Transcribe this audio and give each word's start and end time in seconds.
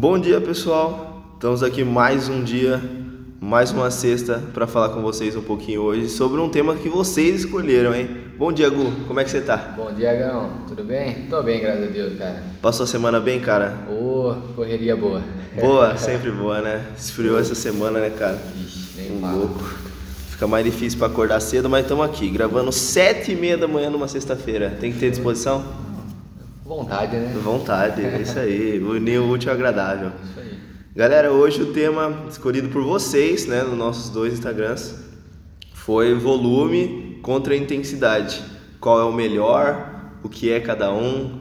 Bom 0.00 0.18
dia, 0.18 0.40
pessoal. 0.40 1.22
Estamos 1.34 1.62
aqui 1.62 1.84
mais 1.84 2.26
um 2.26 2.42
dia, 2.42 2.80
mais 3.38 3.70
uma 3.70 3.90
sexta 3.90 4.42
para 4.54 4.66
falar 4.66 4.88
com 4.94 5.02
vocês 5.02 5.36
um 5.36 5.42
pouquinho 5.42 5.82
hoje 5.82 6.08
sobre 6.08 6.40
um 6.40 6.48
tema 6.48 6.74
que 6.74 6.88
vocês 6.88 7.40
escolheram, 7.40 7.94
hein? 7.94 8.08
Bom 8.38 8.50
dia, 8.50 8.70
Gu. 8.70 8.92
Como 9.06 9.20
é 9.20 9.24
que 9.24 9.30
você 9.30 9.42
tá? 9.42 9.58
Bom 9.76 9.92
dia, 9.92 10.14
Gão. 10.14 10.52
Tudo 10.66 10.82
bem? 10.84 11.26
Tô 11.28 11.42
bem, 11.42 11.60
graças 11.60 11.84
a 11.84 11.92
Deus, 11.92 12.16
cara. 12.18 12.42
Passou 12.62 12.84
a 12.84 12.86
semana 12.86 13.20
bem, 13.20 13.40
cara? 13.40 13.76
Ô, 13.90 14.34
correria 14.56 14.96
boa. 14.96 15.20
Boa, 15.60 15.94
sempre 16.00 16.30
boa, 16.30 16.62
né? 16.62 16.82
Esfriou 16.96 17.38
essa 17.38 17.54
semana, 17.54 18.00
né, 18.00 18.08
cara? 18.08 18.38
Ixi, 18.58 18.96
nem 18.96 19.18
Um 19.18 19.20
fala. 19.20 19.34
louco. 19.34 19.62
Fica 20.30 20.46
mais 20.46 20.64
difícil 20.64 20.98
para 20.98 21.08
acordar 21.08 21.40
cedo, 21.40 21.68
mas 21.68 21.82
estamos 21.82 22.06
aqui, 22.06 22.30
gravando 22.30 22.72
sete 22.72 23.32
e 23.32 23.36
meia 23.36 23.58
da 23.58 23.68
manhã 23.68 23.90
numa 23.90 24.08
sexta-feira. 24.08 24.78
Tem 24.80 24.90
que 24.90 24.98
ter 24.98 25.10
disposição? 25.10 25.89
Vontade, 26.70 27.16
né? 27.16 27.32
Vontade, 27.42 28.00
é 28.00 28.20
isso 28.22 28.38
aí. 28.38 28.78
Unir 28.78 29.18
o 29.20 29.28
útil 29.28 29.50
ao 29.50 29.56
agradável. 29.56 30.12
Isso 30.22 30.38
aí. 30.38 30.56
Galera, 30.94 31.32
hoje 31.32 31.60
o 31.62 31.72
tema 31.72 32.26
escolhido 32.28 32.68
por 32.68 32.84
vocês, 32.84 33.44
né, 33.44 33.64
nos 33.64 33.76
nossos 33.76 34.08
dois 34.10 34.34
Instagrams, 34.34 34.94
foi 35.74 36.14
volume 36.14 37.18
contra 37.22 37.56
intensidade. 37.56 38.40
Qual 38.78 39.00
é 39.00 39.04
o 39.04 39.12
melhor? 39.12 40.12
O 40.22 40.28
que 40.28 40.52
é 40.52 40.60
cada 40.60 40.92
um? 40.92 41.40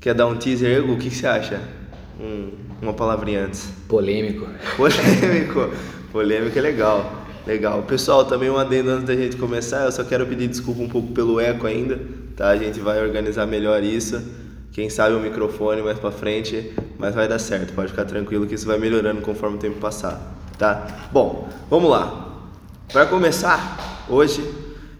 Quer 0.00 0.14
dar 0.14 0.28
um 0.28 0.36
teaser, 0.36 0.78
Ego? 0.78 0.92
O 0.92 0.98
que 0.98 1.10
que 1.10 1.16
você 1.16 1.26
acha? 1.26 1.60
Um- 2.20 2.52
uma 2.80 2.92
palavrinha 2.92 3.46
antes. 3.46 3.72
Polêmico. 3.88 4.46
Polêmico. 4.76 5.70
Polêmico 6.12 6.56
é 6.56 6.62
legal. 6.62 7.24
Legal. 7.44 7.82
Pessoal, 7.82 8.24
também 8.24 8.50
um 8.50 8.56
adendo 8.56 8.90
antes 8.90 9.04
da 9.04 9.16
gente 9.16 9.34
começar, 9.36 9.84
eu 9.84 9.90
só 9.90 10.04
quero 10.04 10.24
pedir 10.26 10.46
desculpa 10.46 10.80
um 10.80 10.88
pouco 10.88 11.08
pelo 11.12 11.40
eco 11.40 11.66
ainda, 11.66 11.98
tá? 12.36 12.50
A 12.50 12.56
gente 12.56 12.78
vai 12.78 13.02
organizar 13.04 13.46
melhor 13.46 13.82
isso. 13.82 14.43
Quem 14.74 14.90
sabe 14.90 15.14
o 15.14 15.20
microfone 15.20 15.80
mais 15.82 16.00
pra 16.00 16.10
frente, 16.10 16.74
mas 16.98 17.14
vai 17.14 17.28
dar 17.28 17.38
certo. 17.38 17.72
Pode 17.74 17.92
ficar 17.92 18.04
tranquilo 18.06 18.44
que 18.44 18.56
isso 18.56 18.66
vai 18.66 18.76
melhorando 18.76 19.22
conforme 19.22 19.56
o 19.56 19.60
tempo 19.60 19.78
passar, 19.78 20.20
tá? 20.58 21.08
Bom, 21.12 21.48
vamos 21.70 21.88
lá. 21.88 22.42
Para 22.92 23.06
começar, 23.06 24.04
hoje 24.08 24.42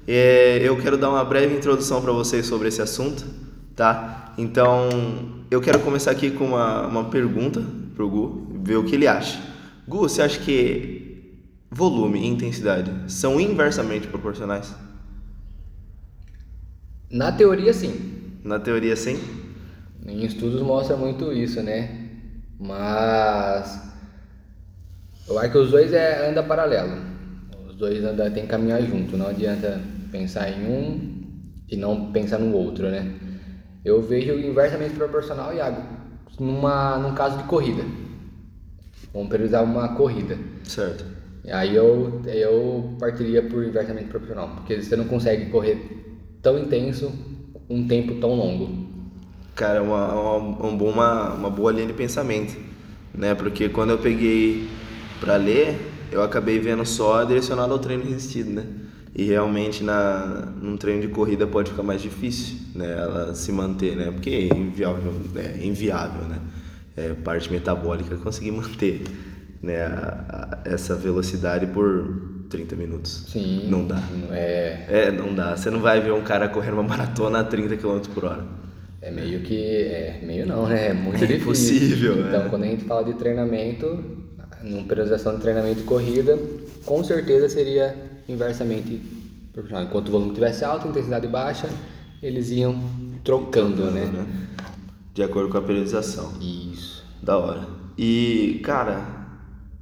é, 0.07 0.61
eu 0.63 0.81
quero 0.81 0.97
dar 0.97 1.11
uma 1.11 1.25
breve 1.25 1.57
introdução 1.57 2.01
para 2.01 2.13
vocês 2.13 2.47
sobre 2.47 2.69
esse 2.69 2.81
assunto, 2.81 3.27
tá? 3.75 4.33
Então, 4.39 4.89
eu 5.51 5.61
quero 5.61 5.81
começar 5.81 6.13
aqui 6.13 6.31
com 6.31 6.47
uma, 6.47 6.87
uma 6.87 7.05
pergunta 7.07 7.61
pro 7.97 8.09
Gu, 8.09 8.61
ver 8.63 8.77
o 8.77 8.85
que 8.85 8.95
ele 8.95 9.09
acha. 9.09 9.43
Gu, 9.89 9.98
você 9.98 10.23
acha 10.23 10.39
que 10.39 11.35
volume 11.69 12.20
e 12.20 12.29
intensidade 12.29 12.93
são 13.09 13.41
inversamente 13.41 14.07
proporcionais? 14.07 14.73
Na 17.11 17.33
teoria, 17.33 17.73
sim. 17.73 18.13
Na 18.45 18.61
teoria, 18.61 18.95
sim? 18.95 19.44
Em 20.07 20.25
estudos 20.25 20.61
mostra 20.63 20.97
muito 20.97 21.33
isso, 21.33 21.63
né? 21.63 22.09
Mas 22.59 23.95
eu 25.27 25.39
acho 25.39 25.51
que 25.51 25.59
os 25.59 25.71
dois 25.71 25.93
é, 25.93 26.29
anda 26.29 26.43
paralelo. 26.43 26.97
Os 27.69 27.77
dois 27.77 28.05
anda, 28.05 28.31
tem 28.31 28.45
que 28.45 28.51
caminhar 28.51 28.83
junto. 28.83 29.17
Não 29.17 29.29
adianta 29.29 29.81
pensar 30.13 30.51
em 30.51 30.67
um 30.67 31.15
e 31.69 31.77
não 31.77 32.13
pensar 32.13 32.39
no 32.39 32.55
outro, 32.55 32.89
né? 32.89 33.13
Eu 33.85 34.03
vejo 34.03 34.33
inversamente 34.39 34.95
proporcional, 34.95 35.55
Iago, 35.55 35.83
numa, 36.39 36.99
num 36.99 37.15
caso 37.15 37.39
de 37.39 37.45
corrida. 37.45 37.83
Vamos 39.13 39.29
priorizar 39.29 39.65
uma 39.65 39.95
corrida. 39.95 40.39
Certo. 40.65 41.05
Aí 41.51 41.75
eu, 41.75 42.23
eu 42.27 42.97
partiria 42.99 43.43
por 43.43 43.65
inversamente 43.65 44.09
proporcional, 44.09 44.49
porque 44.57 44.81
você 44.81 44.97
não 44.97 45.05
consegue 45.05 45.51
correr 45.51 45.79
tão 46.43 46.59
intenso 46.59 47.13
um 47.69 47.87
tempo 47.87 48.15
tão 48.21 48.35
longo. 48.35 48.84
Cara, 49.55 49.79
é 49.79 49.81
uma, 49.81 50.07
uma, 50.13 50.67
um 50.67 50.77
bom- 50.77 50.91
uma, 50.91 51.33
uma 51.35 51.51
boa 51.51 51.71
linha 51.73 51.87
de 51.87 51.93
pensamento, 51.93 52.57
né? 53.15 53.35
Porque 53.35 53.69
quando 53.69 53.91
eu 53.91 53.99
peguei 53.99 54.69
pra 55.21 55.37
ler, 55.37 55.77
eu 56.11 56.23
acabei 56.23 56.59
vendo 56.59 56.85
só 56.85 57.23
direcionado 57.25 57.73
ao 57.73 57.79
treino 57.79 58.05
resistido, 58.05 58.51
né? 58.51 58.65
E 59.15 59.23
realmente 59.25 59.85
na, 59.85 60.48
num 60.61 60.77
treino 60.77 61.03
de 61.03 61.09
corrida 61.09 61.47
pode 61.47 61.70
ficar 61.70 61.85
mais 61.85 62.03
difícil, 62.03 62.57
né? 62.75 62.97
Ela 62.98 63.35
se 63.35 63.53
manter, 63.53 63.95
né? 63.97 64.11
Porque 64.11 64.31
é 64.53 64.57
inviável, 64.57 65.13
é 65.37 65.64
inviável, 65.64 66.23
né? 66.29 66.39
É, 66.97 67.09
parte 67.14 67.51
metabólica 67.51 68.17
conseguir 68.17 68.51
manter 68.53 69.03
né? 69.63 69.83
a- 69.87 70.25
a- 70.64 70.69
essa 70.69 70.95
velocidade 70.97 71.67
por 71.67 72.23
30 72.51 72.75
minutos. 72.77 73.27
Sim. 73.33 73.69
Não 73.70 73.87
dá. 73.87 74.01
É, 74.33 74.85
É, 74.89 75.11
não 75.13 75.33
dá. 75.33 75.57
Você 75.57 75.70
não 75.70 75.79
vai 75.81 76.01
ver 76.01 76.13
um 76.13 76.23
cara 76.23 76.48
correndo 76.48 76.75
uma 76.75 76.83
maratona 76.83 77.39
a 77.41 77.45
30 77.45 77.77
km 77.77 78.01
por 78.13 78.25
hora. 78.25 78.45
É 79.05 79.11
meio 79.11 79.41
que. 79.41 79.57
É, 79.57 80.19
meio 80.23 80.47
não, 80.47 80.67
né? 80.67 80.89
É 80.89 80.92
muito 80.95 81.17
É 81.23 81.27
difícil. 81.27 81.42
impossível, 81.42 82.27
Então, 82.29 82.47
é. 82.47 82.48
quando 82.48 82.63
a 82.63 82.67
gente 82.67 82.85
fala 82.85 83.05
de 83.05 83.13
treinamento, 83.15 84.03
numa 84.63 84.83
periodização 84.85 85.35
de 85.37 85.42
treinamento 85.42 85.81
de 85.81 85.85
corrida, 85.85 86.39
com 86.87 87.05
certeza 87.05 87.48
seria 87.51 87.95
inversamente 88.27 89.03
proporcional. 89.53 89.85
Enquanto 89.85 90.09
o 90.09 90.13
volume 90.13 90.33
tivesse 90.33 90.64
alto, 90.64 90.89
intensidade 90.89 91.27
baixa, 91.29 91.69
eles 92.23 92.51
iam 92.51 92.83
trocando, 93.23 93.91
né? 93.91 94.07
né? 94.07 94.27
De 95.13 95.23
acordo 95.23 95.51
com 95.51 95.59
a 95.59 95.63
periodização. 95.63 96.33
Isso. 96.41 97.05
Da 97.23 97.37
hora. 97.37 97.67
E, 97.97 98.61
cara, 98.64 99.05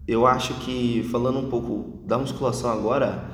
eu 0.06 0.26
acho 0.26 0.54
que 0.54 1.08
falando 1.12 1.38
um 1.38 1.48
pouco 1.48 2.02
da 2.04 2.18
musculação 2.18 2.70
agora, 2.70 3.24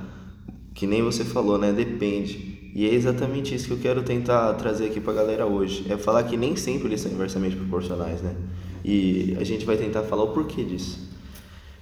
que 0.78 0.86
nem 0.86 1.02
você 1.02 1.24
falou, 1.24 1.58
né? 1.58 1.72
Depende. 1.72 2.70
E 2.72 2.86
é 2.88 2.94
exatamente 2.94 3.52
isso 3.52 3.66
que 3.66 3.72
eu 3.72 3.78
quero 3.78 4.00
tentar 4.04 4.54
trazer 4.54 4.86
aqui 4.86 5.00
pra 5.00 5.12
galera 5.12 5.44
hoje. 5.44 5.84
É 5.90 5.96
falar 5.96 6.22
que 6.22 6.36
nem 6.36 6.54
sempre 6.54 6.86
eles 6.86 7.00
são 7.00 7.10
inversamente 7.10 7.56
proporcionais, 7.56 8.22
né? 8.22 8.36
E 8.84 9.36
a 9.40 9.42
gente 9.42 9.66
vai 9.66 9.76
tentar 9.76 10.04
falar 10.04 10.22
o 10.22 10.28
porquê 10.28 10.62
disso. 10.62 11.10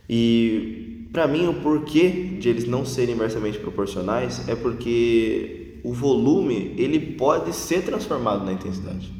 E 0.08 1.08
pra 1.12 1.28
mim 1.28 1.46
o 1.46 1.52
porquê 1.60 2.08
de 2.40 2.48
eles 2.48 2.66
não 2.66 2.86
serem 2.86 3.14
inversamente 3.14 3.58
proporcionais 3.58 4.48
é 4.48 4.54
porque 4.54 5.78
o 5.84 5.92
volume 5.92 6.74
ele 6.78 6.98
pode 6.98 7.54
ser 7.54 7.84
transformado 7.84 8.46
na 8.46 8.54
intensidade. 8.54 9.12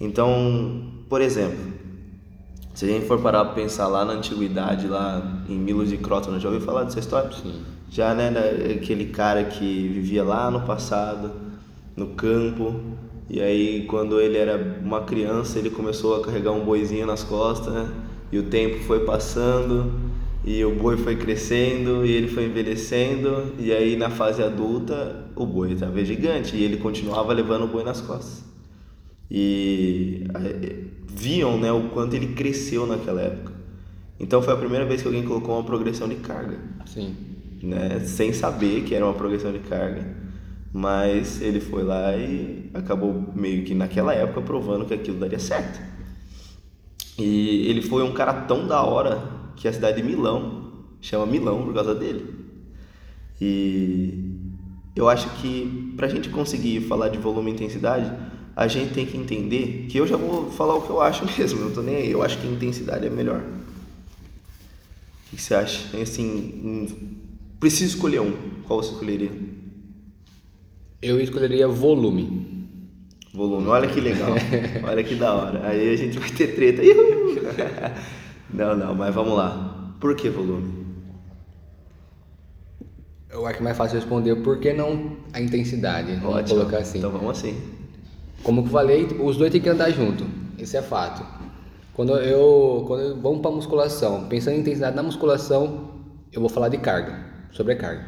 Então, 0.00 0.90
por 1.06 1.20
exemplo, 1.20 1.58
se 2.72 2.86
a 2.86 2.88
gente 2.88 3.04
for 3.04 3.20
parar 3.20 3.44
para 3.44 3.52
pensar 3.52 3.88
lá 3.88 4.06
na 4.06 4.14
antiguidade, 4.14 4.88
lá 4.88 5.44
em 5.50 5.58
Milos 5.58 5.90
de 5.90 5.98
Crótona, 5.98 6.40
já 6.40 6.48
ouviu 6.48 6.64
falar 6.64 6.84
dessa 6.84 6.98
história? 6.98 7.30
Sim. 7.30 7.75
Já, 7.88 8.14
né, 8.14 8.30
da- 8.30 8.72
aquele 8.74 9.06
cara 9.06 9.44
que 9.44 9.88
vivia 9.88 10.24
lá 10.24 10.50
no 10.50 10.62
passado, 10.66 11.32
no 11.96 12.08
campo, 12.08 12.80
e 13.28 13.40
aí 13.40 13.84
quando 13.86 14.20
ele 14.20 14.36
era 14.38 14.56
uma 14.82 15.02
criança, 15.02 15.58
ele 15.58 15.70
começou 15.70 16.16
a 16.16 16.24
carregar 16.24 16.52
um 16.52 16.64
boizinho 16.64 17.06
nas 17.06 17.22
costas, 17.24 17.72
né? 17.72 17.88
E 18.32 18.38
o 18.38 18.44
tempo 18.44 18.80
foi 18.84 19.04
passando, 19.04 19.92
e 20.44 20.64
o 20.64 20.74
boi 20.74 20.96
foi 20.96 21.16
crescendo, 21.16 22.04
e 22.04 22.10
ele 22.12 22.28
foi 22.28 22.44
envelhecendo, 22.46 23.52
e 23.58 23.72
aí 23.72 23.96
na 23.96 24.10
fase 24.10 24.42
adulta, 24.42 25.24
o 25.36 25.46
boi 25.46 25.72
estava 25.72 26.04
gigante, 26.04 26.56
e 26.56 26.62
ele 26.64 26.76
continuava 26.78 27.32
levando 27.32 27.64
o 27.64 27.68
boi 27.68 27.84
nas 27.84 28.00
costas 28.00 28.44
e 29.30 30.24
viam 31.08 31.58
né, 31.58 31.72
o 31.72 31.88
quanto 31.90 32.14
ele 32.14 32.28
cresceu 32.34 32.86
naquela 32.86 33.20
época. 33.22 33.52
Então 34.18 34.40
foi 34.42 34.54
a 34.54 34.56
primeira 34.56 34.84
vez 34.86 35.02
que 35.02 35.08
alguém 35.08 35.24
colocou 35.24 35.54
uma 35.56 35.64
progressão 35.64 36.08
de 36.08 36.16
carga, 36.16 36.58
Sim. 36.86 37.14
Né, 37.62 38.00
sem 38.00 38.32
saber 38.32 38.82
que 38.84 38.94
era 38.94 39.04
uma 39.04 39.14
progressão 39.14 39.52
de 39.52 39.60
carga, 39.60 40.06
mas 40.72 41.40
ele 41.40 41.60
foi 41.60 41.82
lá 41.82 42.14
e 42.16 42.70
acabou 42.74 43.32
meio 43.34 43.64
que 43.64 43.74
naquela 43.74 44.12
época 44.12 44.42
provando 44.42 44.84
que 44.84 44.94
aquilo 44.94 45.18
daria 45.18 45.38
certo. 45.38 45.80
E 47.18 47.66
ele 47.68 47.80
foi 47.80 48.02
um 48.02 48.12
cara 48.12 48.32
tão 48.32 48.66
da 48.66 48.82
hora 48.82 49.22
que 49.56 49.66
a 49.66 49.72
cidade 49.72 50.02
de 50.02 50.06
Milão 50.06 50.84
chama 51.00 51.24
Milão 51.24 51.64
por 51.64 51.72
causa 51.72 51.94
dele. 51.94 52.34
E 53.40 54.38
eu 54.94 55.08
acho 55.08 55.28
que 55.40 55.94
pra 55.96 56.08
gente 56.08 56.28
conseguir 56.28 56.82
falar 56.82 57.08
de 57.08 57.18
volume 57.18 57.50
e 57.50 57.54
intensidade, 57.54 58.12
a 58.54 58.66
gente 58.66 58.94
tem 58.94 59.06
que 59.06 59.16
entender 59.16 59.86
que 59.88 59.98
eu 59.98 60.06
já 60.06 60.16
vou 60.16 60.50
falar 60.50 60.74
o 60.74 60.82
que 60.82 60.90
eu 60.90 61.00
acho 61.00 61.24
mesmo, 61.38 61.60
não 61.60 61.70
tô 61.70 61.82
nem 61.82 61.96
aí. 61.96 62.10
Eu 62.10 62.22
acho 62.22 62.38
que 62.38 62.46
a 62.46 62.50
intensidade 62.50 63.06
é 63.06 63.10
melhor. 63.10 63.40
O 63.40 65.36
que 65.36 65.42
você 65.42 65.54
acha? 65.54 65.96
Assim, 66.00 67.18
preciso 67.58 67.96
escolher 67.96 68.20
um. 68.20 68.32
Qual 68.64 68.82
você 68.82 68.92
escolheria? 68.92 69.30
Eu 71.02 71.20
escolheria 71.20 71.68
volume. 71.68 72.68
Volume. 73.32 73.66
Olha 73.68 73.88
que 73.88 74.00
legal. 74.00 74.30
Olha 74.82 75.04
que 75.04 75.14
da 75.14 75.34
hora. 75.34 75.68
Aí 75.68 75.92
a 75.92 75.96
gente 75.96 76.18
vai 76.18 76.30
ter 76.30 76.54
treta. 76.54 76.82
Não, 78.48 78.76
não, 78.76 78.94
mas 78.94 79.12
vamos 79.12 79.36
lá. 79.36 79.92
Por 80.00 80.14
que 80.14 80.30
volume? 80.30 80.86
Eu 83.28 83.44
acho 83.44 83.62
mais 83.62 83.76
fácil 83.76 83.96
responder 83.96 84.36
por 84.36 84.60
que 84.60 84.72
não 84.72 85.16
a 85.32 85.40
intensidade. 85.40 86.14
Vamos 86.14 86.36
Ótimo. 86.36 86.60
colocar 86.60 86.78
assim. 86.78 86.98
Então 86.98 87.10
vamos 87.10 87.36
assim. 87.36 87.60
Como 88.42 88.60
eu 88.62 88.66
falei, 88.66 89.04
os 89.20 89.36
dois 89.36 89.50
têm 89.50 89.60
que 89.60 89.68
andar 89.68 89.90
junto. 89.90 90.24
Esse 90.58 90.76
é 90.76 90.82
fato. 90.82 91.26
Quando 91.92 92.16
eu, 92.18 92.84
quando 92.86 93.00
eu 93.02 93.20
vamos 93.20 93.40
para 93.40 93.50
musculação, 93.50 94.26
pensando 94.28 94.56
em 94.56 94.60
intensidade 94.60 94.94
na 94.94 95.02
musculação, 95.02 95.90
eu 96.32 96.40
vou 96.40 96.48
falar 96.48 96.68
de 96.68 96.78
carga, 96.78 97.24
sobrecarga. 97.56 98.04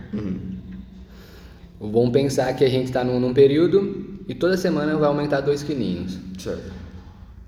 Vamos 1.81 2.11
pensar 2.11 2.53
que 2.55 2.65
a 2.65 2.69
gente 2.69 2.87
está 2.87 3.05
num, 3.05 3.21
num 3.21 3.33
período 3.33 4.21
e 4.29 4.35
toda 4.35 4.57
semana 4.57 4.97
vai 4.97 5.09
aumentar 5.09 5.41
2 5.41 5.63
quilinhos. 5.63 6.19
Certo. 6.39 6.73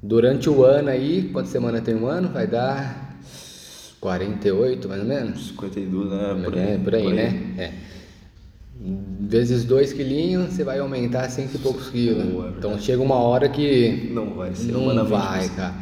Durante 0.02 0.48
o 0.48 0.64
ano 0.64 0.88
aí, 0.88 1.28
quantas 1.32 1.50
semanas 1.50 1.82
tem 1.82 1.94
um 1.94 2.06
ano? 2.06 2.28
Vai 2.28 2.46
dar 2.46 3.18
48, 4.00 4.88
mais 4.88 5.02
ou 5.02 5.08
menos? 5.08 5.48
52, 5.48 6.10
né? 6.10 6.40
Por 6.42 6.54
aí, 6.54 6.60
é, 6.60 6.78
por 6.78 6.94
aí, 6.94 7.12
né? 7.12 7.54
É. 7.58 7.72
Vezes 9.20 9.64
2 9.64 9.92
quilinhos, 9.92 10.54
você 10.54 10.64
vai 10.64 10.78
aumentar 10.78 11.28
100 11.28 11.48
e 11.54 11.58
poucos 11.58 11.90
quilos. 11.90 12.24
Boa, 12.24 12.54
então 12.56 12.78
chega 12.78 13.02
uma 13.02 13.16
hora 13.16 13.48
que 13.48 14.10
Não 14.12 14.34
vai 14.34 14.54
ser 14.54 14.72
não 14.72 15.04
vai, 15.04 15.48
cara. 15.50 15.74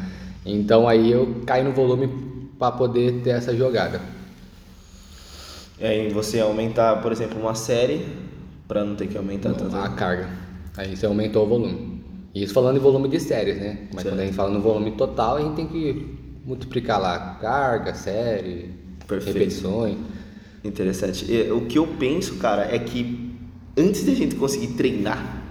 Então 0.44 0.88
aí 0.88 1.12
eu 1.12 1.42
caio 1.46 1.64
no 1.64 1.72
volume 1.72 2.08
para 2.58 2.72
poder 2.72 3.20
ter 3.22 3.30
essa 3.30 3.54
jogada. 3.54 4.00
É, 5.80 6.06
em 6.06 6.08
você 6.08 6.40
aumentar, 6.40 7.00
por 7.00 7.12
exemplo, 7.12 7.40
uma 7.40 7.54
série, 7.54 8.06
pra 8.66 8.84
não 8.84 8.94
ter 8.96 9.06
que 9.06 9.16
aumentar 9.16 9.54
tanto. 9.54 9.74
a 9.76 9.88
carga. 9.90 10.28
Aí 10.76 10.96
você 10.96 11.06
aumentou 11.06 11.44
o 11.44 11.48
volume. 11.48 12.02
Isso 12.34 12.52
falando 12.52 12.76
em 12.76 12.80
volume 12.80 13.08
de 13.08 13.18
séries, 13.20 13.56
né? 13.58 13.88
Mas 13.92 14.02
Certo. 14.02 14.14
quando 14.14 14.20
a 14.20 14.24
gente 14.24 14.34
fala 14.34 14.50
no 14.50 14.60
volume 14.60 14.92
total, 14.92 15.36
a 15.36 15.40
gente 15.40 15.54
tem 15.56 15.66
que 15.66 16.14
multiplicar 16.44 17.00
lá 17.00 17.36
carga, 17.40 17.94
série, 17.94 18.70
Perfeito. 19.06 19.34
repetições. 19.38 19.96
Interessante. 20.64 21.24
O 21.52 21.66
que 21.66 21.78
eu 21.78 21.86
penso, 21.86 22.36
cara, 22.36 22.62
é 22.74 22.78
que 22.78 23.36
antes 23.76 24.04
de 24.04 24.10
a 24.10 24.14
gente 24.14 24.34
conseguir 24.34 24.68
treinar, 24.74 25.42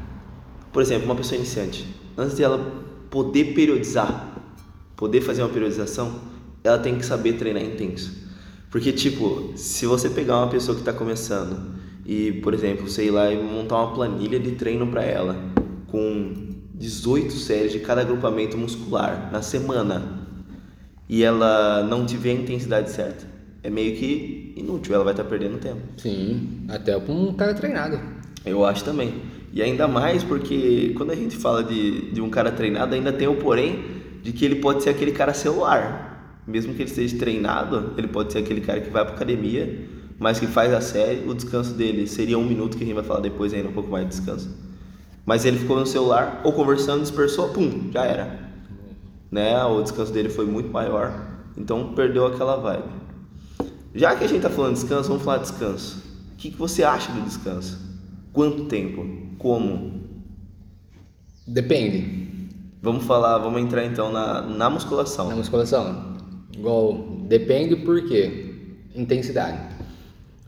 por 0.71 0.81
exemplo, 0.81 1.05
uma 1.05 1.15
pessoa 1.15 1.37
iniciante, 1.37 1.85
antes 2.17 2.35
de 2.35 2.43
ela 2.43 2.59
poder 3.09 3.53
periodizar, 3.53 4.33
poder 4.95 5.21
fazer 5.21 5.41
uma 5.41 5.49
periodização, 5.49 6.19
ela 6.63 6.77
tem 6.77 6.97
que 6.97 7.05
saber 7.05 7.33
treinar 7.33 7.63
intenso. 7.63 8.26
Porque, 8.69 8.91
tipo, 8.91 9.53
se 9.55 9.85
você 9.85 10.09
pegar 10.09 10.37
uma 10.37 10.49
pessoa 10.49 10.75
que 10.75 10.81
está 10.81 10.93
começando 10.93 11.75
e, 12.05 12.33
por 12.43 12.53
exemplo, 12.53 12.89
sei 12.89 13.09
lá, 13.09 13.31
e 13.31 13.41
montar 13.41 13.77
uma 13.77 13.93
planilha 13.93 14.39
de 14.39 14.51
treino 14.51 14.87
para 14.87 15.03
ela 15.03 15.35
com 15.87 16.47
18 16.73 17.33
séries 17.33 17.71
de 17.71 17.79
cada 17.79 18.01
agrupamento 18.01 18.57
muscular 18.57 19.29
na 19.31 19.41
semana 19.41 20.27
e 21.09 21.23
ela 21.23 21.83
não 21.83 22.05
tiver 22.05 22.31
a 22.31 22.33
intensidade 22.33 22.91
certa, 22.91 23.25
é 23.63 23.69
meio 23.69 23.95
que 23.95 24.53
inútil, 24.57 24.93
ela 24.93 25.03
vai 25.03 25.13
estar 25.13 25.23
perdendo 25.23 25.57
tempo. 25.57 25.81
Sim, 25.97 26.65
até 26.67 26.99
pra 26.99 27.13
um 27.13 27.33
cara 27.33 27.53
treinado. 27.53 27.99
Eu 28.45 28.65
acho 28.65 28.83
também. 28.83 29.13
E 29.53 29.61
ainda 29.61 29.87
mais 29.87 30.23
porque 30.23 30.93
quando 30.95 31.11
a 31.11 31.15
gente 31.15 31.35
fala 31.35 31.63
de, 31.63 32.11
de 32.11 32.21
um 32.21 32.29
cara 32.29 32.51
treinado, 32.51 32.93
ainda 32.93 33.11
tem 33.11 33.27
o 33.27 33.35
porém 33.35 33.83
de 34.21 34.31
que 34.31 34.45
ele 34.45 34.55
pode 34.55 34.83
ser 34.83 34.89
aquele 34.89 35.11
cara 35.11 35.33
celular. 35.33 36.16
Mesmo 36.47 36.73
que 36.73 36.81
ele 36.81 36.89
esteja 36.89 37.17
treinado, 37.17 37.93
ele 37.97 38.07
pode 38.07 38.31
ser 38.31 38.39
aquele 38.39 38.61
cara 38.61 38.79
que 38.79 38.89
vai 38.89 39.03
pra 39.03 39.13
academia, 39.13 39.85
mas 40.17 40.39
que 40.39 40.47
faz 40.47 40.73
a 40.73 40.79
série, 40.79 41.27
o 41.27 41.33
descanso 41.33 41.73
dele 41.73 42.07
seria 42.07 42.39
um 42.39 42.45
minuto, 42.45 42.77
que 42.77 42.83
a 42.83 42.85
gente 42.85 42.95
vai 42.95 43.03
falar 43.03 43.19
depois 43.19 43.53
ainda 43.53 43.67
um 43.67 43.73
pouco 43.73 43.89
mais 43.89 44.05
de 44.05 44.11
descanso. 44.11 44.49
Mas 45.25 45.43
ele 45.43 45.57
ficou 45.57 45.77
no 45.77 45.85
celular, 45.85 46.39
ou 46.45 46.53
conversando, 46.53 47.01
dispersou, 47.01 47.49
pum, 47.49 47.91
já 47.91 48.05
era. 48.05 48.47
Né? 49.29 49.61
O 49.65 49.81
descanso 49.83 50.13
dele 50.13 50.29
foi 50.29 50.45
muito 50.45 50.71
maior, 50.71 51.13
então 51.57 51.93
perdeu 51.93 52.25
aquela 52.25 52.55
vibe. 52.55 52.89
Já 53.93 54.15
que 54.15 54.23
a 54.23 54.27
gente 54.27 54.41
tá 54.41 54.49
falando 54.49 54.75
de 54.75 54.79
descanso, 54.79 55.09
vamos 55.09 55.23
falar 55.23 55.39
de 55.39 55.49
descanso. 55.49 56.01
O 56.33 56.35
que, 56.37 56.51
que 56.51 56.57
você 56.57 56.83
acha 56.83 57.11
do 57.11 57.21
descanso? 57.21 57.77
Quanto 58.31 58.65
tempo? 58.65 59.05
Como? 59.37 60.01
Depende. 61.45 62.27
Vamos 62.81 63.05
falar, 63.05 63.39
vamos 63.39 63.59
entrar 63.59 63.83
então 63.83 64.11
na, 64.11 64.41
na 64.43 64.69
musculação. 64.69 65.29
Na 65.29 65.35
musculação. 65.35 66.06
Igual, 66.57 66.93
depende 67.27 67.75
por 67.75 68.03
quê? 68.07 68.53
Intensidade. 68.95 69.59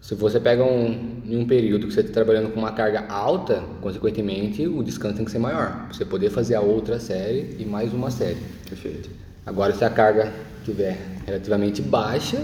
Se 0.02 0.16
você 0.16 0.40
pega 0.40 0.64
um, 0.64 1.22
em 1.26 1.38
um 1.38 1.46
período 1.46 1.86
que 1.86 1.94
você 1.94 2.00
está 2.00 2.14
trabalhando 2.14 2.52
com 2.52 2.60
uma 2.60 2.72
carga 2.72 3.06
alta, 3.08 3.64
consequentemente 3.80 4.66
o 4.66 4.82
descanso 4.82 5.18
tem 5.18 5.26
que 5.26 5.32
ser 5.32 5.40
maior. 5.40 5.86
Pra 5.86 5.94
você 5.94 6.06
poder 6.06 6.32
fazer 6.32 6.56
a 6.56 6.62
outra 6.62 7.00
série 7.00 7.56
e 7.60 7.66
mais 7.66 7.94
uma 7.94 8.10
série. 8.10 8.38
Perfeito. 8.68 9.10
Agora, 9.46 9.74
se 9.74 9.86
a 9.86 9.90
carga 9.90 10.34
estiver 10.60 10.98
relativamente 11.28 11.82
baixa, 11.82 12.42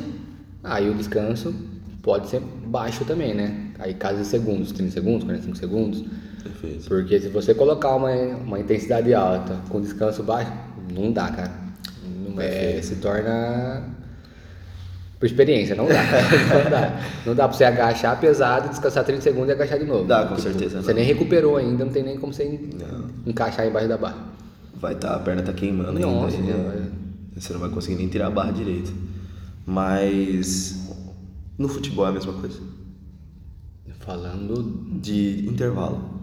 aí 0.63 0.89
o 0.89 0.93
descanso 0.93 1.55
pode 2.03 2.29
ser 2.29 2.39
baixo 2.39 3.03
também, 3.03 3.33
né? 3.33 3.71
Aí 3.79 3.95
casa 3.95 4.21
de 4.21 4.27
segundos, 4.27 4.71
30 4.71 4.91
segundos, 4.91 5.23
45 5.23 5.57
segundos. 5.57 6.05
Perfeito. 6.43 6.87
Porque 6.87 7.19
se 7.19 7.29
você 7.29 7.55
colocar 7.55 7.95
uma, 7.95 8.11
uma 8.11 8.59
intensidade 8.59 9.11
alta 9.13 9.59
com 9.69 9.81
descanso 9.81 10.21
baixo, 10.21 10.51
não 10.93 11.11
dá, 11.11 11.31
cara. 11.31 11.64
Não 12.05 12.41
é, 12.41 12.81
se 12.81 12.95
torna 12.97 13.83
por 15.19 15.25
experiência, 15.25 15.75
não 15.75 15.87
dá. 15.87 15.93
não 16.63 16.69
dá. 16.69 17.01
Não 17.25 17.35
dá 17.35 17.47
pra 17.47 17.57
você 17.57 17.63
agachar 17.63 18.19
pesado, 18.19 18.69
descansar 18.69 19.03
30 19.03 19.21
segundos 19.21 19.49
e 19.49 19.51
agachar 19.53 19.79
de 19.79 19.85
novo. 19.85 20.05
Dá, 20.05 20.25
com 20.25 20.37
certeza 20.37 20.81
Você 20.81 20.89
não. 20.89 20.95
nem 20.95 21.05
recuperou 21.05 21.55
ainda, 21.57 21.85
não 21.85 21.91
tem 21.91 22.03
nem 22.03 22.17
como 22.17 22.33
você 22.33 22.43
Não. 22.45 23.09
encaixar 23.25 23.65
embaixo 23.65 23.87
da 23.87 23.97
barra. 23.97 24.17
Vai 24.75 24.93
estar, 24.93 25.15
a 25.15 25.19
perna 25.19 25.41
tá 25.41 25.53
queimando 25.53 25.97
Nossa, 25.99 26.35
ainda. 26.35 26.91
E 27.35 27.41
Você 27.41 27.53
não 27.53 27.59
vai 27.61 27.69
conseguir 27.69 27.95
nem 27.95 28.07
tirar 28.09 28.27
a 28.27 28.31
barra 28.31 28.51
direito. 28.51 28.93
Mas 29.65 30.93
no 31.57 31.67
futebol 31.69 32.05
é 32.05 32.09
a 32.09 32.11
mesma 32.11 32.33
coisa. 32.33 32.59
Falando. 33.99 34.99
De 35.01 35.47
intervalo. 35.47 36.13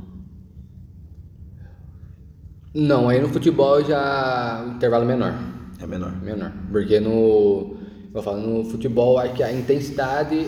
Não, 2.75 3.09
aí 3.09 3.21
no 3.21 3.29
futebol 3.29 3.83
já. 3.85 4.65
intervalo 4.77 5.05
menor. 5.05 5.35
É 5.83 5.87
menor. 5.87 6.13
Menor. 6.23 6.53
Porque 6.71 7.01
no. 7.01 7.77
Eu 8.15 8.23
falo, 8.23 8.41
no 8.41 8.65
futebol 8.65 9.19
acho 9.19 9.35
que 9.35 9.43
a 9.43 9.51
intensidade 9.53 10.47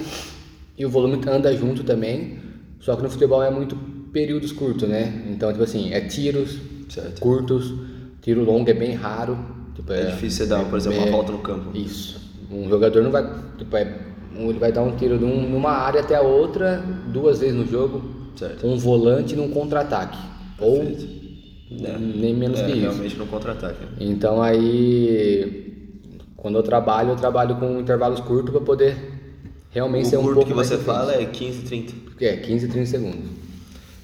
e 0.76 0.84
o 0.84 0.90
volume 0.90 1.18
anda 1.26 1.54
junto 1.56 1.82
também. 1.82 2.38
Só 2.80 2.94
que 2.94 3.02
no 3.02 3.10
futebol 3.10 3.42
é 3.42 3.50
muito 3.50 3.74
períodos 4.12 4.52
curtos, 4.52 4.86
né? 4.88 5.24
Então, 5.30 5.50
tipo 5.50 5.64
assim, 5.64 5.92
é 5.92 6.00
tiros 6.02 6.58
Certo. 6.90 7.20
curtos, 7.20 7.72
tiro 8.20 8.44
longo 8.44 8.68
é 8.68 8.74
bem 8.74 8.92
raro. 8.94 9.38
Tipo, 9.74 9.92
É 9.92 10.10
difícil 10.10 10.44
você 10.44 10.46
dar, 10.50 10.64
por 10.66 10.76
exemplo, 10.76 10.98
uma 10.98 11.08
é- 11.08 11.10
volta 11.10 11.32
no 11.32 11.38
campo. 11.38 11.76
Isso. 11.76 12.20
Um 12.50 12.68
jogador 12.68 13.02
não 13.02 13.10
vai. 13.10 13.26
Tipo, 13.56 13.76
é, 13.76 13.98
um- 14.36 14.50
ele 14.50 14.58
vai 14.58 14.70
dar 14.70 14.82
um 14.82 14.94
tiro 14.96 15.18
de 15.18 15.24
um- 15.24 15.48
numa 15.48 15.70
área 15.70 16.00
até 16.00 16.14
a 16.14 16.20
outra 16.20 16.84
duas 17.12 17.38
vezes 17.40 17.56
no 17.56 17.66
jogo. 17.66 18.02
Certo. 18.36 18.66
Um 18.66 18.76
volante 18.76 19.34
num 19.34 19.48
contra-ataque. 19.48 20.18
Ou 20.60 20.84
É. 21.82 21.98
nem 21.98 22.34
menos 22.34 22.60
É, 22.60 22.64
que 22.64 22.72
isso. 22.72 22.80
realmente 22.80 23.16
no 23.16 23.26
contra-ataque. 23.26 23.82
né? 23.84 23.88
Então 24.00 24.42
aí, 24.42 25.92
quando 26.36 26.56
eu 26.58 26.62
trabalho, 26.62 27.10
eu 27.10 27.16
trabalho 27.16 27.56
com 27.56 27.80
intervalos 27.80 28.20
curtos 28.20 28.50
para 28.52 28.60
poder 28.60 28.96
realmente 29.70 30.08
ser 30.08 30.16
O 30.16 30.20
um 30.20 30.22
curto 30.24 30.34
pouco 30.36 30.48
que 30.50 30.54
mais 30.54 30.68
você 30.68 30.74
eficiente. 30.74 30.98
fala 30.98 31.14
é 31.14 31.24
15, 31.24 31.62
30. 31.62 31.92
Porque 32.04 32.24
é 32.24 32.36
15, 32.36 32.68
30 32.68 32.86
segundos. 32.86 33.30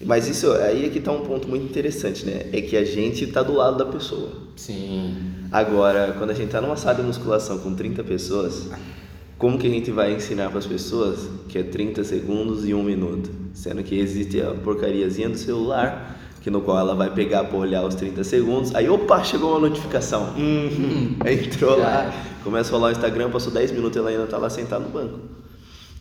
Mas 0.03 0.27
isso 0.29 0.51
aí 0.53 0.87
é 0.87 0.89
que 0.89 0.99
tá 0.99 1.13
um 1.13 1.21
ponto 1.21 1.47
muito 1.47 1.65
interessante, 1.67 2.25
né? 2.25 2.47
É 2.53 2.63
que 2.63 2.75
a 2.77 2.85
gente 2.85 3.27
tá 3.27 3.43
do 3.43 3.53
lado 3.53 3.77
da 3.77 3.85
pessoa. 3.85 4.31
Sim. 4.57 5.15
Agora, 5.53 6.15
quando 6.19 6.31
a 6.31 6.35
gente 6.35 6.49
tá 6.51 6.61
numa 6.61 6.77
sala 6.77 6.95
de 6.97 7.03
musculação 7.03 7.59
com 7.59 7.75
30 7.75 8.03
pessoas, 8.03 8.71
como 9.37 9.59
que 9.59 9.67
a 9.67 9.71
gente 9.71 9.91
vai 9.91 10.15
ensinar 10.15 10.49
para 10.49 10.59
as 10.59 10.67
pessoas 10.67 11.29
que 11.49 11.59
é 11.59 11.63
30 11.63 12.03
segundos 12.05 12.67
e 12.67 12.73
1 12.73 12.83
minuto? 12.83 13.31
Sendo 13.53 13.83
que 13.83 13.99
existe 13.99 14.41
a 14.41 14.53
porcariazinha 14.53 15.29
do 15.29 15.37
celular, 15.37 16.19
que 16.41 16.51
no 16.51 16.61
qual 16.61 16.79
ela 16.79 16.95
vai 16.95 17.13
pegar 17.13 17.45
para 17.45 17.59
olhar 17.59 17.85
os 17.85 17.95
30 17.95 18.25
segundos, 18.25 18.75
aí 18.75 18.89
opa, 18.89 19.23
chegou 19.23 19.51
uma 19.51 19.69
notificação. 19.69 20.35
Hum, 20.37 21.17
entrou 21.27 21.79
lá, 21.79 22.13
começa 22.43 22.71
a 22.71 22.73
rolar 22.73 22.89
o 22.89 22.93
Instagram, 22.93 23.31
passou 23.31 23.53
10 23.53 23.73
minutos 23.73 23.97
ela 23.97 24.11
ainda 24.11 24.27
tá 24.27 24.39
lá 24.39 24.49
sentada 24.49 24.85
no 24.85 24.91
banco. 24.91 25.19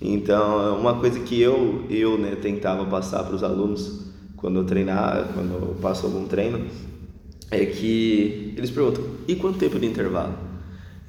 Então, 0.01 0.67
é 0.67 0.71
uma 0.71 0.95
coisa 0.95 1.19
que 1.19 1.39
eu, 1.41 1.83
eu 1.89 2.17
né, 2.17 2.37
tentava 2.41 2.85
passar 2.85 3.23
para 3.23 3.35
os 3.35 3.43
alunos 3.43 4.07
quando 4.37 4.59
eu 4.59 4.63
treinar, 4.63 5.29
quando 5.33 5.53
eu 5.53 5.75
passo 5.81 6.05
algum 6.05 6.25
treino, 6.25 6.67
é 7.51 7.65
que 7.65 8.53
eles 8.55 8.71
perguntam: 8.71 9.03
e 9.27 9.35
quanto 9.35 9.59
tempo 9.59 9.77
de 9.77 9.85
intervalo? 9.85 10.35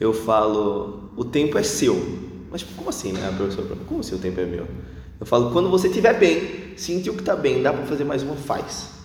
Eu 0.00 0.12
falo: 0.12 1.12
o 1.16 1.24
tempo 1.24 1.56
é 1.56 1.62
seu. 1.62 2.30
Mas 2.50 2.64
como 2.64 2.88
assim, 2.88 3.12
né? 3.12 3.28
A 3.28 3.32
professora 3.32 3.68
pergunta: 3.68 3.86
como 3.86 4.00
assim 4.00 4.16
o 4.16 4.18
tempo 4.18 4.40
é 4.40 4.46
meu? 4.46 4.66
Eu 5.20 5.26
falo: 5.26 5.52
quando 5.52 5.70
você 5.70 5.86
estiver 5.86 6.18
bem, 6.18 6.76
sentiu 6.76 7.12
que 7.14 7.20
está 7.20 7.36
bem, 7.36 7.62
dá 7.62 7.72
para 7.72 7.86
fazer 7.86 8.04
mais 8.04 8.24
uma, 8.24 8.34
faz. 8.34 8.99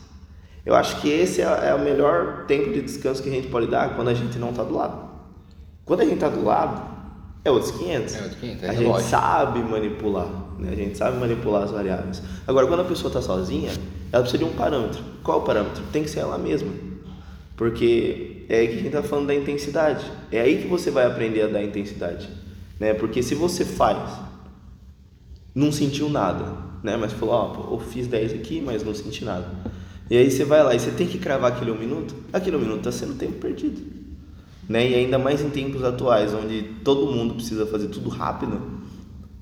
Eu 0.66 0.76
acho 0.76 1.00
que 1.00 1.10
esse 1.10 1.42
é, 1.42 1.46
é 1.46 1.76
o 1.76 1.80
melhor 1.80 2.46
tempo 2.48 2.74
de 2.74 2.82
descanso 2.82 3.22
que 3.22 3.30
a 3.30 3.32
gente 3.32 3.48
pode 3.50 3.68
dar 3.68 3.96
quando 3.96 4.08
a 4.08 4.14
gente 4.14 4.40
não 4.40 4.50
está 4.50 4.64
do 4.64 4.74
lado. 4.74 5.10
Quando 5.86 6.02
a 6.02 6.04
gente 6.04 6.16
está 6.16 6.30
do 6.30 6.44
lado, 6.44 6.82
é 7.44 7.52
outros 7.52 7.72
500. 7.72 8.16
É 8.16 8.22
outros 8.24 8.40
500, 8.40 8.64
é 8.64 8.68
a 8.68 8.72
gente 8.74 8.84
relógio. 8.84 9.08
sabe 9.08 9.60
manipular, 9.60 10.28
né? 10.58 10.70
A 10.72 10.76
gente 10.76 10.98
sabe 10.98 11.18
manipular 11.18 11.64
as 11.64 11.72
variáveis. 11.72 12.24
Agora, 12.48 12.66
quando 12.66 12.80
a 12.80 12.86
pessoa 12.86 13.10
está 13.10 13.22
sozinha, 13.22 13.72
ela 14.12 14.24
precisa 14.24 14.44
de 14.44 14.50
um 14.50 14.54
parâmetro. 14.54 15.04
Qual 15.24 15.40
o 15.40 15.42
parâmetro? 15.44 15.84
Tem 15.92 16.04
que 16.04 16.10
ser 16.10 16.22
ela 16.22 16.40
mesma. 16.40 16.72
Porque 17.56 18.46
é 18.50 18.60
aí 18.60 18.68
que 18.68 18.74
a 18.74 18.78
gente 18.78 18.88
está 18.88 19.04
falando 19.04 19.28
da 19.28 19.36
intensidade. 19.36 20.04
É 20.32 20.42
aí 20.42 20.64
que 20.64 20.68
você 20.68 20.90
vai 20.90 21.06
aprender 21.06 21.44
a 21.44 21.48
dar 21.48 21.64
intensidade. 21.64 22.28
Né? 22.80 22.94
Porque 22.96 23.22
se 23.22 23.36
você 23.36 23.64
faz, 23.64 24.20
não 25.54 25.72
sentiu 25.72 26.10
nada, 26.10 26.54
né? 26.84 26.98
Mas 26.98 27.14
falou, 27.14 27.36
ó, 27.36 27.46
pô, 27.50 27.76
eu 27.76 27.80
fiz 27.80 28.08
10 28.08 28.34
aqui, 28.34 28.60
mas 28.60 28.84
não 28.84 28.94
senti 28.94 29.24
nada. 29.24 29.48
E 30.10 30.18
aí 30.18 30.30
você 30.30 30.46
vai 30.46 30.64
lá 30.64 30.76
e 30.76 30.80
você 30.80 30.92
tem 30.92 31.08
que 31.08 31.18
cravar 31.18 31.52
aquele 31.52 31.72
um 31.72 31.78
minuto, 31.78 32.16
aquele 32.32 32.56
um 32.56 32.60
minuto 32.60 32.90
está 32.90 32.92
sendo 32.92 33.16
tempo 33.16 33.34
perdido. 33.34 33.82
Né? 34.68 34.90
E 34.92 34.96
ainda 34.96 35.18
mais 35.18 35.42
em 35.42 35.50
tempos 35.50 35.84
atuais, 35.84 36.34
onde 36.34 36.64
todo 36.84 37.12
mundo 37.12 37.36
precisa 37.36 37.66
fazer 37.66 37.88
tudo 37.88 38.10
rápido, 38.10 38.62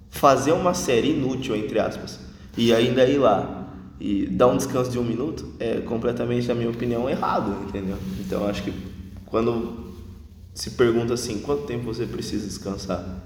fazer 0.10 0.52
uma 0.52 0.74
série 0.74 1.12
inútil, 1.12 1.56
entre 1.56 1.80
aspas, 1.80 2.20
e 2.58 2.74
ainda 2.74 3.06
ir 3.06 3.18
lá 3.18 3.68
e 4.00 4.28
dar 4.28 4.48
um 4.48 4.58
descanso 4.58 4.92
de 4.92 5.00
um 5.00 5.04
minuto 5.04 5.46
é 5.60 5.80
completamente, 5.82 6.48
na 6.48 6.56
minha 6.56 6.70
opinião, 6.70 7.10
errado, 7.10 7.56
entendeu? 7.68 7.98
Então 8.20 8.46
acho 8.48 8.64
que 8.64 8.74
quando 9.26 9.94
se 10.54 10.72
pergunta 10.72 11.14
assim, 11.14 11.40
quanto 11.40 11.64
tempo 11.64 11.86
você 11.86 12.06
precisa 12.06 12.46
descansar? 12.46 13.24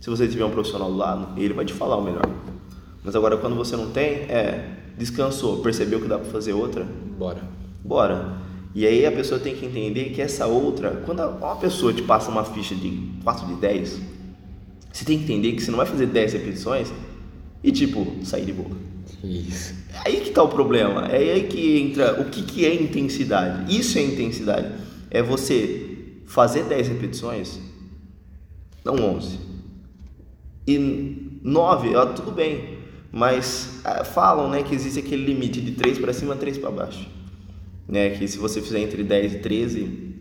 Se 0.00 0.10
você 0.10 0.28
tiver 0.28 0.44
um 0.44 0.50
profissional 0.50 0.90
do 0.90 0.96
lado, 0.96 1.40
ele 1.40 1.54
vai 1.54 1.64
te 1.64 1.72
falar 1.72 1.96
o 1.96 2.02
melhor. 2.02 2.28
Mas 3.02 3.14
agora 3.16 3.36
quando 3.36 3.56
você 3.56 3.76
não 3.76 3.90
tem, 3.90 4.24
é, 4.28 4.68
descansou, 4.96 5.60
percebeu 5.62 6.00
que 6.00 6.08
dá 6.08 6.18
para 6.18 6.30
fazer 6.30 6.52
outra? 6.52 6.84
Bora. 7.18 7.42
Bora. 7.84 8.38
E 8.74 8.86
aí 8.86 9.06
a 9.06 9.12
pessoa 9.12 9.40
tem 9.40 9.54
que 9.54 9.64
entender 9.64 10.10
que 10.10 10.20
essa 10.20 10.46
outra, 10.46 11.02
quando 11.06 11.22
uma 11.22 11.56
pessoa 11.56 11.92
te 11.92 12.02
passa 12.02 12.30
uma 12.30 12.44
ficha 12.44 12.74
de 12.74 13.10
4 13.24 13.46
de 13.46 13.54
10, 13.54 14.00
você 14.92 15.04
tem 15.04 15.18
que 15.18 15.24
entender 15.24 15.52
que 15.52 15.62
você 15.62 15.70
não 15.70 15.78
vai 15.78 15.86
fazer 15.86 16.06
10 16.06 16.32
repetições 16.34 16.92
e 17.62 17.72
tipo, 17.72 18.06
sair 18.22 18.44
de 18.44 18.52
boa. 18.52 18.76
Isso. 19.22 19.74
É 19.92 20.08
aí 20.08 20.20
que 20.20 20.30
tá 20.30 20.42
o 20.42 20.48
problema. 20.48 21.06
É 21.06 21.32
aí 21.32 21.44
que 21.44 21.78
entra 21.78 22.20
o 22.20 22.26
que, 22.26 22.42
que 22.42 22.66
é 22.66 22.74
intensidade. 22.74 23.74
Isso 23.74 23.98
é 23.98 24.02
intensidade. 24.02 24.72
É 25.10 25.22
você 25.22 26.20
fazer 26.26 26.64
10 26.64 26.88
repetições, 26.88 27.58
não 28.84 28.94
11. 28.94 29.38
E 30.66 31.38
9, 31.42 31.96
ó, 31.96 32.06
tudo 32.06 32.32
bem. 32.32 32.75
Mas 33.16 33.80
ah, 33.82 34.04
falam 34.04 34.50
né, 34.50 34.62
que 34.62 34.74
existe 34.74 34.98
aquele 34.98 35.24
limite 35.24 35.58
de 35.58 35.72
3 35.72 35.98
para 35.98 36.12
cima, 36.12 36.36
3 36.36 36.58
para 36.58 36.70
baixo. 36.70 37.08
Né, 37.88 38.10
que 38.10 38.28
se 38.28 38.36
você 38.36 38.60
fizer 38.60 38.80
entre 38.80 39.02
10 39.02 39.36
e 39.36 39.38
13 39.38 40.14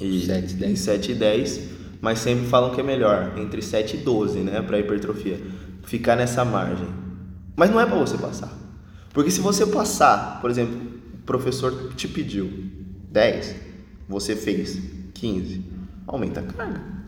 e 0.00 0.20
7 0.24 0.52
e 0.52 0.56
10. 0.56 0.72
e 0.72 0.76
7 0.82 1.12
e 1.12 1.14
10, 1.16 1.60
mas 2.00 2.18
sempre 2.20 2.46
falam 2.46 2.70
que 2.74 2.80
é 2.80 2.82
melhor 2.82 3.34
entre 3.36 3.60
7 3.60 3.98
e 3.98 3.98
12, 3.98 4.38
né, 4.38 4.62
para 4.62 4.78
hipertrofia. 4.78 5.38
Ficar 5.82 6.16
nessa 6.16 6.42
margem. 6.42 6.88
Mas 7.54 7.70
não 7.70 7.78
é 7.78 7.84
para 7.84 7.98
você 7.98 8.16
passar. 8.16 8.50
Porque 9.12 9.30
se 9.30 9.42
você 9.42 9.66
passar, 9.66 10.40
por 10.40 10.48
exemplo, 10.48 10.80
o 11.12 11.26
professor 11.26 11.92
te 11.94 12.08
pediu 12.08 12.50
10, 13.10 13.54
você 14.08 14.34
fez 14.34 14.80
15, 15.12 15.62
aumenta 16.06 16.40
a 16.40 16.44
carga. 16.44 16.99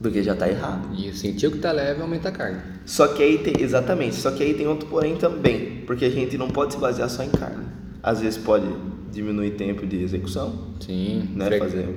Porque 0.00 0.22
já 0.22 0.32
está 0.32 0.48
errado. 0.48 0.88
E 0.96 1.12
sentiu 1.12 1.50
que 1.50 1.58
tá 1.58 1.72
leve, 1.72 2.00
aumenta 2.00 2.28
a 2.28 2.32
carga. 2.32 2.62
Só 2.86 3.08
que 3.08 3.22
aí 3.22 3.38
tem, 3.38 3.54
exatamente, 3.60 4.14
só 4.14 4.30
que 4.30 4.42
aí 4.44 4.54
tem 4.54 4.66
outro 4.66 4.88
porém 4.88 5.16
também, 5.16 5.82
porque 5.86 6.04
a 6.04 6.10
gente 6.10 6.38
não 6.38 6.48
pode 6.48 6.74
se 6.74 6.78
basear 6.78 7.10
só 7.10 7.22
em 7.24 7.30
carga. 7.30 7.64
Às 8.02 8.20
vezes 8.20 8.38
pode 8.38 8.66
diminuir 9.12 9.52
tempo 9.52 9.84
de 9.86 10.00
execução, 10.00 10.74
Sim. 10.80 11.28
né, 11.34 11.58
fazer 11.58 11.88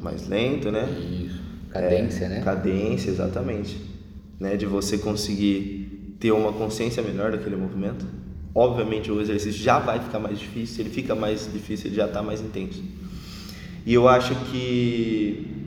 mais 0.00 0.28
lento, 0.28 0.70
né? 0.70 0.88
Isso. 1.00 1.40
Cadência, 1.70 2.24
É, 2.26 2.28
né? 2.28 2.40
Cadência, 2.42 3.10
exatamente. 3.10 3.76
Né, 4.38 4.56
de 4.56 4.66
você 4.66 4.96
conseguir 4.98 6.16
ter 6.20 6.30
uma 6.30 6.52
consciência 6.52 7.02
melhor 7.02 7.32
daquele 7.32 7.56
movimento. 7.56 8.06
Obviamente 8.54 9.10
o 9.10 9.20
exercício 9.20 9.60
já 9.62 9.78
vai 9.78 9.98
ficar 9.98 10.18
mais 10.18 10.38
difícil, 10.38 10.82
ele 10.84 10.90
fica 10.90 11.14
mais 11.14 11.50
difícil, 11.52 11.88
ele 11.88 11.96
já 11.96 12.06
está 12.06 12.22
mais 12.22 12.40
intenso. 12.40 12.82
E 13.84 13.92
eu 13.92 14.08
acho 14.08 14.34
que 14.50 15.65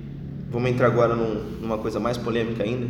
vamos 0.50 0.70
entrar 0.70 0.88
agora 0.88 1.16
num- 1.16 1.60
numa 1.62 1.78
coisa 1.78 2.00
mais 2.00 2.18
polêmica 2.18 2.64
ainda, 2.64 2.90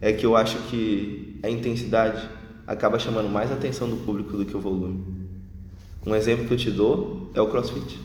é 0.00 0.12
que 0.12 0.24
eu 0.24 0.36
acho 0.36 0.58
que 0.68 1.38
a 1.42 1.50
intensidade 1.50 2.28
acaba 2.66 2.98
chamando 2.98 3.28
mais 3.28 3.50
atenção 3.52 3.88
do 3.88 3.96
público 3.96 4.36
do 4.36 4.44
que 4.44 4.56
o 4.56 4.60
volume. 4.60 5.04
Um 6.04 6.14
exemplo 6.14 6.46
que 6.46 6.54
eu 6.54 6.58
te 6.58 6.70
dou 6.70 7.30
é 7.34 7.40
o 7.40 7.48
CrossFit. 7.48 7.98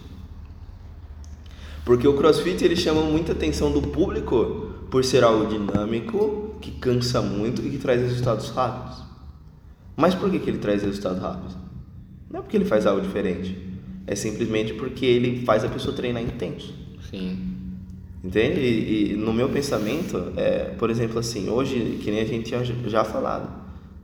Porque 1.86 2.08
o 2.08 2.16
CrossFit 2.16 2.64
ele 2.64 2.76
chama 2.76 3.02
muita 3.02 3.32
atenção 3.32 3.72
do 3.72 3.82
público 3.82 4.72
por 4.92 5.04
ser 5.04 5.24
algo 5.24 5.48
dinâmico, 5.48 6.56
que 6.62 6.72
cansa 6.72 7.22
muito 7.22 7.66
e 7.66 7.70
que 7.72 7.78
traz 7.78 8.02
resultados 8.02 8.50
rápidos. 8.50 9.04
Mas 9.96 10.14
por 10.14 10.30
que, 10.30 10.40
que 10.40 10.50
ele 10.50 10.60
traz 10.60 10.84
resultados 10.84 11.22
rápidos? 11.22 11.58
Não 12.30 12.40
é 12.40 12.44
porque 12.44 12.58
ele 12.58 12.66
faz 12.66 12.86
algo 12.86 13.02
diferente. 13.02 13.58
É 14.06 14.16
simplesmente 14.16 14.74
porque 14.74 15.06
ele 15.06 15.46
faz 15.46 15.64
a 15.64 15.70
pessoa 15.70 15.96
treinar 15.96 16.22
intenso. 16.22 16.74
Sim. 17.10 17.40
Entende? 18.24 18.60
E, 18.60 19.12
e 19.14 19.16
no 19.16 19.34
meu 19.34 19.50
pensamento, 19.50 20.32
é, 20.38 20.66
por 20.78 20.90
exemplo, 20.90 21.18
assim, 21.20 21.50
hoje, 21.50 22.00
que 22.04 22.12
nem 22.12 22.22
a 22.22 22.26
gente 22.26 22.46
tinha 22.46 22.64
já 22.64 23.04
falado, 23.04 23.50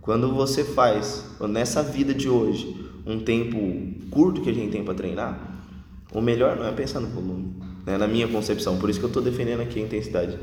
quando 0.01 0.31
você 0.33 0.63
faz, 0.63 1.23
nessa 1.49 1.83
vida 1.83 2.13
de 2.13 2.27
hoje, 2.29 2.75
um 3.05 3.19
tempo 3.19 3.57
curto 4.09 4.41
que 4.41 4.49
a 4.49 4.53
gente 4.53 4.71
tem 4.71 4.83
para 4.83 4.93
treinar, 4.95 5.61
o 6.13 6.21
melhor 6.21 6.55
não 6.55 6.65
é 6.65 6.71
pensar 6.71 6.99
no 6.99 7.07
volume, 7.07 7.53
né? 7.85 7.97
na 7.97 8.07
minha 8.07 8.27
concepção. 8.27 8.77
Por 8.77 8.89
isso 8.89 8.97
que 8.99 9.05
eu 9.05 9.09
estou 9.09 9.21
defendendo 9.21 9.59
aqui 9.61 9.79
a 9.79 9.83
intensidade. 9.83 10.37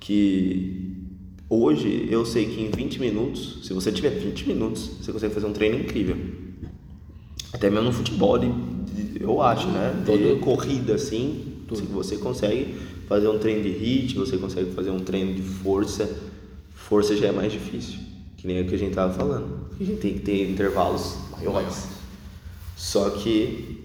Que 0.00 0.92
hoje 1.48 2.08
eu 2.10 2.24
sei 2.26 2.46
que 2.46 2.60
em 2.62 2.70
20 2.70 3.00
minutos, 3.00 3.60
se 3.62 3.72
você 3.72 3.92
tiver 3.92 4.10
20 4.10 4.48
minutos, 4.48 4.90
você 5.00 5.12
consegue 5.12 5.32
fazer 5.34 5.46
um 5.46 5.52
treino 5.52 5.78
incrível. 5.78 6.16
Até 7.52 7.70
mesmo 7.70 7.86
no 7.86 7.92
futebol, 7.92 8.38
de, 8.38 8.48
de- 8.48 9.22
eu 9.22 9.40
acho, 9.40 9.68
né? 9.68 9.94
De 10.00 10.04
Todo- 10.04 10.40
corrida 10.40 10.94
assim, 10.94 11.44
se 11.72 11.82
você 11.82 12.16
consegue 12.16 12.74
fazer 13.06 13.28
um 13.28 13.38
treino 13.38 13.62
de 13.62 13.70
hit, 13.70 14.14
você 14.14 14.36
consegue 14.36 14.72
fazer 14.72 14.90
um 14.90 15.00
treino 15.00 15.34
de 15.34 15.42
força. 15.42 16.08
Força 16.74 17.16
já 17.16 17.28
é 17.28 17.32
mais 17.32 17.52
difícil, 17.52 17.98
que 18.36 18.46
nem 18.46 18.62
o 18.62 18.66
que 18.66 18.74
a 18.74 18.78
gente 18.78 18.94
tava 18.94 19.12
falando. 19.12 19.68
A 19.80 19.82
gente 19.82 20.00
tem 20.00 20.14
que 20.14 20.20
ter 20.20 20.50
intervalos 20.50 21.16
maiores. 21.32 21.88
Só 22.76 23.10
que 23.10 23.82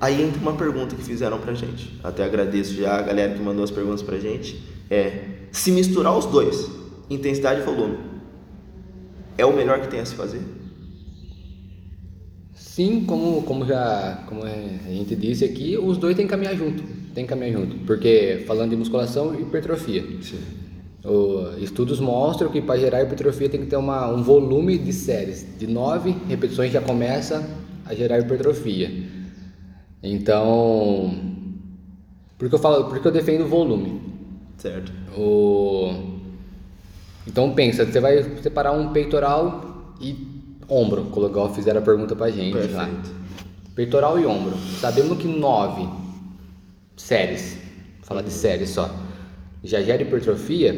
aí 0.00 0.22
entra 0.22 0.40
uma 0.40 0.54
pergunta 0.54 0.94
que 0.94 1.02
fizeram 1.02 1.40
pra 1.40 1.54
gente. 1.54 1.98
Até 2.02 2.24
agradeço 2.24 2.74
já 2.74 2.98
a 2.98 3.02
galera 3.02 3.34
que 3.34 3.42
mandou 3.42 3.64
as 3.64 3.70
perguntas 3.70 4.02
pra 4.02 4.18
gente. 4.18 4.62
É 4.90 5.28
se 5.50 5.70
misturar 5.70 6.16
os 6.16 6.26
dois, 6.26 6.70
intensidade 7.10 7.60
e 7.60 7.64
volume, 7.64 7.98
é 9.36 9.44
o 9.44 9.54
melhor 9.54 9.80
que 9.80 9.88
tem 9.88 10.00
a 10.00 10.06
se 10.06 10.14
fazer? 10.14 10.40
Sim, 12.54 13.04
como, 13.04 13.42
como 13.42 13.66
já 13.66 14.24
como 14.26 14.44
a 14.44 14.48
gente 14.88 15.14
disse 15.14 15.44
aqui, 15.44 15.76
os 15.76 15.98
dois 15.98 16.16
têm 16.16 16.26
que 16.26 16.30
caminhar 16.30 16.56
junto. 16.56 16.82
Tem 17.14 17.24
que 17.24 17.30
caminhar 17.30 17.52
junto. 17.52 17.76
Porque 17.84 18.44
falando 18.46 18.70
de 18.70 18.76
musculação 18.76 19.34
e 19.34 19.42
hipertrofia. 19.42 20.02
Sim. 20.22 20.38
O, 21.04 21.58
estudos 21.58 21.98
mostram 21.98 22.50
que 22.50 22.60
para 22.60 22.78
gerar 22.78 23.02
hipertrofia 23.02 23.48
tem 23.48 23.60
que 23.60 23.66
ter 23.66 23.76
uma, 23.76 24.08
um 24.08 24.22
volume 24.22 24.78
de 24.78 24.92
séries. 24.92 25.46
De 25.58 25.66
nove 25.66 26.16
repetições 26.28 26.72
já 26.72 26.80
começa 26.80 27.46
a 27.84 27.94
gerar 27.94 28.18
hipertrofia. 28.20 28.90
Então, 30.02 31.14
por 32.38 32.48
que 32.48 32.54
eu 32.54 32.58
falo, 32.58 32.84
por 32.84 32.98
que 33.00 33.06
eu 33.06 33.12
defendo 33.12 33.44
o 33.44 33.48
volume? 33.48 34.00
Certo. 34.56 34.92
O... 35.16 35.92
Então 37.26 37.52
pensa, 37.52 37.84
você 37.84 38.00
vai 38.00 38.22
separar 38.40 38.72
um 38.72 38.92
peitoral 38.92 39.94
e 40.00 40.16
ombro, 40.68 41.08
igual 41.28 41.52
fizeram 41.52 41.80
a 41.80 41.82
pergunta 41.82 42.16
pra 42.16 42.30
gente 42.30 42.54
lá. 42.54 42.86
Perfeito. 42.86 43.10
Peitoral 43.74 44.18
e 44.20 44.26
ombro. 44.26 44.56
Sabemos 44.80 45.18
que 45.18 45.26
nove 45.26 46.01
séries, 46.96 47.58
falar 48.02 48.22
de 48.22 48.30
séries 48.30 48.70
só, 48.70 48.94
já 49.64 49.80
gera 49.82 50.02
hipertrofia, 50.02 50.74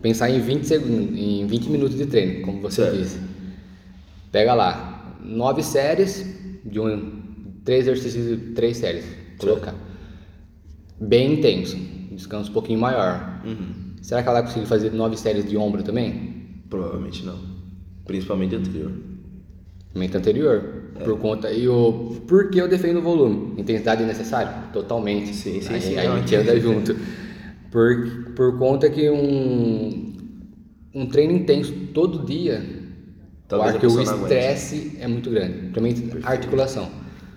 pensar 0.00 0.30
em 0.30 0.40
20, 0.40 0.64
segundos, 0.64 1.18
em 1.18 1.46
20 1.46 1.68
minutos 1.68 1.96
de 1.96 2.06
treino, 2.06 2.42
como 2.44 2.60
você 2.60 2.82
Certo. 2.82 2.96
disse. 2.98 3.20
Pega 4.32 4.54
lá, 4.54 5.16
nove 5.22 5.62
séries 5.62 6.24
de 6.64 6.78
um, 6.78 7.20
três 7.64 7.86
exercícios, 7.88 8.54
três 8.54 8.76
séries, 8.76 9.04
colocar. 9.38 9.74
Bem 11.00 11.34
intenso, 11.34 11.76
descanso 12.12 12.50
um 12.50 12.52
pouquinho 12.52 12.78
maior. 12.78 13.42
Uhum. 13.44 13.96
Será 14.02 14.22
que 14.22 14.28
ela 14.28 14.40
vai 14.40 14.48
conseguir 14.48 14.66
fazer 14.66 14.92
nove 14.92 15.16
séries 15.16 15.48
de 15.48 15.56
ombro 15.56 15.82
também? 15.82 16.62
Provavelmente 16.68 17.24
não. 17.24 17.38
Principalmente 18.04 18.54
anterior. 18.54 18.92
Momento 19.94 20.18
anterior. 20.18 20.80
É. 20.98 21.04
Por 21.04 21.18
conta. 21.18 21.50
E 21.50 21.68
o. 21.68 22.22
Por 22.26 22.50
que 22.50 22.60
eu 22.60 22.68
defendo 22.68 22.98
o 22.98 23.02
volume? 23.02 23.60
Intensidade 23.60 24.04
necessária? 24.04 24.52
Totalmente. 24.72 25.34
Sim, 25.34 25.60
sim, 25.60 25.74
a, 25.74 25.80
sim, 25.80 25.98
A 25.98 26.04
não, 26.04 26.18
gente 26.18 26.34
anda 26.36 26.58
junto. 26.60 26.96
Por, 27.70 28.32
por 28.36 28.58
conta 28.58 28.88
que 28.88 29.10
um. 29.10 30.10
Um 30.92 31.06
treino 31.06 31.32
intenso 31.32 31.72
todo 31.94 32.24
dia. 32.24 32.62
Talvez 33.46 33.74
eu 33.74 33.76
a 33.76 33.78
acho 33.78 33.80
que 33.80 33.86
o 33.86 34.02
estresse 34.02 34.96
é 35.00 35.08
muito 35.08 35.30
grande. 35.30 35.70
Principalmente 35.72 36.26
a 36.26 36.30
articulação. 36.30 36.88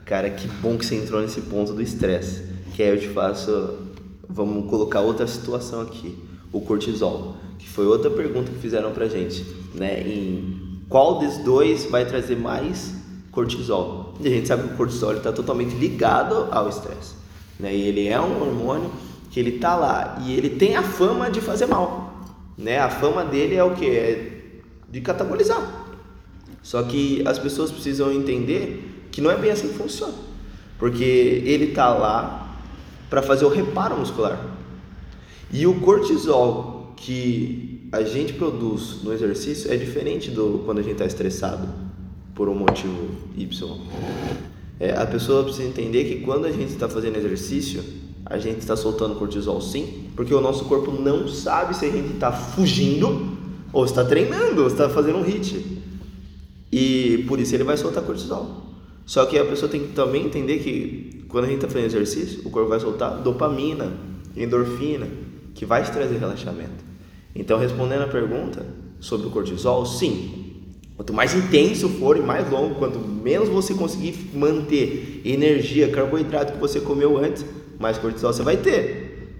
Cara, 0.05 0.29
que 0.29 0.47
bom 0.47 0.77
que 0.77 0.85
você 0.85 0.95
entrou 0.95 1.21
nesse 1.21 1.41
ponto 1.41 1.73
do 1.73 1.81
estresse. 1.81 2.43
Que 2.75 2.83
aí 2.83 2.89
eu 2.89 2.99
te 2.99 3.07
faço. 3.07 3.79
Vamos 4.27 4.69
colocar 4.69 5.01
outra 5.01 5.25
situação 5.27 5.81
aqui. 5.81 6.17
O 6.51 6.61
cortisol. 6.61 7.37
Que 7.57 7.67
foi 7.67 7.85
outra 7.85 8.11
pergunta 8.11 8.51
que 8.51 8.59
fizeram 8.59 8.91
pra 8.91 9.07
gente. 9.07 9.43
Né? 9.73 10.01
Em 10.01 10.62
qual 10.89 11.19
dos 11.19 11.37
dois 11.37 11.85
vai 11.85 12.05
trazer 12.05 12.35
mais 12.35 12.93
cortisol? 13.31 14.13
E 14.19 14.27
a 14.27 14.29
gente 14.29 14.47
sabe 14.47 14.67
que 14.67 14.73
o 14.73 14.77
cortisol 14.77 15.13
está 15.13 15.31
totalmente 15.31 15.75
ligado 15.75 16.47
ao 16.51 16.69
estresse. 16.69 17.15
Né? 17.59 17.75
E 17.75 17.81
ele 17.87 18.07
é 18.07 18.19
um 18.19 18.41
hormônio 18.41 18.91
que 19.31 19.39
ele 19.39 19.53
tá 19.59 19.75
lá. 19.75 20.21
E 20.25 20.33
ele 20.33 20.49
tem 20.49 20.75
a 20.75 20.83
fama 20.83 21.29
de 21.29 21.41
fazer 21.41 21.65
mal. 21.65 22.13
Né? 22.57 22.79
A 22.79 22.89
fama 22.89 23.25
dele 23.25 23.55
é 23.55 23.63
o 23.63 23.73
que? 23.73 23.85
É 23.85 24.33
de 24.89 25.01
catabolizar. 25.01 25.83
Só 26.61 26.83
que 26.83 27.27
as 27.27 27.39
pessoas 27.39 27.71
precisam 27.71 28.11
entender 28.11 29.07
que 29.11 29.19
não 29.19 29.31
é 29.31 29.37
bem 29.37 29.51
assim 29.51 29.69
que 29.69 29.73
funciona. 29.73 30.13
Porque 30.77 31.03
ele 31.03 31.67
tá 31.73 31.89
lá 31.89 32.55
para 33.09 33.21
fazer 33.21 33.45
o 33.45 33.49
reparo 33.49 33.97
muscular. 33.97 34.39
E 35.51 35.65
o 35.65 35.79
cortisol 35.81 36.93
que 36.95 37.82
a 37.93 38.01
gente 38.01 38.33
produz 38.33 39.03
no 39.03 39.13
exercício 39.13 39.71
é 39.71 39.77
diferente 39.77 40.31
do 40.31 40.63
quando 40.65 40.79
a 40.79 40.81
gente 40.81 40.93
está 40.93 41.05
estressado 41.05 41.69
por 42.33 42.49
um 42.49 42.55
motivo 42.55 43.11
Y. 43.37 43.77
É, 44.79 44.97
a 44.97 45.05
pessoa 45.05 45.43
precisa 45.43 45.67
entender 45.67 46.05
que 46.05 46.21
quando 46.21 46.45
a 46.45 46.51
gente 46.51 46.71
está 46.71 46.89
fazendo 46.89 47.17
exercício, 47.17 47.83
a 48.25 48.39
gente 48.39 48.57
está 48.57 48.75
soltando 48.75 49.13
cortisol 49.13 49.61
sim, 49.61 50.09
porque 50.15 50.33
o 50.33 50.41
nosso 50.41 50.65
corpo 50.65 50.91
não 50.91 51.27
sabe 51.27 51.75
se 51.75 51.85
a 51.85 51.91
gente 51.91 52.15
está 52.15 52.31
fugindo 52.31 53.37
ou 53.71 53.85
está 53.85 54.03
treinando, 54.03 54.61
ou 54.61 54.67
está 54.67 54.89
fazendo 54.89 55.19
um 55.19 55.23
hit. 55.23 55.63
E 56.71 57.23
por 57.27 57.39
isso 57.39 57.53
ele 57.53 57.63
vai 57.63 57.77
soltar 57.77 58.03
cortisol. 58.03 58.73
Só 59.05 59.27
que 59.27 59.37
a 59.37 59.45
pessoa 59.45 59.69
tem 59.69 59.81
que 59.81 59.93
também 59.93 60.25
entender 60.25 60.57
que 60.63 61.25
quando 61.27 61.45
a 61.45 61.47
gente 61.47 61.57
está 61.57 61.67
fazendo 61.67 61.85
exercício, 61.85 62.41
o 62.43 62.49
corpo 62.49 62.69
vai 62.69 62.79
soltar 62.79 63.21
dopamina, 63.21 63.93
endorfina, 64.35 65.07
que 65.53 65.63
vai 65.63 65.83
te 65.83 65.91
trazer 65.91 66.17
relaxamento. 66.17 66.92
Então, 67.35 67.57
respondendo 67.57 68.03
a 68.03 68.07
pergunta 68.07 68.65
sobre 68.99 69.27
o 69.27 69.29
cortisol, 69.31 69.85
sim. 69.85 70.43
Quanto 70.95 71.11
mais 71.11 71.33
intenso 71.33 71.89
for 71.89 72.15
e 72.15 72.21
mais 72.21 72.49
longo, 72.49 72.75
quanto 72.75 72.99
menos 72.99 73.49
você 73.49 73.73
conseguir 73.73 74.29
manter 74.33 75.21
energia, 75.25 75.89
carboidrato 75.89 76.53
que 76.53 76.59
você 76.59 76.79
comeu 76.79 77.17
antes, 77.17 77.43
mais 77.79 77.97
cortisol 77.97 78.31
você 78.31 78.43
vai 78.43 78.57
ter. 78.57 79.39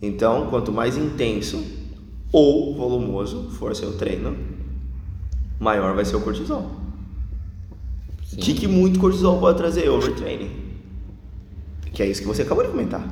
Então, 0.00 0.46
quanto 0.48 0.70
mais 0.70 0.96
intenso 0.96 1.62
ou 2.32 2.74
volumoso 2.76 3.50
for 3.50 3.74
seu 3.74 3.96
treino, 3.96 4.36
maior 5.58 5.94
vai 5.94 6.04
ser 6.04 6.16
o 6.16 6.20
cortisol. 6.20 6.70
O 8.32 8.36
que, 8.36 8.54
que 8.54 8.66
muito 8.66 8.98
cortisol 8.98 9.38
pode 9.38 9.58
trazer? 9.58 9.88
Overtraining. 9.88 10.50
Que 11.92 12.02
é 12.02 12.06
isso 12.06 12.22
que 12.22 12.28
você 12.28 12.42
acabou 12.42 12.64
de 12.64 12.70
comentar. 12.70 13.06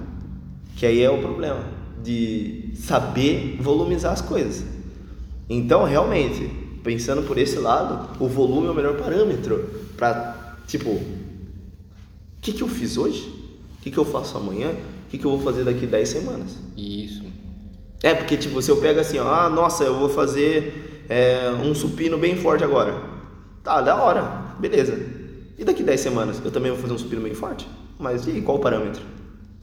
Que 0.77 0.87
aí 0.87 1.03
é 1.03 1.11
o 1.11 1.19
problema 1.19 1.80
de 2.03 2.73
saber 2.75 3.57
volumizar 3.61 4.13
as 4.13 4.21
coisas. 4.21 4.65
Então, 5.49 5.85
realmente, 5.85 6.51
pensando 6.83 7.23
por 7.23 7.37
esse 7.39 7.59
lado, 7.59 8.23
o 8.23 8.29
volume 8.29 8.69
é 8.69 8.71
o 8.71 8.75
melhor 8.75 8.97
parâmetro 8.97 9.69
para, 9.97 10.57
tipo, 10.67 10.91
o 10.91 11.03
que, 12.41 12.53
que 12.53 12.63
eu 12.63 12.69
fiz 12.69 12.97
hoje? 12.97 13.29
O 13.79 13.83
que, 13.83 13.91
que 13.91 13.99
eu 13.99 14.05
faço 14.05 14.37
amanhã? 14.37 14.71
O 14.71 15.11
que, 15.11 15.19
que 15.19 15.25
eu 15.25 15.31
vou 15.31 15.41
fazer 15.41 15.65
daqui 15.65 15.87
10 15.87 16.09
semanas? 16.09 16.57
Isso. 16.77 17.25
É, 18.03 18.15
porque 18.15 18.37
tipo, 18.37 18.63
se 18.63 18.71
eu 18.71 18.79
pego 18.79 19.01
assim, 19.01 19.19
ó, 19.19 19.29
ah, 19.29 19.51
nossa, 19.51 19.85
eu 19.85 19.99
vou 19.99 20.09
fazer 20.09 21.05
é, 21.09 21.51
um 21.63 21.75
supino 21.75 22.17
bem 22.17 22.37
forte 22.37 22.65
agora. 22.65 23.03
Tá, 23.63 23.81
da 23.81 23.97
hora, 23.97 24.55
beleza. 24.59 24.99
E 25.59 25.65
daqui 25.65 25.83
10 25.83 26.01
semanas 26.01 26.41
eu 26.43 26.51
também 26.51 26.71
vou 26.71 26.81
fazer 26.81 26.95
um 26.95 26.99
supino 26.99 27.21
bem 27.23 27.35
forte? 27.35 27.69
Mas 27.99 28.27
e 28.27 28.31
aí, 28.31 28.41
qual 28.41 28.57
o 28.57 28.61
parâmetro? 28.61 29.03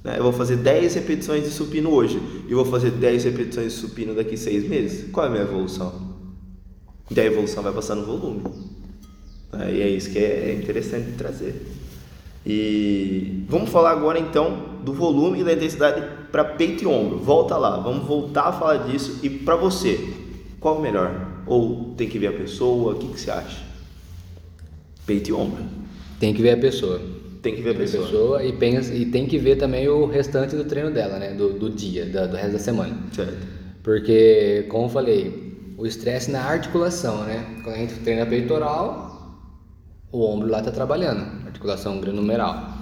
Né? 0.08 0.18
Eu 0.18 0.24
vou 0.24 0.32
fazer 0.32 0.56
10 0.56 0.96
repetições 0.96 1.44
de 1.44 1.50
supino 1.50 1.92
hoje 1.92 2.22
e 2.48 2.54
vou 2.54 2.64
fazer 2.64 2.92
10 2.92 3.26
repetições 3.26 3.74
de 3.74 3.80
supino 3.80 4.16
daqui 4.16 4.38
6 4.38 4.70
meses? 4.70 5.12
Qual 5.12 5.26
é 5.26 5.28
a 5.28 5.32
minha 5.32 5.44
evolução? 5.44 6.16
E 7.12 7.20
a 7.20 7.26
evolução 7.26 7.62
vai 7.62 7.74
passar 7.74 7.96
no 7.96 8.06
volume. 8.06 8.42
É, 9.52 9.72
e 9.74 9.82
é 9.82 9.90
isso 9.90 10.10
que 10.10 10.18
é 10.18 10.54
interessante 10.54 11.12
de 11.12 11.18
trazer. 11.18 11.62
E 12.46 13.44
vamos 13.50 13.70
falar 13.70 13.92
agora 13.92 14.18
então 14.18 14.78
do 14.82 14.94
volume 14.94 15.42
e 15.42 15.44
da 15.44 15.52
intensidade 15.52 16.02
para 16.32 16.46
peito 16.46 16.86
e 16.86 16.88
ombro. 16.88 17.18
Volta 17.18 17.58
lá, 17.58 17.78
vamos 17.78 18.08
voltar 18.08 18.44
a 18.44 18.54
falar 18.54 18.78
disso. 18.88 19.20
E 19.22 19.30
para 19.30 19.58
você, 19.58 20.00
qual 20.62 20.78
o 20.78 20.82
melhor? 20.82 21.44
Ou 21.46 21.94
tem 21.98 22.08
que 22.08 22.18
ver 22.18 22.28
a 22.28 22.34
pessoa? 22.34 22.94
O 22.94 22.98
que, 22.98 23.08
que 23.08 23.20
você 23.20 23.32
acha? 23.32 23.62
Peito 25.06 25.30
e 25.30 25.34
ombro. 25.34 25.64
Tem 26.18 26.34
que 26.34 26.42
ver 26.42 26.52
a 26.52 26.58
pessoa. 26.58 27.02
Tem 27.42 27.56
que 27.56 27.62
ver 27.62 27.72
a 27.72 27.76
pessoa. 27.76 28.04
pessoa 28.06 28.44
e, 28.44 28.52
pensa, 28.54 28.94
e 28.94 29.06
tem 29.06 29.26
que 29.26 29.38
ver 29.38 29.56
também 29.58 29.88
o 29.88 30.06
restante 30.06 30.56
do 30.56 30.64
treino 30.66 30.92
dela, 30.92 31.18
né? 31.20 31.34
Do, 31.34 31.54
do 31.54 31.70
dia, 31.70 32.06
da- 32.06 32.26
do 32.26 32.36
resto 32.36 32.54
da 32.54 32.60
semana. 32.60 32.98
Certo. 33.14 33.38
Porque, 33.84 34.66
como 34.70 34.86
eu 34.86 34.90
falei, 34.90 35.74
o 35.78 35.86
estresse 35.86 36.32
na 36.32 36.42
articulação, 36.42 37.24
né? 37.24 37.46
Quando 37.64 37.76
a 37.76 37.80
gente 37.80 37.94
treina 37.96 38.26
peitoral, 38.26 39.40
o 40.12 40.24
ombro 40.26 40.50
lá 40.50 40.60
está 40.60 40.72
trabalhando, 40.72 41.46
articulação 41.46 42.00
granumeral. 42.00 42.74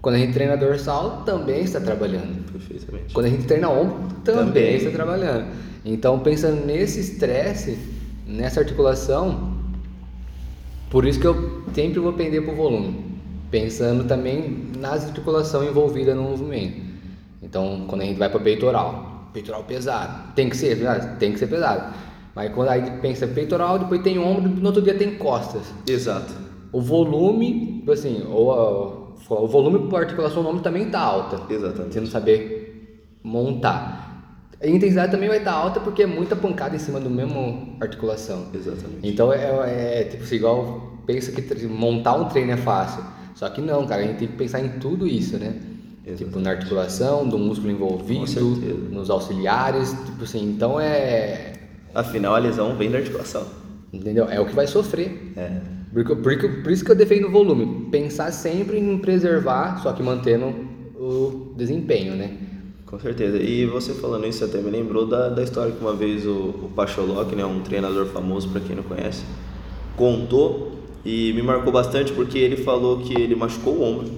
Quando 0.00 0.14
a 0.14 0.18
gente 0.18 0.32
treina 0.32 0.56
dorsal, 0.56 1.22
também 1.26 1.62
está 1.64 1.80
trabalhando. 1.80 2.44
Perfeitamente. 2.52 3.12
Quando 3.12 3.26
a 3.26 3.30
gente 3.30 3.44
treina 3.46 3.68
ombro, 3.68 4.08
também, 4.24 4.44
Também. 4.46 4.74
está 4.76 4.90
trabalhando. 4.90 5.46
Então, 5.84 6.20
pensando 6.20 6.64
nesse 6.64 7.00
estresse, 7.00 7.76
nessa 8.26 8.60
articulação, 8.60 9.58
por 10.88 11.04
isso 11.04 11.18
que 11.20 11.26
eu 11.26 11.62
sempre 11.74 11.98
vou 11.98 12.12
pender 12.12 12.42
para 12.44 12.52
o 12.52 12.56
volume. 12.56 13.07
Pensando 13.50 14.04
também 14.04 14.66
nas 14.78 15.06
articulações 15.06 15.70
envolvidas 15.70 16.14
no 16.14 16.22
movimento. 16.22 16.82
Então, 17.42 17.84
quando 17.88 18.02
a 18.02 18.04
gente 18.04 18.18
vai 18.18 18.28
para 18.28 18.40
peitoral, 18.40 19.30
peitoral 19.32 19.64
pesado, 19.64 20.32
tem 20.34 20.48
que 20.50 20.56
ser 20.56 20.76
pesado? 20.76 21.18
Tem 21.18 21.32
que 21.32 21.38
ser 21.38 21.46
pesado. 21.46 21.94
Mas 22.34 22.52
quando 22.52 22.68
a 22.68 22.78
gente 22.78 22.90
pensa 23.00 23.26
peitoral, 23.26 23.78
depois 23.78 24.02
tem 24.02 24.18
ombro, 24.18 24.48
no 24.50 24.66
outro 24.66 24.82
dia 24.82 24.94
tem 24.94 25.16
costas. 25.16 25.62
Exato. 25.86 26.32
O 26.72 26.80
volume, 26.80 27.78
tipo 27.78 27.92
assim, 27.92 28.22
ou 28.30 28.52
a- 28.52 29.08
o 29.42 29.46
volume 29.48 29.88
por 29.88 30.00
articulação 30.00 30.42
do 30.42 30.48
ombro 30.50 30.62
também 30.62 30.84
está 30.86 31.00
alta. 31.00 31.40
Exatamente. 31.52 31.94
Você 31.94 32.00
não 32.00 32.06
saber 32.06 33.16
montar. 33.22 34.06
A 34.62 34.66
intensidade 34.66 35.12
também 35.12 35.28
vai 35.28 35.38
estar 35.38 35.52
alta 35.52 35.80
porque 35.80 36.02
é 36.02 36.06
muita 36.06 36.34
pancada 36.36 36.74
em 36.76 36.78
cima 36.78 36.98
do 37.00 37.08
mesmo 37.08 37.76
articulação. 37.80 38.46
Exatamente. 38.52 39.00
Então 39.08 39.32
é, 39.32 40.00
é 40.00 40.04
tipo 40.04 40.22
assim, 40.24 40.36
igual 40.36 40.98
pensa 41.06 41.32
que 41.32 41.66
montar 41.66 42.14
um 42.14 42.26
treino 42.26 42.52
é 42.52 42.56
fácil. 42.56 43.02
Só 43.38 43.48
que 43.48 43.60
não, 43.60 43.86
cara, 43.86 44.02
a 44.02 44.04
gente 44.04 44.18
tem 44.18 44.26
que 44.26 44.36
pensar 44.36 44.58
em 44.58 44.80
tudo 44.80 45.06
isso, 45.06 45.38
né? 45.38 45.54
Exatamente. 46.04 46.24
Tipo, 46.24 46.40
na 46.40 46.50
articulação, 46.50 47.28
do 47.28 47.38
músculo 47.38 47.70
envolvido, 47.70 48.40
nos 48.90 49.10
auxiliares, 49.10 49.94
tipo 50.06 50.24
assim, 50.24 50.42
então 50.42 50.80
é. 50.80 51.52
Afinal, 51.94 52.34
a 52.34 52.38
lesão 52.38 52.74
vem 52.74 52.90
da 52.90 52.98
articulação. 52.98 53.46
Entendeu? 53.92 54.28
É 54.28 54.40
o 54.40 54.46
que 54.46 54.52
vai 54.56 54.66
sofrer. 54.66 55.32
É. 55.36 55.52
Porque, 55.92 56.16
porque, 56.16 56.48
por 56.48 56.72
isso 56.72 56.84
que 56.84 56.90
eu 56.90 56.96
defendo 56.96 57.28
o 57.28 57.30
volume. 57.30 57.88
Pensar 57.92 58.32
sempre 58.32 58.76
em 58.76 58.98
preservar, 58.98 59.80
só 59.84 59.92
que 59.92 60.02
mantendo 60.02 60.46
o 60.96 61.54
desempenho, 61.56 62.16
né? 62.16 62.36
Com 62.86 62.98
certeza. 62.98 63.36
E 63.36 63.66
você 63.66 63.94
falando 63.94 64.26
isso 64.26 64.44
até 64.44 64.58
me 64.58 64.68
lembrou 64.68 65.06
da, 65.06 65.28
da 65.28 65.44
história 65.44 65.70
que 65.70 65.80
uma 65.80 65.94
vez 65.94 66.26
o, 66.26 66.32
o 66.64 66.72
Pacholok, 66.74 67.36
né, 67.36 67.44
um 67.44 67.60
treinador 67.60 68.06
famoso 68.06 68.48
para 68.48 68.60
quem 68.62 68.74
não 68.74 68.82
conhece, 68.82 69.24
contou 69.96 70.77
e 71.08 71.32
me 71.32 71.40
marcou 71.42 71.72
bastante 71.72 72.12
porque 72.12 72.38
ele 72.38 72.58
falou 72.58 72.98
que 72.98 73.14
ele 73.14 73.34
machucou 73.34 73.76
o 73.76 73.82
ombro 73.82 74.10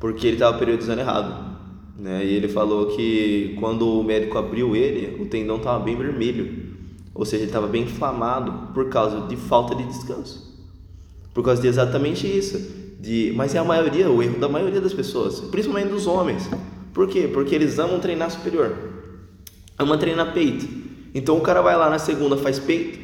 porque 0.00 0.26
ele 0.26 0.36
estava 0.36 0.58
periodizando 0.58 1.00
errado. 1.00 1.54
Né? 1.98 2.24
E 2.24 2.34
ele 2.34 2.48
falou 2.48 2.88
que 2.88 3.54
quando 3.58 4.00
o 4.00 4.02
médico 4.02 4.36
abriu 4.36 4.74
ele, 4.74 5.22
o 5.22 5.26
tendão 5.26 5.56
estava 5.56 5.82
bem 5.82 5.96
vermelho. 5.96 6.74
Ou 7.14 7.24
seja, 7.24 7.42
ele 7.42 7.50
estava 7.50 7.66
bem 7.66 7.82
inflamado 7.82 8.72
por 8.72 8.88
causa 8.88 9.26
de 9.26 9.36
falta 9.36 9.74
de 9.74 9.84
descanso. 9.84 10.52
Por 11.32 11.44
causa 11.44 11.62
de 11.62 11.68
exatamente 11.68 12.26
isso. 12.26 12.58
De, 12.98 13.32
mas 13.36 13.54
é 13.54 13.58
a 13.58 13.64
maioria, 13.64 14.10
o 14.10 14.22
erro 14.22 14.38
da 14.38 14.48
maioria 14.48 14.80
das 14.80 14.94
pessoas, 14.94 15.40
principalmente 15.40 15.88
dos 15.88 16.06
homens. 16.06 16.48
Por 16.92 17.06
quê? 17.06 17.28
Porque 17.32 17.54
eles 17.54 17.78
amam 17.78 18.00
treinar 18.00 18.30
superior. 18.30 18.74
Amam 19.78 19.98
treinar 19.98 20.32
peito. 20.32 20.66
Então 21.14 21.36
o 21.36 21.40
cara 21.40 21.60
vai 21.60 21.76
lá 21.76 21.88
na 21.88 21.98
segunda 21.98 22.36
faz 22.36 22.58
peito, 22.58 23.03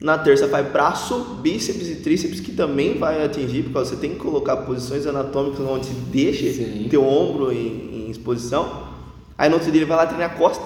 na 0.00 0.16
terça 0.16 0.46
faz 0.46 0.70
braço, 0.70 1.38
bíceps 1.42 1.88
e 1.88 1.96
tríceps 1.96 2.38
que 2.38 2.52
também 2.52 2.98
vai 2.98 3.24
atingir, 3.24 3.64
porque 3.64 3.78
você 3.78 3.96
tem 3.96 4.10
que 4.10 4.16
colocar 4.16 4.58
posições 4.58 5.06
anatômicas 5.06 5.60
onde 5.60 5.90
deixe 5.90 6.52
Sim. 6.52 6.86
teu 6.88 7.04
ombro 7.04 7.52
em, 7.52 8.06
em 8.06 8.10
exposição. 8.10 8.86
Aí 9.36 9.48
no 9.48 9.56
outro 9.56 9.70
dia 9.72 9.80
ele 9.80 9.88
vai 9.88 9.96
lá 9.96 10.06
treinar 10.06 10.36
costa. 10.36 10.64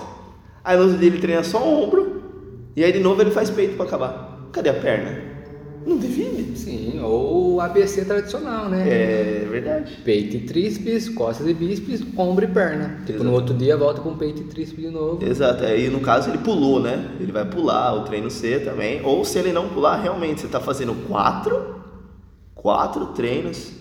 Aí 0.63 0.77
no 0.77 0.85
outro 0.85 0.99
dia 0.99 1.09
ele 1.09 1.19
treina 1.19 1.43
só 1.43 1.63
o 1.63 1.83
ombro. 1.83 2.23
E 2.77 2.85
aí 2.85 2.93
de 2.93 3.01
novo 3.01 3.23
ele 3.23 3.31
faz 3.31 3.49
peito 3.49 3.77
para 3.77 3.87
acabar. 3.87 4.49
Cadê 4.53 4.69
a 4.69 4.75
perna? 4.75 5.32
Não 5.87 5.99
divide. 5.99 6.57
Sim, 6.59 7.01
ou 7.03 7.61
ABC 7.61 8.05
tradicional, 8.05 8.69
né? 8.69 8.85
É 8.89 9.47
verdade. 9.51 9.99
Peito 10.05 10.37
e 10.37 10.41
tríceps, 10.41 11.09
costas 11.09 11.47
e 11.49 11.55
bíceps, 11.55 12.03
ombro 12.17 12.45
e 12.45 12.49
perna. 12.49 12.97
Tipo, 13.01 13.11
Exato. 13.13 13.25
no 13.25 13.33
outro 13.33 13.55
dia 13.55 13.77
volta 13.77 14.01
com 14.01 14.17
peito 14.17 14.43
e 14.43 14.45
tríceps 14.45 14.83
de 14.85 14.91
novo. 14.91 15.25
Exato, 15.25 15.65
aí 15.65 15.89
no 15.89 16.01
caso 16.01 16.31
ele 16.31 16.39
pulou, 16.39 16.81
né? 16.81 17.11
Ele 17.21 17.33
vai 17.33 17.45
pular 17.45 17.95
o 17.95 18.05
treino 18.05 18.31
C 18.31 18.61
também. 18.61 19.01
Ou 19.05 19.25
se 19.25 19.39
ele 19.39 19.53
não 19.53 19.69
pular, 19.69 19.97
realmente 20.01 20.41
você 20.41 20.47
está 20.47 20.61
fazendo 20.61 20.95
quatro, 21.09 21.83
quatro 22.55 23.07
treinos 23.07 23.73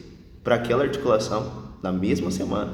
para 0.44 0.56
aquela 0.56 0.84
articulação 0.84 1.52
na 1.84 1.92
mesma 1.92 2.32
semana. 2.32 2.74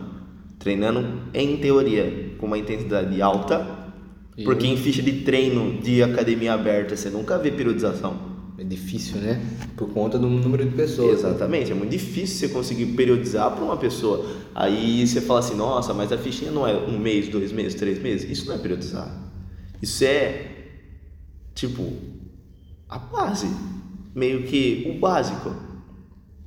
Treinando 0.59 1.21
em 1.33 1.57
teoria 1.57 2.31
com 2.37 2.45
uma 2.47 2.57
intensidade 2.57 3.21
alta. 3.21 3.65
E- 4.37 4.43
Porque 4.43 4.67
em 4.67 4.77
ficha 4.77 5.01
de 5.01 5.21
treino 5.23 5.81
de 5.81 6.01
academia 6.03 6.53
aberta 6.53 6.95
você 6.95 7.09
nunca 7.09 7.37
vê 7.37 7.51
periodização. 7.51 8.36
É 8.59 8.63
difícil, 8.63 9.17
né? 9.17 9.39
Por 9.75 9.89
conta 9.89 10.17
do 10.17 10.27
número 10.27 10.65
de 10.65 10.75
pessoas. 10.75 11.19
Exatamente, 11.19 11.71
é 11.71 11.75
muito 11.75 11.91
difícil 11.91 12.47
você 12.47 12.53
conseguir 12.53 12.87
periodizar 12.87 13.51
para 13.51 13.63
uma 13.63 13.77
pessoa. 13.77 14.25
Aí 14.55 15.05
você 15.05 15.21
fala 15.21 15.41
assim, 15.41 15.55
nossa, 15.55 15.93
mas 15.93 16.11
a 16.11 16.17
fichinha 16.17 16.51
não 16.51 16.67
é 16.67 16.75
um 16.75 16.97
mês, 16.97 17.29
dois 17.29 17.51
meses, 17.51 17.75
três 17.75 18.01
meses. 18.01 18.29
Isso 18.29 18.47
não 18.47 18.55
é 18.55 18.57
periodizar. 18.57 19.15
Isso 19.79 20.03
é, 20.03 20.71
tipo, 21.53 21.93
a 22.89 22.97
base. 22.97 23.47
Meio 24.15 24.43
que 24.47 24.91
o 24.95 24.99
básico. 24.99 25.55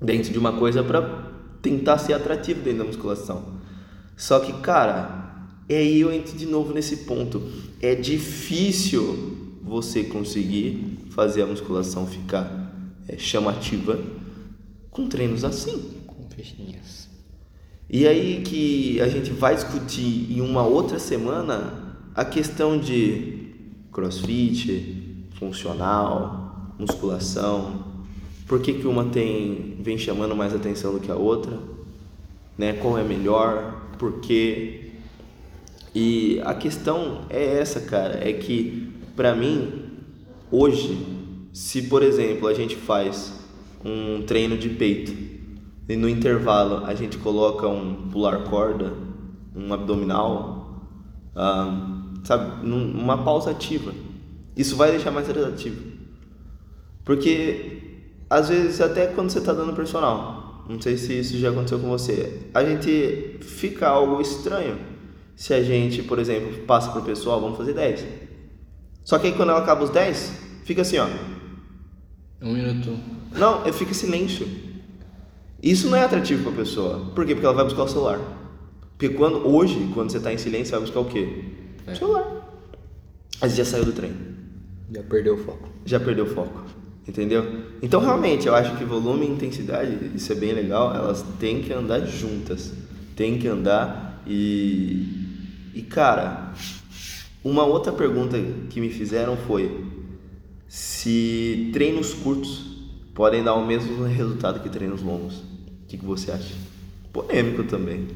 Dentro 0.03 0.33
de 0.33 0.39
uma 0.39 0.55
coisa 0.55 0.83
para 0.83 1.31
tentar 1.63 1.99
ser 1.99 2.15
atrativo 2.15 2.61
dentro 2.61 2.81
da 2.81 2.85
musculação. 2.87 3.61
Só 4.17 4.41
que, 4.41 4.53
cara, 4.55 5.47
é 5.69 5.77
aí 5.77 6.01
eu 6.01 6.13
entro 6.13 6.37
de 6.37 6.47
novo 6.47 6.75
nesse 6.75 6.99
ponto. 6.99 7.41
É 7.81 7.95
difícil 7.95 9.57
você 9.63 10.03
conseguir 10.03 10.99
fazer 11.21 11.43
a 11.43 11.47
musculação 11.47 12.07
ficar 12.07 12.51
é, 13.07 13.19
chamativa 13.19 14.01
com 14.91 15.07
treinos 15.07 15.45
assim. 15.45 15.93
Fichinhas. 16.35 17.11
E 17.91 18.07
aí 18.07 18.41
que 18.41 18.99
a 19.03 19.07
gente 19.07 19.31
vai 19.31 19.55
discutir 19.55 20.33
em 20.33 20.41
uma 20.41 20.65
outra 20.65 20.99
semana 20.99 21.99
a 22.15 22.25
questão 22.25 22.79
de 22.79 23.53
crossfit, 23.93 25.27
funcional, 25.39 26.75
musculação, 26.79 27.85
por 28.47 28.63
que, 28.63 28.73
que 28.73 28.87
uma 28.87 29.05
tem 29.05 29.77
vem 29.79 29.99
chamando 29.99 30.35
mais 30.35 30.55
atenção 30.55 30.95
do 30.95 31.01
que 31.01 31.11
a 31.11 31.17
outra, 31.17 31.59
né? 32.57 32.73
Qual 32.73 32.97
é 32.97 33.05
melhor, 33.05 33.91
por 33.99 34.21
quê? 34.21 34.93
E 35.95 36.41
a 36.47 36.55
questão 36.55 37.27
é 37.29 37.59
essa, 37.59 37.79
cara, 37.79 38.27
é 38.27 38.33
que 38.33 38.91
para 39.15 39.35
mim 39.35 39.90
hoje, 40.51 41.07
se 41.53 41.83
por 41.83 42.03
exemplo 42.03 42.47
a 42.49 42.55
gente 42.55 42.77
faz 42.77 43.33
um 43.85 44.23
treino 44.23 44.57
de 44.57 44.69
peito 44.69 45.13
e 45.89 45.97
no 45.97 46.09
intervalo 46.09 46.85
a 46.87 46.95
gente 46.95 47.19
coloca 47.19 47.67
um 47.67 48.09
pular 48.11 48.45
corda, 48.45 48.93
um 49.55 49.73
abdominal, 49.73 50.85
um, 51.37 52.25
sabe, 52.25 52.67
uma 52.67 53.25
pausa 53.25 53.51
ativa. 53.51 53.93
Isso 54.57 54.77
vai 54.77 54.91
deixar 54.91 55.11
mais 55.11 55.29
atrativo. 55.29 55.91
Porque 57.05 57.81
às 58.29 58.49
vezes 58.49 58.81
até 58.81 59.07
quando 59.09 59.31
você 59.31 59.39
está 59.39 59.53
dando 59.53 59.73
personal, 59.73 60.65
não 60.69 60.81
sei 60.81 60.97
se 60.97 61.19
isso 61.19 61.39
já 61.39 61.51
aconteceu 61.51 61.81
com 61.81 61.89
você, 61.89 62.49
a 62.55 62.63
gente 62.63 63.39
fica 63.41 63.89
algo 63.89 64.21
estranho 64.21 64.91
se 65.41 65.55
a 65.55 65.63
gente, 65.63 66.03
por 66.03 66.19
exemplo, 66.19 66.65
passa 66.67 66.91
para 66.91 67.01
o 67.01 67.05
pessoal, 67.05 67.41
vamos 67.41 67.57
fazer 67.57 67.73
10. 67.73 68.05
Só 69.05 69.19
que 69.19 69.29
aí 69.29 69.33
quando 69.33 69.51
ela 69.51 69.61
acaba 69.61 69.85
os 69.85 69.91
10, 69.91 70.33
fica 70.65 70.83
assim, 70.83 70.99
ó. 70.99 71.07
Um 72.43 72.53
minuto. 72.53 72.99
Não, 73.37 73.65
fica 73.73 73.93
silêncio. 73.95 74.49
Isso 75.63 75.89
não 75.89 75.97
é 75.97 76.05
atrativo 76.05 76.45
para 76.45 76.53
a 76.53 76.57
pessoa. 76.57 77.11
Por 77.15 77.27
quê? 77.27 77.35
Porque 77.35 77.47
ela 77.47 77.55
vai 77.55 77.65
buscar 77.65 77.83
o 77.83 77.89
celular. 77.89 78.19
Porque 78.97 79.11
quando, 79.11 79.47
hoje, 79.47 79.91
quando 79.95 80.11
você 80.11 80.19
está 80.19 80.33
em 80.33 80.39
silêncio, 80.39 80.67
você 80.67 80.73
vai 80.73 80.81
buscar 80.81 81.01
o 81.01 81.05
quê? 81.05 81.45
É. 81.87 81.93
O 81.93 81.97
celular. 81.97 82.41
Mas 83.41 83.57
já 83.57 83.65
saiu 83.65 83.85
do 83.85 83.93
trem. 83.93 84.13
Já 84.93 85.03
perdeu 85.03 85.35
o 85.35 85.39
foco. 85.39 85.69
Já 85.85 86.01
perdeu 86.01 86.25
o 86.25 86.29
foco. 86.29 86.65
Entendeu? 87.07 87.65
Então, 87.83 88.01
realmente, 88.01 88.47
eu 88.47 88.55
acho 88.55 88.77
que 88.77 88.85
volume 88.85 89.27
e 89.27 89.31
intensidade, 89.31 90.13
isso 90.15 90.31
é 90.33 90.35
bem 90.35 90.53
legal, 90.53 90.95
elas 90.95 91.25
têm 91.39 91.63
que 91.63 91.73
andar 91.73 92.01
juntas. 92.07 92.73
Tem 93.17 93.39
que 93.39 93.49
andar 93.49 94.23
e. 94.27 95.29
E, 95.75 95.83
cara, 95.83 96.53
uma 97.43 97.65
outra 97.65 97.93
pergunta 97.93 98.39
que 98.69 98.81
me 98.81 98.91
fizeram 98.91 99.37
foi 99.37 99.85
se 100.69 101.71
treinos 101.73 102.15
curtos 102.15 102.71
podem 103.15 103.43
dar 103.43 103.55
o 103.55 103.67
mesmo 103.67 104.05
resultado 104.05 104.61
que 104.61 104.69
treinos 104.69 105.03
longos. 105.03 105.37
O 105.37 105.87
que, 105.89 105.99
que 105.99 106.05
você 106.05 106.31
acha? 106.31 106.55
Polêmico 107.13 107.65
também. 107.65 108.07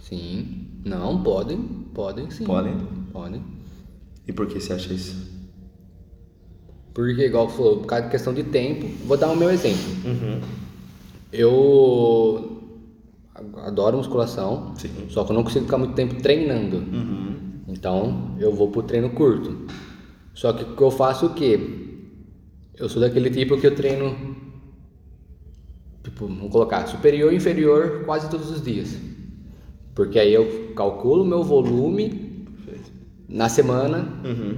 Sim. 0.00 0.66
Não, 0.84 1.22
podem. 1.22 1.58
Podem 1.94 2.30
sim. 2.30 2.44
Podem? 2.44 2.76
Podem. 3.12 3.42
E 4.26 4.32
por 4.32 4.46
que 4.46 4.60
você 4.60 4.72
acha 4.72 4.92
isso? 4.92 5.28
Porque, 6.92 7.26
igual 7.26 7.48
falou, 7.48 7.78
por 7.78 7.86
causa 7.86 8.06
de 8.06 8.10
questão 8.10 8.34
de 8.34 8.42
tempo. 8.42 8.88
Vou 9.06 9.16
dar 9.16 9.30
o 9.30 9.36
meu 9.36 9.50
exemplo. 9.50 9.92
Uhum. 10.04 10.40
Eu 11.32 12.58
adoro 13.64 13.98
musculação, 13.98 14.74
Sim. 14.76 14.90
só 15.10 15.24
que 15.24 15.30
eu 15.30 15.36
não 15.36 15.44
consigo 15.44 15.64
ficar 15.64 15.78
muito 15.78 15.94
tempo 15.94 16.20
treinando. 16.20 16.78
Uhum. 16.78 17.27
Então, 17.78 18.34
eu 18.40 18.52
vou 18.52 18.70
pro 18.72 18.82
treino 18.82 19.10
curto. 19.10 19.66
Só 20.34 20.52
que 20.52 20.82
eu 20.82 20.90
faço 20.90 21.26
o 21.26 21.34
quê? 21.34 21.60
Eu 22.76 22.88
sou 22.88 23.00
daquele 23.00 23.30
tipo 23.30 23.56
que 23.56 23.66
eu 23.66 23.74
treino 23.74 24.36
tipo, 26.02 26.26
vamos 26.26 26.50
colocar 26.50 26.86
superior 26.86 27.32
e 27.32 27.36
inferior 27.36 28.02
quase 28.04 28.28
todos 28.28 28.50
os 28.50 28.60
dias. 28.62 28.96
Porque 29.94 30.18
aí 30.18 30.32
eu 30.34 30.72
calculo 30.74 31.24
meu 31.24 31.42
volume 31.44 32.46
na 33.28 33.48
semana, 33.48 34.20
Uhum. 34.24 34.56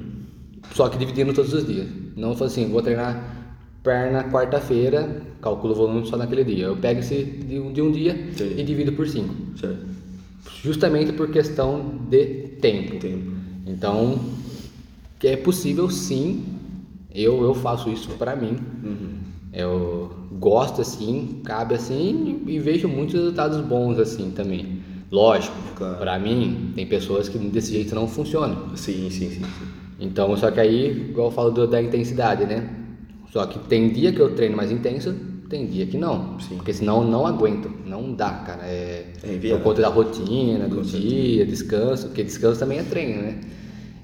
só 0.73 0.89
que 0.89 0.97
dividindo 0.97 1.33
todos 1.35 1.53
os 1.53 1.67
dias. 1.67 1.89
Não 2.17 2.35
falo 2.35 2.47
assim, 2.51 2.71
vou 2.71 2.81
treinar 2.83 3.57
perna 3.83 4.25
quarta-feira, 4.25 5.23
calculo 5.43 5.73
o 5.73 5.77
volume 5.77 6.07
só 6.07 6.17
naquele 6.17 6.45
dia. 6.45 6.67
Eu 6.67 6.77
pego 6.77 7.01
esse 7.01 7.23
de 7.25 7.59
um, 7.59 7.73
de 7.73 7.83
um 7.83 7.91
dia 7.91 8.15
Sim. 8.37 8.55
e 8.57 8.63
divido 8.63 8.93
por 8.93 9.07
5. 9.09 9.59
Certo. 9.59 9.87
Justamente 10.63 11.13
por 11.13 11.31
questão 11.31 11.99
de 12.09 12.50
tempo. 12.61 12.99
Tempo. 12.99 13.33
Então, 13.67 14.19
que 15.19 15.29
é 15.29 15.37
possível 15.37 15.91
sim. 15.91 16.45
Eu, 17.13 17.43
eu 17.43 17.55
faço 17.55 17.91
isso 17.91 18.09
pra 18.11 18.37
mim. 18.37 18.57
Uhum. 18.85 19.09
Eu 19.53 20.13
gosto 20.39 20.81
assim, 20.81 21.41
cabe 21.45 21.75
assim 21.75 22.41
e, 22.47 22.53
e 22.55 22.59
vejo 22.61 22.87
muitos 22.89 23.15
resultados 23.17 23.61
bons 23.67 23.99
assim 23.99 24.31
também. 24.31 24.81
Lógico, 25.11 25.57
Claro. 25.75 25.97
pra 25.99 26.19
mim 26.21 26.71
tem 26.77 26.87
pessoas 26.87 27.29
que 27.29 27.37
desse 27.37 27.73
jeito 27.73 27.95
não 27.95 28.07
funcionam. 28.07 28.77
Sim, 28.77 29.11
sim, 29.11 29.29
sim, 29.31 29.41
sim. 29.41 29.67
Então, 29.99 30.37
só 30.37 30.51
que 30.53 30.61
aí, 30.61 31.09
igual 31.11 31.27
eu 31.29 31.33
falo 31.33 31.51
do- 31.51 31.67
da 31.67 31.83
intensidade, 31.83 32.45
né? 32.45 32.69
Só 33.33 33.45
que 33.47 33.59
tem 33.69 33.91
dia 33.91 34.13
que 34.13 34.21
eu 34.21 34.35
treino 34.37 34.57
mais 34.57 34.71
intenso, 34.71 35.15
tem 35.51 35.67
dia 35.67 35.85
que 35.87 35.99
não. 35.99 36.39
Sim. 36.41 36.57
Porque 36.57 36.73
senão 36.73 37.03
eu 37.03 37.09
não 37.09 37.27
aguento, 37.27 37.71
não 37.85 38.13
dá, 38.15 38.31
cara. 38.31 38.63
É, 38.63 39.05
É 39.23 39.51
por 39.51 39.61
conta 39.63 39.83
da 39.83 39.89
rotina, 39.89 40.67
do 40.69 40.81
dia, 40.83 41.45
descanso, 41.45 42.07
porque 42.07 42.23
descanso 42.25 42.59
também 42.61 42.79
é 42.79 42.83
treino, 42.85 43.21
né? 43.23 43.41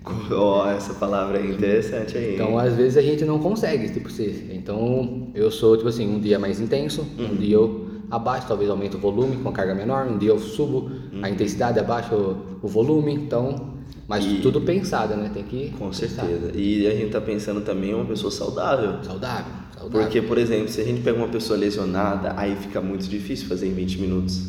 Ó, 0.31 0.69
essa 0.71 0.95
palavra 0.95 1.39
é 1.39 1.47
interessante 1.47 2.19
aí. 2.19 2.35
Então, 2.35 2.59
às 2.59 2.75
vezes 2.77 2.97
a 2.99 3.03
gente 3.03 3.25
não 3.25 3.39
consegue, 3.39 3.89
tipo, 3.89 4.11
ser. 4.11 4.51
Então, 4.53 5.29
eu 5.35 5.51
sou, 5.51 5.77
tipo 5.77 5.89
assim, 5.89 6.07
um 6.09 6.21
dia 6.21 6.39
mais 6.39 6.61
intenso, 6.61 7.07
Uhum. 7.19 7.33
um 7.33 7.37
dia 7.37 7.55
eu 7.55 7.87
abaixo, 8.11 8.47
talvez 8.47 8.71
aumento 8.71 8.97
o 8.97 9.01
volume 9.01 9.37
com 9.39 9.49
a 9.49 9.53
carga 9.53 9.75
menor, 9.75 10.07
um 10.07 10.17
dia 10.19 10.31
eu 10.31 10.39
subo 10.39 10.91
Uhum. 11.13 11.21
a 11.23 11.31
intensidade, 11.31 11.79
abaixo 11.81 12.15
o, 12.15 12.37
o 12.63 12.69
volume, 12.69 13.13
então... 13.15 13.75
Mas 14.09 14.25
E- 14.25 14.39
tudo 14.41 14.61
pensado, 14.61 15.17
né? 15.17 15.29
Tem 15.35 15.43
que 15.43 15.71
Com 15.77 15.87
pensar. 15.91 16.25
certeza. 16.25 16.53
E 16.55 16.87
a 16.87 16.91
gente 16.95 17.11
tá 17.11 17.21
pensando 17.21 17.61
também 17.63 17.91
em 17.91 17.95
uma 17.95 18.05
pessoa 18.05 18.31
saudável. 18.31 19.03
Saudável, 19.03 19.53
saudável. 19.87 20.07
Porque, 20.07 20.22
por 20.22 20.38
exemplo, 20.38 20.68
se 20.68 20.81
a 20.81 20.85
gente 20.85 21.01
pega 21.03 21.16
uma 21.16 21.29
pessoa 21.29 21.59
lesionada, 21.59 22.35
aí 22.37 22.57
fica 22.57 22.81
muito 22.81 23.07
difícil 23.09 23.49
fazer 23.49 23.68
em 23.68 23.75
20 23.75 23.99
minutos. 24.01 24.42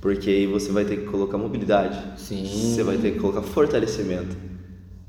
Porque 0.00 0.28
aí 0.28 0.46
você 0.46 0.72
vai 0.72 0.84
ter 0.84 0.96
que 0.96 1.04
colocar 1.06 1.38
mobilidade. 1.38 2.20
Sim. 2.20 2.44
Você 2.44 2.82
vai 2.82 2.96
ter 2.98 3.12
que 3.12 3.20
colocar 3.20 3.42
fortalecimento. 3.42 4.36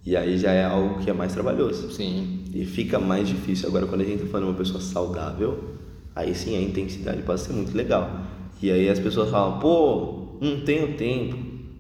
E 0.06 0.15
aí 0.15 0.38
já 0.38 0.52
é 0.52 0.65
algo 0.65 0.99
que 0.99 1.10
é 1.10 1.13
mais 1.13 1.34
trabalhoso. 1.34 1.91
Sim, 1.91 2.43
E 2.54 2.65
fica 2.65 2.99
mais 2.99 3.28
difícil. 3.28 3.67
Agora, 3.69 3.88
quando 3.88 4.02
a 4.02 4.04
gente 4.04 4.23
tá 4.23 4.28
falando 4.28 4.47
de 4.47 4.52
uma 4.52 4.58
pessoa 4.58 4.82
saudável, 4.82 5.76
aí 6.15 6.36
sim 6.36 6.58
a 6.58 6.62
intensidade 6.62 7.23
pode 7.23 7.41
ser 7.41 7.54
muito 7.54 7.76
legal. 7.76 8.21
E 8.62 8.69
aí 8.69 8.89
as 8.89 8.99
pessoas 8.99 9.30
falam, 9.30 9.60
pô, 9.60 10.38
não 10.41 10.62
tenho 10.62 10.95
tempo. 10.95 11.38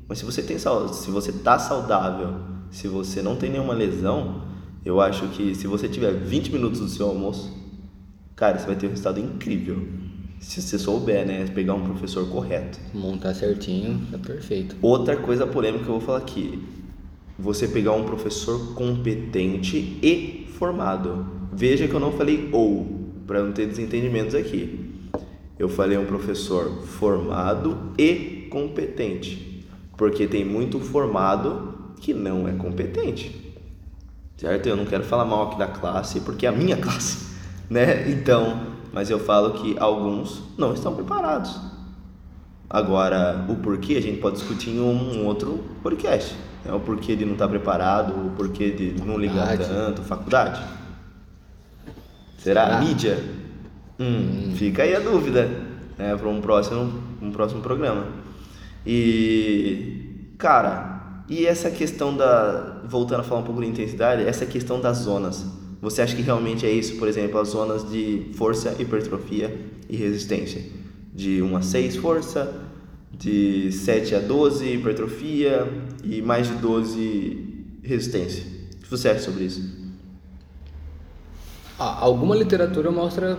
Mas 0.07 0.19
se 0.19 0.25
você 0.25 0.41
tem 0.41 0.57
se 0.57 1.11
você 1.11 1.31
tá 1.31 1.59
saudável, 1.59 2.35
se 2.71 2.87
você 2.87 3.21
não 3.21 3.35
tem 3.35 3.51
nenhuma 3.51 3.73
lesão, 3.73 4.41
eu 4.83 4.99
acho 4.99 5.27
que 5.29 5.53
se 5.53 5.67
você 5.67 5.87
tiver 5.87 6.13
20 6.13 6.51
minutos 6.51 6.79
do 6.79 6.89
seu 6.89 7.07
almoço, 7.07 7.62
cara, 8.35 8.57
você 8.57 8.65
vai 8.65 8.75
ter 8.75 8.87
um 8.87 8.89
resultado 8.89 9.19
incrível. 9.19 9.87
Se 10.39 10.61
você 10.61 10.77
souber, 10.77 11.25
né, 11.25 11.45
pegar 11.53 11.73
um 11.73 11.83
professor 11.83 12.27
correto. 12.27 12.77
montar 12.93 13.33
certinho, 13.33 14.07
é 14.13 14.17
perfeito. 14.17 14.75
Outra 14.81 15.15
coisa 15.15 15.47
polêmica 15.47 15.85
que 15.85 15.89
eu 15.89 15.99
vou 15.99 16.01
falar 16.01 16.19
aqui. 16.19 16.61
Você 17.39 17.67
pegar 17.67 17.93
um 17.93 18.03
professor 18.03 18.73
competente 18.75 19.97
e 20.03 20.47
formado. 20.57 21.25
Veja 21.51 21.87
que 21.87 21.93
eu 21.93 21.99
não 21.99 22.11
falei 22.11 22.49
ou, 22.51 23.11
para 23.25 23.43
não 23.43 23.51
ter 23.53 23.67
desentendimentos 23.67 24.35
aqui. 24.35 24.91
Eu 25.57 25.69
falei 25.69 25.97
um 25.97 26.05
professor 26.05 26.83
formado 26.83 27.93
e 27.97 28.47
competente. 28.49 29.65
Porque 29.97 30.27
tem 30.27 30.43
muito 30.43 30.79
formado 30.79 31.93
que 32.01 32.13
não 32.13 32.47
é 32.47 32.51
competente. 32.51 33.53
Certo? 34.37 34.67
Eu 34.67 34.75
não 34.75 34.85
quero 34.85 35.03
falar 35.03 35.25
mal 35.25 35.47
aqui 35.47 35.57
da 35.57 35.67
classe, 35.67 36.19
porque 36.19 36.45
é 36.45 36.49
a 36.49 36.51
minha 36.51 36.75
classe, 36.77 37.32
né? 37.73 38.07
Então, 38.09 38.67
mas 38.93 39.09
eu 39.09 39.19
falo 39.19 39.53
que 39.53 39.75
alguns 39.79 40.43
não 40.57 40.73
estão 40.73 40.93
preparados. 40.93 41.59
Agora, 42.69 43.45
o 43.49 43.55
porquê 43.55 43.95
a 43.95 44.01
gente 44.01 44.19
pode 44.19 44.37
discutir 44.37 44.69
em 44.69 44.79
um 44.79 45.25
outro 45.25 45.63
podcast. 45.81 46.35
É 46.65 46.71
o 46.71 46.79
porquê 46.79 47.15
de 47.15 47.25
não 47.25 47.33
estar 47.33 47.47
preparado, 47.47 48.11
o 48.11 48.31
porquê 48.37 48.71
de 48.71 49.03
não 49.03 49.17
ligar 49.17 49.57
tanto, 49.57 50.01
faculdade. 50.03 50.61
Será? 52.37 52.65
Será? 52.65 52.79
Mídia? 52.79 53.21
Hum, 53.99 54.53
Fica 54.55 54.83
aí 54.83 54.95
a 54.95 54.99
dúvida, 54.99 55.49
né, 55.97 56.15
para 56.15 56.29
um 56.29 56.39
próximo, 56.39 56.93
um 57.21 57.31
próximo 57.31 57.61
programa. 57.61 58.05
E, 58.85 60.29
cara, 60.37 61.23
e 61.27 61.45
essa 61.45 61.69
questão 61.71 62.15
da. 62.15 62.81
Voltando 62.85 63.21
a 63.21 63.23
falar 63.23 63.41
um 63.41 63.43
pouco 63.43 63.61
de 63.61 63.67
intensidade, 63.67 64.23
essa 64.23 64.45
questão 64.45 64.79
das 64.79 64.97
zonas. 64.97 65.62
Você 65.83 66.01
acha 66.01 66.15
que 66.15 66.21
realmente 66.21 66.65
é 66.65 66.71
isso? 66.71 66.95
Por 66.95 67.09
exemplo, 67.09 67.37
as 67.39 67.49
zonas 67.49 67.89
de 67.91 68.27
força, 68.35 68.73
hipertrofia 68.79 69.53
e 69.89 69.97
resistência. 69.97 70.61
De 71.13 71.41
1 71.41 71.57
a 71.57 71.61
6 71.61 71.97
força, 71.97 72.61
de 73.11 73.69
7 73.71 74.15
a 74.15 74.19
12 74.19 74.65
hipertrofia 74.65 75.67
e 76.01 76.21
mais 76.21 76.47
de 76.47 76.53
12 76.55 77.65
resistência. 77.83 78.43
O 78.75 78.83
que 78.83 78.89
você 78.89 79.09
acha 79.09 79.19
sobre 79.19 79.43
isso? 79.43 79.61
Ah, 81.77 81.97
alguma 81.99 82.33
literatura 82.35 82.89
mostra 82.89 83.37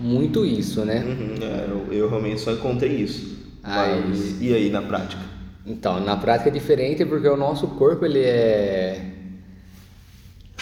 muito 0.00 0.44
isso, 0.44 0.84
né? 0.84 1.02
Uhum, 1.04 1.34
é, 1.42 1.70
eu, 1.70 1.92
eu 1.92 2.08
realmente 2.10 2.40
só 2.42 2.52
encontrei 2.52 2.96
isso. 2.96 3.38
Aí- 3.62 4.04
Mas, 4.08 4.42
e 4.42 4.52
aí, 4.54 4.68
na 4.70 4.82
prática? 4.82 5.22
Então, 5.66 6.00
na 6.04 6.16
prática 6.18 6.50
é 6.50 6.52
diferente 6.52 7.04
porque 7.06 7.28
o 7.28 7.36
nosso 7.36 7.66
corpo 7.68 8.04
ele 8.04 8.20
é 8.20 9.07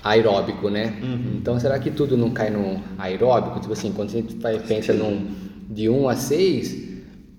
aeróbico, 0.06 0.68
né? 0.70 0.94
Então, 1.36 1.58
será 1.58 1.78
que 1.78 1.90
tudo 1.90 2.16
não 2.16 2.30
cai 2.30 2.50
no 2.50 2.80
aeróbico? 2.98 3.60
Tipo 3.60 3.72
assim, 3.72 3.92
quando 3.92 4.10
a 4.10 4.12
gente 4.12 4.34
pensa 4.66 4.92
num 4.92 5.26
de 5.68 5.88
1 5.88 6.08
a 6.08 6.14
6, 6.16 6.76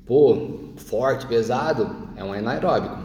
pô, 0.06 0.72
forte, 0.78 1.26
pesado, 1.26 1.90
é 2.16 2.24
um 2.24 2.34
anaeróbico, 2.34 2.98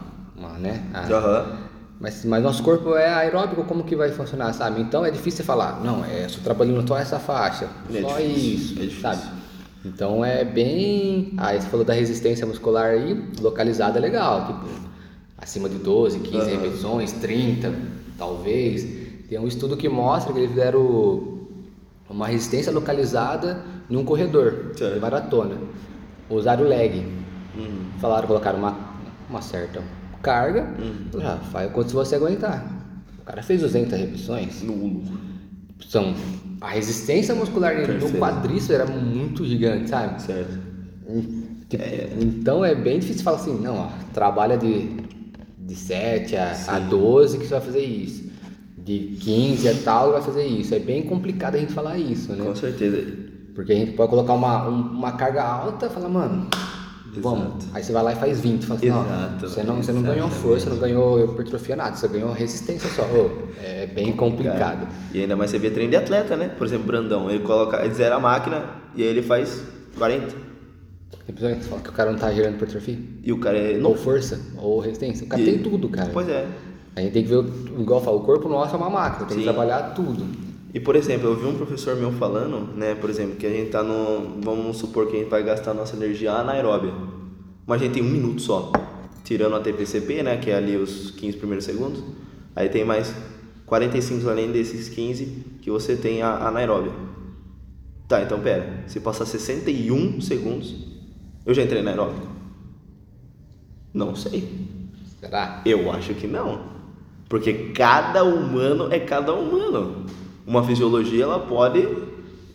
né? 0.59 0.83
A- 0.93 1.07
Aham. 1.07 1.63
Mas, 1.99 2.25
mas 2.25 2.43
nosso 2.43 2.61
corpo 2.63 2.95
é 2.95 3.07
aeróbico, 3.07 3.63
como 3.63 3.83
que 3.85 3.95
vai 3.95 4.11
funcionar, 4.11 4.51
sabe? 4.53 4.81
Então 4.81 5.05
é 5.05 5.11
difícil 5.11 5.45
falar, 5.45 5.79
não, 5.81 6.03
é 6.03 6.27
só 6.27 6.41
trabalhando 6.43 6.85
só 6.85 6.97
essa 6.97 7.17
faixa, 7.17 7.69
É 7.93 8.01
só 8.01 8.17
difícil, 8.17 8.53
isso, 8.53 8.73
é 8.73 8.81
difícil. 8.81 9.01
sabe? 9.01 9.21
Então 9.85 10.23
é 10.25 10.43
bem. 10.43 11.33
Aí 11.37 11.61
você 11.61 11.67
falou 11.69 11.85
da 11.85 11.93
resistência 11.93 12.45
muscular 12.45 12.91
aí, 12.91 13.23
localizada 13.39 13.99
é 13.99 14.01
legal, 14.01 14.47
tipo, 14.47 14.65
acima 15.37 15.69
de 15.69 15.75
12, 15.77 16.19
15 16.19 16.51
Aham. 16.51 16.61
repetições, 16.61 17.11
30, 17.13 17.73
talvez. 18.17 18.85
Tem 19.29 19.39
um 19.39 19.47
estudo 19.47 19.75
que 19.77 19.89
mostra 19.89 20.33
que 20.33 20.39
eles 20.39 20.49
fizeram 20.51 21.39
uma 22.09 22.27
resistência 22.27 22.71
localizada 22.71 23.63
num 23.89 24.03
corredor 24.03 24.71
Certo. 24.75 24.93
de 24.93 24.99
maratona. 24.99 25.55
Usaram 26.29 26.63
o 26.63 26.67
leg. 26.67 27.05
Uhum. 27.55 27.85
Falaram, 27.99 28.27
colocaram 28.27 28.59
uma, 28.59 28.77
uma 29.29 29.41
certa 29.41 29.81
carga, 30.21 30.67
falaram, 31.11 31.31
ah, 31.31 31.37
faz 31.51 31.71
quanto 31.71 31.91
você 31.93 32.15
aguentar. 32.15 32.65
O 33.19 33.25
cara 33.25 33.41
fez 33.43 33.61
200 33.61 33.91
repetições. 33.97 34.61
Nulo. 34.61 35.03
São, 35.87 36.13
a 36.61 36.69
resistência 36.69 37.35
muscular 37.35 37.75
dele 37.75 37.99
no 37.99 38.11
quadríceps 38.19 38.69
era 38.69 38.85
muito 38.85 39.45
gigante, 39.45 39.89
sabe? 39.89 40.21
Certo. 40.21 40.59
Tipo, 41.69 41.83
Então 42.21 42.63
é 42.63 42.73
bem 42.73 42.99
difícil 42.99 43.23
falar 43.23 43.37
assim, 43.37 43.59
não, 43.59 43.77
ó, 43.77 43.89
trabalha 44.13 44.57
de, 44.57 44.89
de 45.59 45.75
7 45.75 46.35
a, 46.35 46.53
a 46.67 46.79
12 46.79 47.37
que 47.37 47.45
você 47.45 47.51
vai 47.51 47.61
fazer 47.61 47.83
isso. 47.83 48.31
De 48.83 49.17
15 49.21 49.69
a 49.69 49.73
tal 49.83 50.11
vai 50.11 50.21
fazer 50.21 50.45
isso. 50.45 50.73
É 50.75 50.79
bem 50.79 51.03
complicado 51.03 51.55
a 51.55 51.59
gente 51.59 51.71
falar 51.73 51.97
isso, 51.97 52.33
né? 52.33 52.43
Com 52.43 52.55
certeza. 52.55 53.01
Porque 53.55 53.71
a 53.71 53.75
gente 53.75 53.91
pode 53.93 54.09
colocar 54.09 54.33
uma, 54.33 54.67
um- 54.67 54.91
uma 54.91 55.11
carga 55.13 55.43
alta 55.43 55.85
e 55.85 55.89
falar, 55.89 56.09
mano, 56.09 56.47
vamos. 57.17 57.65
Aí 57.73 57.83
você 57.83 57.93
vai 57.93 58.03
lá 58.03 58.13
e 58.13 58.15
faz 58.15 58.41
20. 58.41 58.65
Fala 58.65 58.77
assim, 58.79 58.89
não, 58.89 59.05
Exato, 59.05 59.47
você 59.49 59.63
não, 59.63 59.75
você 59.77 59.91
não 59.93 60.01
ganhou 60.01 60.27
força, 60.29 60.69
não 60.69 60.77
ganhou 60.77 61.23
hipertrofia, 61.23 61.75
nada. 61.75 61.95
Você 61.95 62.07
ganhou 62.07 62.31
resistência 62.33 62.89
só. 62.89 63.03
É 63.63 63.85
bem 63.85 64.11
complicado. 64.13 64.87
E 65.13 65.21
ainda 65.21 65.35
mais 65.35 65.51
você 65.51 65.59
vê 65.59 65.69
treino 65.69 65.91
de 65.91 65.97
atleta, 65.97 66.35
né? 66.35 66.49
Por 66.49 66.65
exemplo, 66.65 66.87
Brandão, 66.87 67.29
ele 67.29 67.43
coloca, 67.43 67.83
ele 67.85 67.93
zera 67.93 68.15
a 68.15 68.19
máquina 68.19 68.65
e 68.95 69.03
aí 69.03 69.07
ele 69.07 69.21
faz 69.21 69.61
40. 69.97 70.35
Tem 71.25 71.35
que 71.35 71.63
fala 71.65 71.81
que 71.81 71.89
o 71.89 71.93
cara 71.93 72.11
não 72.11 72.19
tá 72.19 72.31
gerando 72.33 72.55
hipertrofia. 72.55 72.97
E 73.23 73.31
o 73.31 73.39
cara 73.39 73.57
é 73.57 73.79
Ou 73.81 73.95
força, 73.95 74.41
ou 74.57 74.79
resistência. 74.79 75.25
O 75.25 75.29
cara 75.29 75.41
E- 75.41 75.45
tem 75.45 75.59
tudo, 75.59 75.87
cara. 75.87 76.09
Pois 76.11 76.27
é. 76.27 76.45
A 76.95 77.01
gente 77.01 77.13
tem 77.13 77.23
que 77.23 77.29
ver, 77.29 77.43
igual 77.79 77.99
eu 77.99 78.05
falo, 78.05 78.17
o 78.17 78.21
corpo 78.21 78.47
nosso 78.47 78.75
é 78.75 78.77
uma 78.77 78.89
máquina, 78.89 79.25
tem 79.25 79.37
Sim. 79.37 79.43
que 79.43 79.43
trabalhar 79.43 79.93
tudo. 79.93 80.25
E 80.73 80.79
por 80.79 80.95
exemplo, 80.95 81.29
eu 81.29 81.35
vi 81.35 81.45
um 81.45 81.55
professor 81.55 81.95
meu 81.95 82.11
falando, 82.13 82.75
né, 82.75 82.95
por 82.95 83.09
exemplo, 83.09 83.35
que 83.35 83.45
a 83.45 83.49
gente 83.49 83.69
tá 83.69 83.83
no. 83.83 84.41
Vamos 84.41 84.77
supor 84.77 85.07
que 85.07 85.15
a 85.15 85.19
gente 85.19 85.29
vai 85.29 85.43
gastar 85.43 85.73
nossa 85.73 85.95
energia 85.95 86.33
anaeróbia. 86.33 86.93
Mas 87.65 87.81
a 87.81 87.85
gente 87.85 87.93
tem 87.93 88.03
um 88.03 88.09
minuto 88.09 88.41
só. 88.41 88.71
Tirando 89.23 89.55
a 89.55 89.59
TPCP, 89.59 90.23
né, 90.23 90.37
que 90.37 90.49
é 90.49 90.55
ali 90.55 90.75
os 90.75 91.11
15 91.11 91.37
primeiros 91.37 91.63
segundos. 91.63 92.03
Aí 92.55 92.69
tem 92.69 92.83
mais 92.83 93.13
45 93.67 94.27
além 94.29 94.51
desses 94.51 94.89
15 94.89 95.25
que 95.61 95.69
você 95.69 95.95
tem 95.95 96.21
a 96.21 96.47
anaeróbia. 96.47 96.91
Tá, 98.07 98.21
então 98.21 98.39
pera. 98.39 98.83
Se 98.87 98.99
passar 98.99 99.25
61 99.25 100.21
segundos, 100.21 100.75
eu 101.45 101.53
já 101.53 101.63
entrei 101.63 101.81
na 101.81 101.91
aeróbica? 101.91 102.27
Não 103.93 104.15
sei. 104.15 104.67
Será? 105.19 105.61
Eu 105.65 105.91
acho 105.91 106.15
que 106.15 106.27
não. 106.27 106.72
Porque 107.29 107.53
cada 107.73 108.23
humano 108.23 108.87
é 108.91 108.99
cada 108.99 109.33
humano. 109.33 110.05
Uma 110.45 110.63
fisiologia 110.63 111.23
ela 111.23 111.39
pode. 111.39 111.87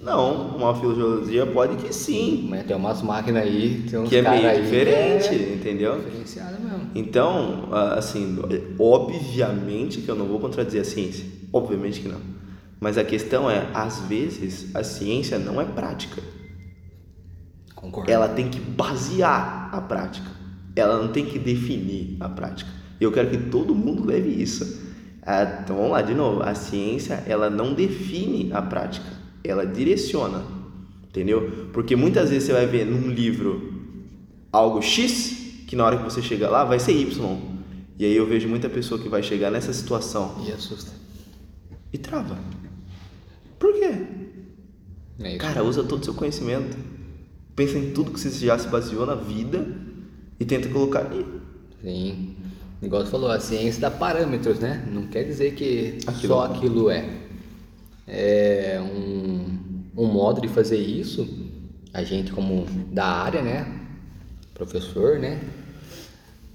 Não, 0.00 0.56
uma 0.56 0.74
fisiologia 0.74 1.44
pode 1.46 1.76
que 1.76 1.92
sim. 1.92 2.46
Mas 2.48 2.64
tem 2.64 2.76
umas 2.76 3.02
máquinas 3.02 3.42
aí, 3.42 3.84
tem 3.90 3.98
uns 3.98 4.08
Que 4.08 4.16
é 4.16 4.22
meio 4.22 4.62
diferente, 4.62 5.34
é 5.34 5.54
entendeu? 5.54 5.98
diferenciado 5.98 6.56
mesmo. 6.62 6.90
Então, 6.94 7.68
assim, 7.96 8.38
obviamente 8.78 10.00
que 10.00 10.08
eu 10.08 10.14
não 10.14 10.26
vou 10.26 10.38
contradizer 10.38 10.82
a 10.82 10.84
ciência. 10.84 11.26
Obviamente 11.52 12.00
que 12.00 12.08
não. 12.08 12.20
Mas 12.80 12.96
a 12.96 13.02
questão 13.02 13.50
é, 13.50 13.66
às 13.74 14.00
vezes, 14.00 14.74
a 14.74 14.84
ciência 14.84 15.38
não 15.38 15.60
é 15.60 15.64
prática. 15.64 16.22
Concordo. 17.74 18.10
ela 18.10 18.28
tem 18.28 18.48
que 18.48 18.58
basear 18.60 19.70
a 19.72 19.80
prática. 19.80 20.28
Ela 20.74 21.00
não 21.00 21.08
tem 21.08 21.24
que 21.26 21.38
definir 21.38 22.16
a 22.20 22.28
prática. 22.28 22.70
E 23.00 23.04
eu 23.04 23.12
quero 23.12 23.30
que 23.30 23.36
todo 23.50 23.74
mundo 23.74 24.04
leve 24.06 24.28
isso. 24.30 24.86
Ah, 25.22 25.60
então 25.62 25.76
vamos 25.76 25.92
lá 25.92 26.02
de 26.02 26.14
novo. 26.14 26.42
A 26.42 26.54
ciência 26.54 27.22
ela 27.26 27.48
não 27.50 27.74
define 27.74 28.50
a 28.52 28.62
prática, 28.62 29.06
ela 29.44 29.64
direciona, 29.66 30.42
entendeu? 31.08 31.68
Porque 31.72 31.94
muitas 31.94 32.30
vezes 32.30 32.44
você 32.46 32.52
vai 32.52 32.66
ver 32.66 32.86
num 32.86 33.08
livro 33.10 33.74
algo 34.50 34.80
X 34.80 35.36
que 35.66 35.76
na 35.76 35.84
hora 35.84 35.98
que 35.98 36.04
você 36.04 36.22
chega 36.22 36.48
lá 36.48 36.64
vai 36.64 36.78
ser 36.80 36.92
Y. 36.92 37.38
E 37.98 38.04
aí 38.04 38.16
eu 38.16 38.26
vejo 38.26 38.48
muita 38.48 38.68
pessoa 38.68 38.98
que 39.00 39.08
vai 39.08 39.22
chegar 39.22 39.50
nessa 39.50 39.72
situação 39.72 40.42
E 40.46 40.52
assusta. 40.52 40.92
e 41.92 41.98
trava. 41.98 42.38
Por 43.58 43.72
quê? 43.74 43.90
É. 45.20 45.36
Cara, 45.36 45.62
usa 45.64 45.82
todo 45.82 46.00
o 46.00 46.04
seu 46.04 46.14
conhecimento. 46.14 46.76
Pensa 47.56 47.76
em 47.76 47.90
tudo 47.90 48.12
que 48.12 48.20
você 48.20 48.30
já 48.46 48.56
se 48.56 48.68
baseou 48.68 49.04
na 49.04 49.16
vida 49.16 49.66
e 50.38 50.44
tenta 50.44 50.68
colocar 50.68 51.00
ali. 51.00 51.26
Sim. 51.82 52.36
Igual 52.80 53.04
você 53.04 53.10
falou, 53.10 53.30
a 53.30 53.40
ciência 53.40 53.80
dá 53.80 53.90
parâmetros, 53.90 54.58
né? 54.58 54.86
Não 54.90 55.06
quer 55.08 55.24
dizer 55.24 55.54
que 55.54 55.98
Aquilo 56.06 56.34
só 56.34 56.44
aquilo 56.44 56.90
é. 56.90 57.08
É 58.06 58.80
um, 58.80 59.82
um 59.96 60.06
modo 60.06 60.40
de 60.40 60.48
fazer 60.48 60.78
isso, 60.78 61.28
a 61.92 62.02
gente 62.02 62.32
como 62.32 62.66
da 62.92 63.04
área, 63.04 63.42
né? 63.42 63.66
Professor, 64.54 65.18
né? 65.18 65.40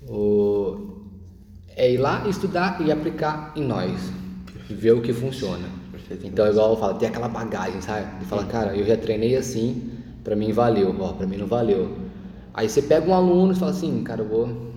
O, 0.07 1.03
é 1.75 1.91
ir 1.91 1.97
lá 1.97 2.27
estudar 2.27 2.81
e 2.81 2.91
aplicar 2.91 3.51
em 3.55 3.63
nós. 3.63 4.11
Ver 4.69 4.93
o 4.93 5.01
que 5.01 5.13
funciona. 5.13 5.67
Então, 6.23 6.47
igual 6.47 6.71
eu 6.71 6.77
falo, 6.77 6.95
tem 6.95 7.07
aquela 7.07 7.27
bagagem, 7.27 7.81
sabe? 7.81 8.19
De 8.19 8.25
falar, 8.25 8.45
cara, 8.45 8.75
eu 8.75 8.85
já 8.85 8.97
treinei 8.97 9.35
assim, 9.35 9.91
pra 10.23 10.35
mim 10.35 10.51
valeu, 10.51 10.95
ó, 10.99 11.13
pra 11.13 11.25
mim 11.25 11.37
não 11.37 11.47
valeu. 11.47 11.97
Aí 12.53 12.69
você 12.69 12.81
pega 12.81 13.09
um 13.09 13.13
aluno 13.13 13.53
e 13.53 13.55
fala 13.55 13.71
assim, 13.71 14.03
cara, 14.03 14.21
eu 14.21 14.27
vou, 14.27 14.72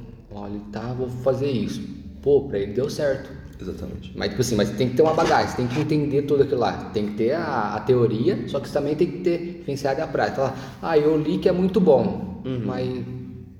olha, 0.46 0.60
tá, 0.72 0.92
vou 0.92 1.08
fazer 1.08 1.50
isso. 1.50 1.82
Pô, 2.22 2.42
pra 2.42 2.58
ele 2.58 2.72
deu 2.72 2.88
certo. 2.88 3.30
Exatamente. 3.60 4.12
Mas, 4.14 4.30
tipo 4.30 4.40
assim, 4.42 4.54
mas 4.54 4.70
tem 4.70 4.90
que 4.90 4.96
ter 4.96 5.02
uma 5.02 5.14
bagagem, 5.14 5.48
você 5.48 5.56
tem 5.56 5.66
que 5.66 5.80
entender 5.80 6.22
tudo 6.22 6.42
aquilo 6.42 6.60
lá. 6.60 6.90
Tem 6.92 7.06
que 7.06 7.14
ter 7.14 7.32
a, 7.32 7.74
a 7.74 7.80
teoria, 7.80 8.48
só 8.48 8.60
que 8.60 8.68
você 8.68 8.74
também 8.74 8.94
tem 8.94 9.10
que 9.10 9.18
ter 9.18 9.38
vivenciado 9.58 10.02
a 10.02 10.06
prática. 10.06 10.36
Falar, 10.36 10.78
ah, 10.82 10.98
eu 10.98 11.16
li 11.16 11.38
que 11.38 11.48
é 11.48 11.52
muito 11.52 11.80
bom, 11.80 12.42
mas 12.64 13.04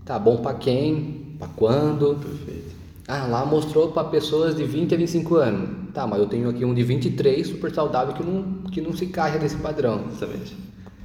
tá 0.05 0.19
bom 0.19 0.39
pra 0.39 0.55
quem? 0.55 1.37
Pra 1.39 1.49
quando? 1.49 2.17
Perfeito. 2.17 2.77
Ah, 3.09 3.27
lá 3.27 3.47
mostrou 3.47 3.93
para 3.93 4.09
pessoas 4.09 4.55
de 4.57 4.65
20 4.65 4.95
a 4.95 4.99
25 4.99 5.37
anos. 5.37 5.71
Tá, 5.95 6.07
mas 6.07 6.19
eu 6.19 6.27
tenho 6.27 6.51
aqui 6.51 6.65
um 6.65 6.75
de 6.75 6.83
23, 6.83 7.47
super 7.47 7.73
saudável, 7.73 8.13
que 8.15 8.23
não, 8.23 8.43
que 8.71 8.81
não 8.81 8.93
se 8.95 9.05
encaixa 9.05 9.39
nesse 9.39 9.57
padrão. 9.57 10.05
Exatamente. 10.11 10.57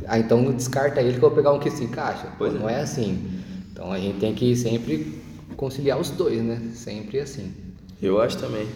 Ah, 0.07 0.17
então 0.17 0.51
descarta 0.51 0.99
ele 0.99 1.11
que 1.11 1.17
eu 1.17 1.21
vou 1.21 1.31
pegar 1.31 1.53
um 1.53 1.59
que 1.59 1.69
se 1.69 1.83
encaixa. 1.83 2.27
Pois 2.37 2.53
não 2.53 2.67
é. 2.67 2.73
é 2.73 2.81
assim. 2.81 3.41
Então 3.71 3.91
a 3.91 3.99
gente 3.99 4.19
tem 4.19 4.33
que 4.33 4.55
sempre 4.55 5.20
conciliar 5.62 6.00
os 6.00 6.10
dois, 6.10 6.41
né? 6.41 6.71
Sempre 6.74 7.19
assim. 7.19 7.54
Eu 8.02 8.19
acho 8.19 8.36
também. 8.39 8.67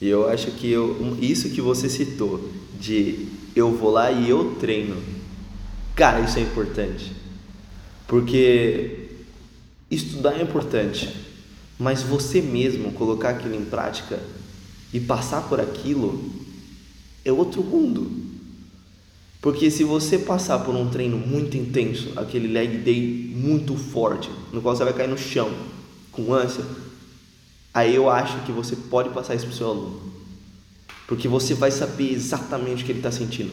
E 0.00 0.08
eu 0.08 0.28
acho 0.28 0.50
que 0.50 0.68
eu, 0.68 1.16
isso 1.20 1.50
que 1.50 1.60
você 1.60 1.88
citou, 1.88 2.50
de 2.80 3.28
eu 3.54 3.70
vou 3.70 3.92
lá 3.92 4.10
e 4.10 4.28
eu 4.28 4.56
treino, 4.56 5.00
cara, 5.94 6.18
isso 6.18 6.40
é 6.40 6.42
importante. 6.42 7.12
Porque 8.08 9.08
estudar 9.88 10.36
é 10.36 10.42
importante, 10.42 11.14
mas 11.78 12.02
você 12.02 12.42
mesmo 12.42 12.90
colocar 12.90 13.28
aquilo 13.28 13.54
em 13.54 13.64
prática 13.64 14.18
e 14.92 14.98
passar 14.98 15.48
por 15.48 15.60
aquilo 15.60 16.28
é 17.24 17.30
outro 17.30 17.62
mundo. 17.62 18.10
Porque 19.40 19.70
se 19.70 19.84
você 19.84 20.18
passar 20.18 20.58
por 20.58 20.74
um 20.74 20.90
treino 20.90 21.18
muito 21.18 21.56
intenso, 21.56 22.12
aquele 22.16 22.48
leg 22.48 22.78
day 22.78 23.32
muito 23.32 23.76
forte, 23.76 24.28
no 24.52 24.60
qual 24.60 24.74
você 24.74 24.82
vai 24.82 24.92
cair 24.92 25.08
no 25.08 25.16
chão 25.16 25.48
com 26.12 26.32
ânsia, 26.32 26.64
aí 27.74 27.94
eu 27.94 28.08
acho 28.08 28.38
que 28.44 28.52
você 28.52 28.76
pode 28.76 29.08
passar 29.10 29.34
isso 29.34 29.46
pro 29.46 29.56
seu 29.56 29.68
aluno. 29.68 30.12
Porque 31.08 31.26
você 31.26 31.54
vai 31.54 31.70
saber 31.70 32.12
exatamente 32.12 32.82
o 32.82 32.86
que 32.86 32.92
ele 32.92 33.00
está 33.00 33.10
sentindo. 33.10 33.52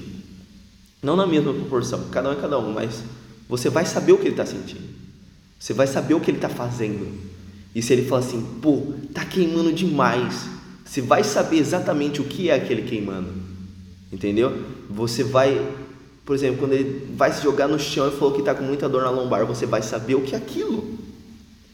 Não 1.01 1.15
na 1.15 1.25
mesma 1.25 1.53
proporção, 1.53 2.09
cada 2.11 2.29
um 2.29 2.33
é 2.33 2.35
cada 2.35 2.59
um, 2.59 2.73
mas 2.73 3.03
você 3.47 3.69
vai 3.69 3.85
saber 3.85 4.11
o 4.11 4.17
que 4.17 4.23
ele 4.23 4.31
está 4.31 4.45
sentindo. 4.45 4.87
Você 5.57 5.73
vai 5.73 5.87
saber 5.87 6.13
o 6.13 6.19
que 6.19 6.29
ele 6.29 6.37
está 6.37 6.49
fazendo. 6.49 7.07
E 7.73 7.81
se 7.81 7.93
ele 7.93 8.05
falar 8.05 8.21
assim, 8.21 8.41
pô, 8.61 8.93
tá 9.13 9.25
queimando 9.25 9.73
demais, 9.73 10.47
você 10.85 11.01
vai 11.01 11.23
saber 11.23 11.57
exatamente 11.57 12.21
o 12.21 12.25
que 12.25 12.49
é 12.49 12.55
aquele 12.55 12.83
queimando. 12.83 13.31
Entendeu? 14.11 14.65
Você 14.89 15.23
vai. 15.23 15.75
Por 16.25 16.35
exemplo, 16.35 16.59
quando 16.59 16.73
ele 16.73 17.07
vai 17.15 17.31
se 17.31 17.41
jogar 17.41 17.67
no 17.67 17.79
chão 17.79 18.07
e 18.07 18.11
falou 18.11 18.33
que 18.33 18.39
está 18.39 18.53
com 18.53 18.63
muita 18.63 18.87
dor 18.87 19.03
na 19.03 19.09
lombar, 19.09 19.45
você 19.45 19.65
vai 19.65 19.81
saber 19.81 20.15
o 20.15 20.21
que 20.21 20.35
é 20.35 20.37
aquilo. 20.37 20.97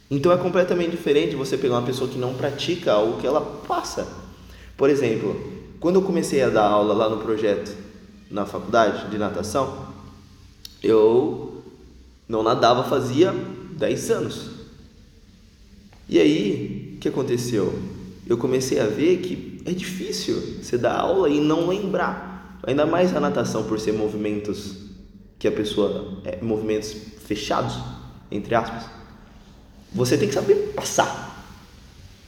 Então 0.09 0.31
é 0.31 0.37
completamente 0.37 0.91
diferente 0.91 1.35
você 1.35 1.57
pegar 1.57 1.75
uma 1.75 1.85
pessoa 1.85 2.09
que 2.09 2.17
não 2.17 2.35
pratica 2.35 2.93
algo 2.93 3.19
que 3.19 3.25
ela 3.25 3.41
passa. 3.41 4.07
Por 4.77 4.89
exemplo, 4.89 5.35
quando 5.79 5.95
eu 5.95 6.01
comecei 6.01 6.41
a 6.43 6.49
dar 6.49 6.65
aula 6.65 6.93
lá 6.93 7.09
no 7.09 7.17
projeto 7.17 7.75
na 8.29 8.45
faculdade 8.45 9.09
de 9.09 9.17
natação, 9.17 9.87
eu 10.81 11.63
não 12.27 12.43
nadava 12.43 12.83
fazia 12.83 13.33
10 13.77 14.11
anos. 14.11 14.49
E 16.07 16.19
aí, 16.19 16.95
o 16.95 16.99
que 16.99 17.09
aconteceu? 17.09 17.73
Eu 18.27 18.37
comecei 18.37 18.79
a 18.79 18.85
ver 18.85 19.17
que 19.17 19.61
é 19.65 19.71
difícil 19.71 20.35
você 20.61 20.77
dar 20.77 20.99
aula 20.99 21.29
e 21.29 21.39
não 21.39 21.67
lembrar. 21.67 22.59
Ainda 22.65 22.85
mais 22.85 23.15
a 23.15 23.19
natação 23.19 23.63
por 23.63 23.79
ser 23.79 23.93
movimentos 23.93 24.75
que 25.37 25.47
a 25.47 25.51
pessoa 25.51 26.19
é 26.23 26.39
movimentos 26.41 26.95
fechados, 27.25 27.75
entre 28.31 28.53
aspas. 28.55 28.89
Você 29.95 30.17
tem 30.17 30.27
que 30.27 30.33
saber 30.33 30.73
passar. 30.75 31.43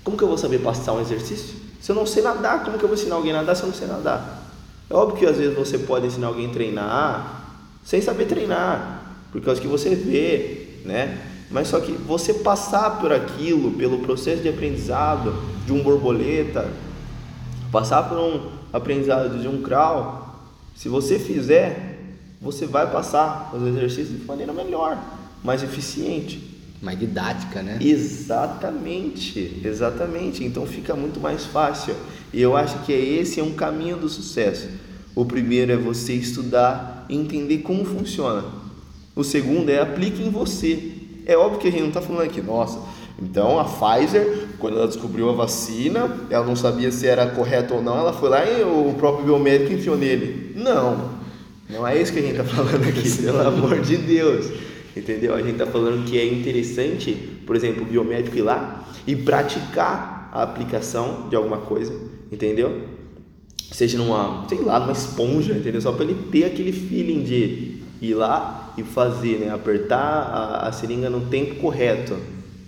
Como 0.03 0.17
que 0.17 0.23
eu 0.23 0.27
vou 0.27 0.37
saber 0.37 0.59
passar 0.59 0.93
um 0.93 1.01
exercício? 1.01 1.55
Se 1.79 1.91
eu 1.91 1.95
não 1.95 2.05
sei 2.05 2.23
nadar, 2.23 2.63
como 2.63 2.77
que 2.77 2.83
eu 2.83 2.89
vou 2.89 2.97
ensinar 2.97 3.15
alguém 3.15 3.31
a 3.31 3.35
nadar 3.35 3.55
se 3.55 3.63
eu 3.63 3.67
não 3.67 3.75
sei 3.75 3.87
nadar? 3.87 4.43
É 4.89 4.93
óbvio 4.93 5.17
que 5.17 5.25
às 5.25 5.37
vezes 5.37 5.55
você 5.55 5.77
pode 5.77 6.07
ensinar 6.07 6.27
alguém 6.27 6.47
a 6.47 6.53
treinar 6.53 7.37
sem 7.83 8.01
saber 8.01 8.25
treinar, 8.25 9.01
por 9.31 9.41
causa 9.41 9.61
que 9.61 9.67
você 9.67 9.95
vê, 9.95 10.81
né? 10.83 11.21
Mas 11.49 11.69
só 11.69 11.79
que 11.79 11.93
você 11.93 12.33
passar 12.33 12.99
por 12.99 13.13
aquilo, 13.13 13.71
pelo 13.71 13.99
processo 13.99 14.41
de 14.41 14.49
aprendizado 14.49 15.33
de 15.65 15.71
um 15.71 15.81
borboleta, 15.81 16.69
passar 17.71 18.03
por 18.03 18.17
um 18.17 18.51
aprendizado 18.73 19.39
de 19.39 19.47
um 19.47 19.61
crawl, 19.61 20.35
se 20.75 20.89
você 20.89 21.17
fizer, 21.17 21.97
você 22.41 22.65
vai 22.65 22.91
passar 22.91 23.51
os 23.53 23.65
exercícios 23.65 24.19
de 24.19 24.25
maneira 24.25 24.51
melhor, 24.51 24.97
mais 25.41 25.63
eficiente. 25.63 26.46
Mais 26.81 26.99
didática, 26.99 27.61
né? 27.61 27.79
Exatamente, 27.81 29.61
exatamente. 29.63 30.43
Então 30.43 30.65
fica 30.65 30.95
muito 30.95 31.19
mais 31.19 31.45
fácil. 31.45 31.95
E 32.33 32.41
eu 32.41 32.55
acho 32.55 32.79
que 32.85 32.91
esse 32.91 33.39
é 33.39 33.43
um 33.43 33.53
caminho 33.53 33.97
do 33.97 34.07
sucesso. 34.07 34.69
O 35.15 35.25
primeiro 35.25 35.71
é 35.71 35.77
você 35.77 36.13
estudar 36.13 37.05
e 37.09 37.15
entender 37.15 37.59
como 37.59 37.83
funciona. 37.83 38.45
O 39.15 39.23
segundo 39.23 39.69
é 39.69 39.79
aplique 39.79 40.21
em 40.21 40.29
você. 40.29 40.91
É 41.25 41.35
óbvio 41.35 41.59
que 41.59 41.67
a 41.67 41.71
gente 41.71 41.81
não 41.81 41.87
está 41.87 42.01
falando 42.01 42.21
aqui, 42.21 42.41
nossa, 42.41 42.79
então 43.21 43.59
a 43.59 43.65
Pfizer, 43.65 44.47
quando 44.59 44.77
ela 44.77 44.87
descobriu 44.87 45.29
a 45.29 45.33
vacina, 45.33 46.17
ela 46.29 46.45
não 46.45 46.55
sabia 46.55 46.91
se 46.91 47.07
era 47.07 47.25
correto 47.27 47.73
ou 47.73 47.81
não, 47.81 47.97
ela 47.97 48.13
foi 48.13 48.29
lá 48.29 48.45
e 48.45 48.63
o 48.63 48.93
próprio 48.97 49.25
biomédico 49.25 49.73
enfiou 49.73 49.97
nele. 49.97 50.53
Não, 50.55 51.09
não 51.69 51.85
é 51.85 51.99
isso 51.99 52.13
que 52.13 52.19
a 52.19 52.21
gente 52.21 52.39
está 52.39 52.43
falando 52.43 52.87
aqui, 52.87 53.09
pelo 53.23 53.41
amor 53.41 53.81
de 53.81 53.97
Deus. 53.97 54.45
Entendeu? 54.97 55.35
A 55.35 55.41
gente 55.41 55.51
está 55.51 55.67
falando 55.67 56.05
que 56.05 56.17
é 56.17 56.25
interessante, 56.25 57.13
por 57.45 57.55
exemplo, 57.55 57.83
o 57.83 57.85
biomédico 57.85 58.37
ir 58.37 58.41
lá 58.41 58.85
e 59.05 59.15
praticar 59.15 60.29
a 60.33 60.43
aplicação 60.43 61.27
de 61.29 61.35
alguma 61.35 61.57
coisa, 61.57 61.93
entendeu? 62.31 62.81
Seja 63.71 63.97
numa, 63.97 64.45
sei 64.47 64.59
lá, 64.61 64.79
numa 64.79 64.91
esponja, 64.91 65.53
entendeu? 65.53 65.81
Só 65.81 65.91
para 65.91 66.05
ele 66.05 66.15
ter 66.31 66.45
aquele 66.45 66.71
feeling 66.71 67.23
de 67.23 67.81
ir 68.01 68.13
lá 68.13 68.73
e 68.77 68.83
fazer, 68.83 69.39
né? 69.39 69.53
Apertar 69.53 69.97
a, 69.97 70.67
a 70.67 70.71
seringa 70.71 71.09
no 71.09 71.21
tempo 71.27 71.55
correto, 71.55 72.17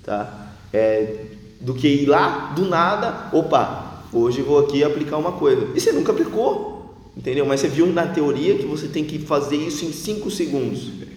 tá? 0.04 0.54
É, 0.72 1.26
do 1.60 1.74
que 1.74 1.88
ir 1.88 2.06
lá 2.06 2.54
do 2.56 2.66
nada, 2.66 3.30
opa, 3.34 4.04
hoje 4.14 4.42
vou 4.42 4.60
aqui 4.60 4.84
aplicar 4.84 5.18
uma 5.18 5.34
coisa. 5.34 5.68
E 5.76 5.80
você 5.80 5.92
nunca 5.92 6.12
aplicou, 6.12 6.96
entendeu? 7.16 7.46
Mas 7.46 7.60
você 7.60 7.68
viu 7.68 7.88
na 7.88 8.08
teoria 8.08 8.56
que 8.56 8.66
você 8.66 8.88
tem 8.88 9.04
que 9.04 9.20
fazer 9.20 9.58
isso 9.58 9.86
em 9.86 9.92
5 9.92 10.30
segundos. 10.32 11.09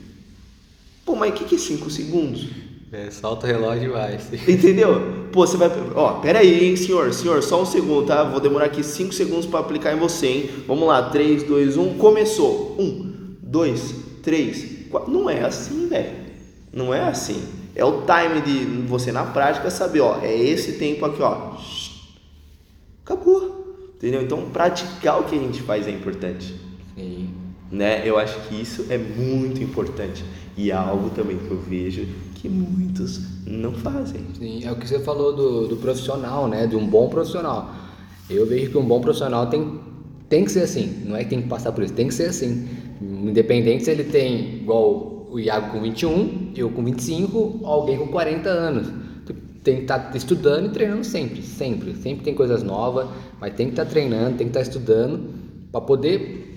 Pô, 1.05 1.17
mas 1.17 1.31
o 1.31 1.35
que, 1.35 1.45
que 1.45 1.55
é 1.57 1.59
5 1.59 1.91
segundos? 1.91 2.49
É, 2.93 3.11
solta 3.11 3.47
o 3.47 3.49
relógio 3.49 3.85
e 3.85 3.89
vai. 3.89 4.19
Entendeu? 4.47 5.29
Pô, 5.33 5.47
você 5.47 5.57
vai. 5.57 5.71
Ó, 5.95 6.21
pera 6.21 6.41
aí, 6.41 6.65
hein, 6.65 6.77
senhor. 6.77 7.13
Senhor, 7.13 7.43
só 7.43 7.63
um 7.63 7.67
segundo, 7.67 8.07
tá? 8.07 8.23
Vou 8.23 8.39
demorar 8.39 8.67
aqui 8.67 8.85
5 8.85 9.13
segundos 9.15 9.47
para 9.47 9.61
aplicar 9.61 9.95
em 9.95 9.99
você, 9.99 10.27
hein? 10.27 10.51
Vamos 10.67 10.87
lá, 10.87 11.09
3, 11.09 11.43
2, 11.45 11.77
1, 11.77 11.95
começou. 11.95 12.77
1, 12.79 13.37
2, 13.41 13.95
3, 14.23 14.89
4. 14.91 15.11
Não 15.11 15.31
é 15.31 15.43
assim, 15.43 15.89
velho. 15.89 16.13
Não 16.73 16.93
é 16.93 17.03
assim. 17.03 17.43
É 17.75 17.83
o 17.85 18.03
time 18.03 18.43
de 18.43 18.87
você 18.87 19.11
na 19.11 19.25
prática 19.25 19.71
saber, 19.71 20.01
ó, 20.01 20.19
é 20.21 20.37
esse 20.37 20.73
tempo 20.73 21.07
aqui, 21.07 21.23
ó. 21.23 21.57
Acabou. 23.05 23.63
Entendeu? 23.97 24.21
Então, 24.21 24.51
praticar 24.51 25.21
o 25.21 25.25
que 25.25 25.35
a 25.35 25.39
gente 25.39 25.63
faz 25.63 25.87
é 25.87 25.91
importante. 25.91 26.55
Sim. 26.95 27.32
Né? 27.73 28.07
Eu 28.07 28.19
acho 28.19 28.39
que 28.49 28.61
isso 28.61 28.87
é 28.91 28.99
muito 28.99 29.63
importante. 29.63 30.23
E 30.59 30.71
é 30.71 30.75
algo 30.75 31.09
também 31.09 31.39
que 31.39 31.51
eu 31.51 31.59
vejo 31.59 32.07
que 32.35 32.47
muitos 32.47 33.23
não 33.47 33.73
fazem. 33.73 34.21
Sim, 34.39 34.63
é 34.63 34.71
o 34.71 34.77
que 34.77 34.87
você 34.87 34.99
falou 34.99 35.35
do, 35.35 35.69
do 35.69 35.77
profissional, 35.79 36.47
né? 36.47 36.67
De 36.67 36.77
um 36.77 36.87
bom 36.87 37.09
profissional. 37.09 37.75
Eu 38.29 38.47
vejo 38.47 38.71
que 38.71 38.77
um 38.77 38.85
bom 38.85 39.01
profissional 39.01 39.47
tem, 39.47 39.81
tem 40.29 40.45
que 40.45 40.53
ser 40.53 40.65
assim. 40.65 41.03
Não 41.07 41.17
é 41.17 41.25
que 41.25 41.31
tem 41.31 41.41
que 41.41 41.49
passar 41.49 41.73
por 41.73 41.83
isso, 41.83 41.95
tem 41.95 42.09
que 42.09 42.15
ser 42.15 42.27
assim. 42.27 42.69
Independente 43.01 43.85
se 43.85 43.91
ele 43.91 44.05
tem, 44.05 44.57
igual 44.57 45.29
o 45.31 45.41
Iago 45.41 45.73
com 45.73 45.81
21, 45.81 46.53
eu 46.55 46.69
com 46.69 46.85
25, 46.85 47.61
alguém 47.65 47.97
com 47.97 48.09
40 48.09 48.49
anos. 48.51 48.89
Tem 49.65 49.77
que 49.77 49.83
estar 49.83 50.15
estudando 50.15 50.67
e 50.67 50.69
treinando 50.71 51.05
sempre, 51.05 51.41
sempre. 51.41 51.95
Sempre 51.95 52.25
tem 52.25 52.35
coisas 52.35 52.63
novas, 52.63 53.09
mas 53.41 53.55
tem 53.55 53.67
que 53.67 53.73
estar 53.73 53.87
treinando, 53.87 54.37
tem 54.37 54.49
que 54.49 54.51
estar 54.51 54.61
estudando 54.61 55.31
para 55.71 55.81
poder 55.81 56.52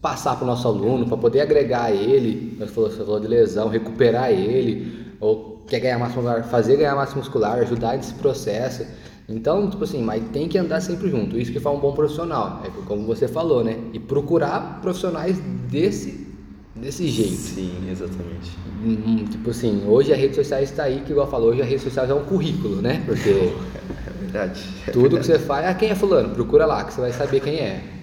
passar 0.00 0.36
para 0.36 0.44
o 0.44 0.46
nosso 0.46 0.66
aluno, 0.66 1.06
para 1.06 1.16
poder 1.16 1.40
agregar 1.42 1.92
ele, 1.92 2.56
você 2.58 2.66
falou, 2.72 2.90
você 2.90 2.96
falou 3.04 3.20
de 3.20 3.28
lesão, 3.28 3.68
recuperar 3.68 4.30
ele, 4.30 5.14
ou 5.20 5.62
quer 5.68 5.80
ganhar 5.80 5.98
massa 5.98 6.14
muscular, 6.16 6.44
fazer 6.44 6.76
ganhar 6.76 6.94
massa 6.96 7.16
muscular, 7.16 7.58
ajudar 7.58 7.96
nesse 7.96 8.14
processo. 8.14 8.84
Então, 9.28 9.70
tipo 9.70 9.84
assim, 9.84 10.02
mas 10.02 10.22
tem 10.30 10.48
que 10.48 10.58
andar 10.58 10.80
sempre 10.80 11.08
junto. 11.10 11.38
Isso 11.38 11.52
que 11.52 11.60
faz 11.60 11.76
um 11.76 11.80
bom 11.80 11.92
profissional, 11.92 12.62
é 12.64 12.70
como 12.86 13.06
você 13.06 13.28
falou, 13.28 13.62
né? 13.62 13.78
E 13.92 13.98
procurar 14.00 14.80
profissionais 14.80 15.38
desse, 15.70 16.26
desse 16.74 17.06
jeito. 17.08 17.54
Sim, 17.54 17.88
exatamente. 17.90 18.58
Hum, 18.82 19.24
Tipo 19.30 19.50
assim, 19.50 19.84
hoje 19.86 20.12
a 20.12 20.16
rede 20.16 20.34
social 20.34 20.62
está 20.62 20.84
aí, 20.84 21.02
que 21.02 21.12
igual 21.12 21.28
falou, 21.30 21.50
hoje 21.50 21.62
a 21.62 21.64
rede 21.64 21.82
social 21.82 22.06
é 22.10 22.14
um 22.14 22.24
currículo, 22.24 22.80
né? 22.82 23.02
Porque 23.06 23.30
É 24.06 24.12
verdade. 24.12 24.60
é 24.86 24.90
tudo 24.90 25.18
que 25.18 25.26
verdade. 25.26 25.26
você 25.26 25.38
faz, 25.38 25.66
ah, 25.66 25.74
quem 25.74 25.90
é 25.90 25.94
fulano? 25.94 26.30
Procura 26.34 26.66
lá, 26.66 26.84
que 26.84 26.92
você 26.94 27.00
vai 27.00 27.12
saber 27.12 27.40
quem 27.40 27.56
é. 27.58 27.99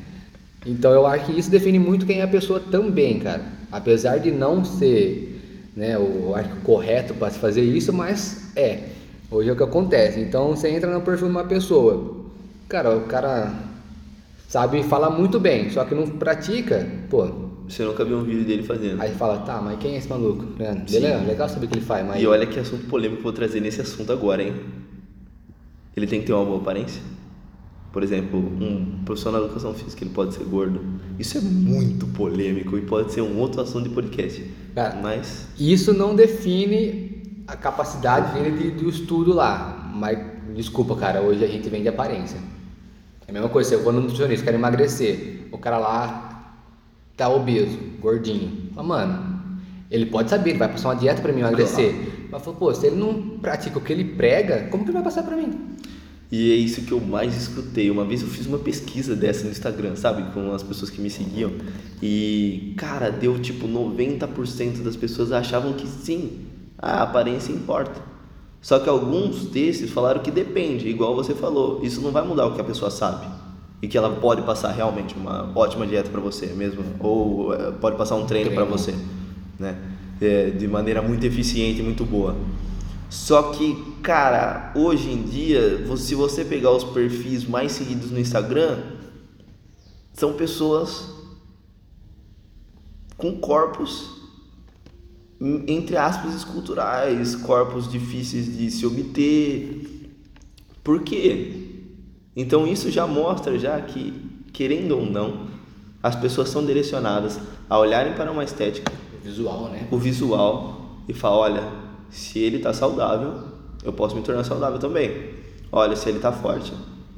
Então 0.65 0.91
eu 0.91 1.05
acho 1.05 1.25
que 1.25 1.39
isso 1.39 1.49
define 1.49 1.79
muito 1.79 2.05
quem 2.05 2.19
é 2.19 2.23
a 2.23 2.27
pessoa 2.27 2.59
também, 2.59 3.19
cara. 3.19 3.41
Apesar 3.71 4.17
de 4.17 4.31
não 4.31 4.63
ser, 4.63 5.69
né, 5.75 5.95
eu 5.95 6.33
acho 6.35 6.49
que 6.49 6.57
o 6.57 6.61
correto 6.61 7.13
para 7.13 7.29
se 7.29 7.39
fazer 7.39 7.61
isso, 7.61 7.93
mas 7.93 8.51
é. 8.55 8.83
Hoje 9.29 9.49
é 9.49 9.53
o 9.53 9.55
que 9.55 9.63
acontece. 9.63 10.19
Então 10.19 10.49
você 10.49 10.69
entra 10.69 10.91
no 10.91 11.01
perfil 11.01 11.27
de 11.27 11.33
uma 11.33 11.43
pessoa, 11.43 12.25
cara, 12.67 12.95
o 12.95 13.01
cara 13.01 13.53
sabe 14.47 14.81
falar 14.83 15.09
muito 15.09 15.39
bem, 15.39 15.69
só 15.69 15.83
que 15.83 15.93
não 15.93 16.07
pratica, 16.07 16.87
pô. 17.09 17.47
Você 17.67 17.83
nunca 17.83 18.05
viu 18.05 18.17
um 18.17 18.23
vídeo 18.23 18.45
dele 18.45 18.63
fazendo. 18.63 19.01
Aí 19.01 19.13
fala, 19.13 19.39
tá, 19.39 19.61
mas 19.61 19.77
quem 19.79 19.95
é 19.95 19.97
esse 19.97 20.07
maluco? 20.07 20.45
Beleza, 20.89 21.17
legal 21.27 21.49
saber 21.49 21.65
o 21.65 21.69
que 21.69 21.75
ele 21.75 21.85
faz, 21.85 22.07
mas 22.07 22.21
E 22.21 22.25
olha 22.25 22.45
que 22.45 22.57
assunto 22.57 22.85
polêmico 22.87 23.17
que 23.17 23.27
eu 23.27 23.31
vou 23.31 23.33
trazer 23.33 23.59
nesse 23.59 23.81
assunto 23.81 24.11
agora, 24.11 24.41
hein? 24.41 24.53
Ele 25.95 26.07
tem 26.07 26.21
que 26.21 26.27
ter 26.27 26.33
uma 26.33 26.45
boa 26.45 26.59
aparência. 26.59 27.01
Por 27.91 28.03
exemplo, 28.03 28.39
um 28.39 29.03
profissional 29.05 29.41
de 29.41 29.47
educação 29.47 29.73
física, 29.73 30.03
ele 30.03 30.13
pode 30.13 30.33
ser 30.33 30.43
gordo. 30.43 30.81
Isso 31.17 31.37
é 31.37 31.41
muito 31.41 32.05
polêmico 32.07 32.77
e 32.77 32.81
pode 32.81 33.11
ser 33.11 33.21
um 33.21 33.37
outro 33.39 33.61
assunto 33.61 33.87
de 33.87 33.95
podcast. 33.95 34.43
Cara, 34.75 34.99
Mas 35.01 35.47
Isso 35.59 35.93
não 35.93 36.15
define 36.15 37.43
a 37.47 37.55
capacidade 37.55 38.33
dele 38.33 38.71
de, 38.71 38.71
do 38.83 38.89
estudo 38.89 39.33
lá. 39.33 39.91
Mas, 39.95 40.19
desculpa, 40.55 40.95
cara, 40.95 41.21
hoje 41.21 41.43
a 41.43 41.47
gente 41.47 41.67
vende 41.69 41.87
aparência. 41.87 42.37
É 43.27 43.31
a 43.31 43.33
mesma 43.33 43.49
coisa, 43.49 43.69
se 43.69 43.75
eu 43.75 43.83
vou 43.83 43.91
no 43.91 44.01
nutricionista, 44.01 44.45
quero 44.45 44.57
emagrecer. 44.57 45.47
O 45.51 45.57
cara 45.57 45.77
lá 45.77 46.53
tá 47.15 47.27
obeso, 47.29 47.77
gordinho. 47.99 48.69
Mas, 48.75 48.85
mano, 48.85 49.41
ele 49.89 50.05
pode 50.05 50.29
saber, 50.29 50.51
ele 50.51 50.59
vai 50.59 50.69
passar 50.69 50.89
uma 50.89 50.95
dieta 50.95 51.21
pra 51.21 51.33
mim 51.33 51.39
emagrecer. 51.39 51.95
Mas, 52.29 52.43
falou, 52.43 52.59
pô, 52.59 52.73
se 52.73 52.87
ele 52.87 52.97
não 52.97 53.39
pratica 53.39 53.79
o 53.79 53.81
que 53.81 53.91
ele 53.91 54.03
prega, 54.03 54.67
como 54.69 54.83
que 54.83 54.89
ele 54.91 54.97
vai 54.97 55.03
passar 55.03 55.23
pra 55.23 55.35
mim? 55.35 55.75
E 56.31 56.51
é 56.51 56.55
isso 56.55 56.81
que 56.81 56.91
eu 56.91 56.99
mais 56.99 57.35
escutei. 57.35 57.89
Uma 57.89 58.03
vez 58.03 58.21
eu 58.21 58.27
fiz 58.27 58.45
uma 58.45 58.59
pesquisa 58.59 59.15
dessa 59.15 59.45
no 59.45 59.51
Instagram, 59.51 59.95
sabe? 59.95 60.33
Com 60.33 60.51
as 60.51 60.61
pessoas 60.61 60.91
que 60.91 60.99
me 60.99 61.09
seguiam. 61.09 61.51
E, 62.01 62.73
cara, 62.77 63.09
deu 63.09 63.39
tipo 63.39 63.67
90% 63.67 64.83
das 64.83 64.95
pessoas 64.95 65.31
achavam 65.31 65.73
que 65.73 65.87
sim, 65.87 66.45
a 66.77 67.03
aparência 67.03 67.53
importa. 67.53 68.01
Só 68.61 68.79
que 68.79 68.89
alguns 68.89 69.45
desses 69.45 69.89
falaram 69.89 70.21
que 70.21 70.29
depende, 70.29 70.89
igual 70.89 71.15
você 71.15 71.33
falou. 71.33 71.79
Isso 71.83 72.01
não 72.01 72.11
vai 72.11 72.25
mudar 72.27 72.47
o 72.47 72.53
que 72.53 72.59
a 72.59 72.63
pessoa 72.63 72.91
sabe. 72.91 73.25
E 73.81 73.87
que 73.87 73.97
ela 73.97 74.09
pode 74.09 74.41
passar 74.41 74.71
realmente 74.71 75.15
uma 75.15 75.51
ótima 75.55 75.87
dieta 75.87 76.09
para 76.09 76.19
você 76.19 76.47
mesmo. 76.47 76.83
Ou 76.99 77.53
eh, 77.53 77.71
pode 77.79 77.95
passar 77.95 78.15
um 78.15 78.25
treino 78.25 78.51
para 78.51 78.65
Treino. 78.65 78.77
você, 78.77 78.93
né? 79.57 79.77
É, 80.19 80.49
de 80.49 80.67
maneira 80.67 81.01
muito 81.01 81.25
eficiente 81.25 81.79
e 81.79 81.83
muito 81.83 82.03
boa. 82.03 82.35
Só 83.09 83.51
que, 83.53 83.75
cara, 84.01 84.71
hoje 84.75 85.09
em 85.09 85.23
dia, 85.23 85.85
se 85.97 86.13
você 86.13 86.43
pegar 86.43 86.71
os 86.71 86.83
perfis 86.83 87.45
mais 87.45 87.71
seguidos 87.71 88.11
no 88.11 88.19
Instagram, 88.19 88.83
são 90.13 90.33
pessoas 90.33 91.09
com 93.17 93.37
corpos 93.39 94.17
entre 95.39 95.95
aspas 95.95 96.33
esculturais, 96.33 97.35
corpos 97.35 97.89
difíceis 97.89 98.57
de 98.57 98.71
se 98.71 98.85
obter. 98.85 100.09
Por 100.83 101.03
quê? 101.03 101.65
Então 102.35 102.65
isso 102.65 102.89
já 102.89 103.05
mostra 103.05 103.57
já 103.57 103.79
que, 103.81 104.13
querendo 104.51 104.97
ou 104.97 105.05
não, 105.05 105.47
as 106.01 106.15
pessoas 106.15 106.49
são 106.49 106.65
direcionadas 106.65 107.39
a 107.69 107.77
olharem 107.77 108.13
para 108.13 108.31
uma 108.31 108.43
estética, 108.43 108.91
o 109.13 109.23
visual, 109.23 109.69
né? 109.69 109.87
O 109.91 109.97
visual 109.97 111.03
e 111.07 111.13
falar, 111.13 111.37
olha, 111.37 111.86
se 112.09 112.39
ele 112.39 112.57
está 112.57 112.73
saudável, 112.73 113.43
eu 113.83 113.93
posso 113.93 114.15
me 114.15 114.21
tornar 114.21 114.43
saudável 114.43 114.79
também. 114.79 115.31
Olha, 115.71 115.95
se 115.95 116.09
ele 116.09 116.17
está 116.17 116.31
forte, 116.31 116.73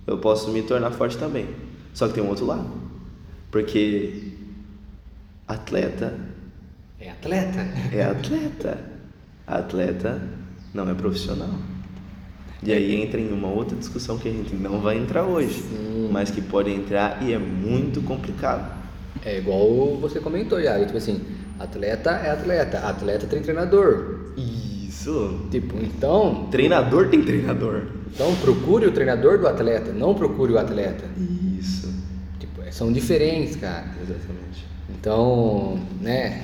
eu 0.05 0.17
posso 0.17 0.49
me 0.51 0.61
tornar 0.61 0.91
forte 0.91 1.17
também. 1.17 1.47
Só 1.93 2.07
que 2.07 2.13
tem 2.13 2.23
um 2.23 2.29
outro 2.29 2.45
lado. 2.45 2.65
Porque 3.51 4.33
atleta 5.47 6.13
é 6.99 7.09
atleta? 7.09 7.59
É 7.93 8.03
atleta. 8.03 8.77
Atleta 9.47 10.21
não 10.73 10.89
é 10.89 10.93
profissional. 10.93 11.49
E 12.61 12.73
aí 12.73 13.01
entra 13.01 13.21
em 13.21 13.31
uma 13.31 13.47
outra 13.47 13.77
discussão 13.77 14.17
que 14.17 14.27
a 14.27 14.31
gente 14.31 14.53
não 14.53 14.81
vai 14.81 14.97
entrar 14.97 15.23
hoje, 15.23 15.61
Sim. 15.61 16.09
mas 16.11 16.29
que 16.29 16.41
pode 16.41 16.69
entrar 16.69 17.23
e 17.23 17.31
é 17.31 17.39
muito 17.39 18.01
complicado. 18.01 18.69
É 19.23 19.37
igual 19.37 19.95
você 19.95 20.19
comentou 20.19 20.61
já, 20.61 20.77
tipo 20.85 20.97
assim, 20.97 21.21
atleta 21.57 22.11
é 22.11 22.31
atleta, 22.31 22.79
atleta 22.79 23.27
tem 23.27 23.41
treinador. 23.41 24.33
Isso. 24.99 25.47
Tipo, 25.49 25.77
então. 25.77 26.47
Treinador 26.51 27.07
tem 27.07 27.21
treinador. 27.21 27.83
Então 28.13 28.35
procure 28.35 28.85
o 28.85 28.91
treinador 28.91 29.39
do 29.39 29.47
atleta, 29.47 29.93
não 29.93 30.13
procure 30.13 30.51
o 30.51 30.57
atleta. 30.57 31.05
Isso. 31.57 31.93
Tipo, 32.37 32.61
são 32.71 32.91
diferentes, 32.91 33.55
cara. 33.55 33.85
Exatamente. 34.01 34.65
Então, 34.89 35.79
né? 36.01 36.43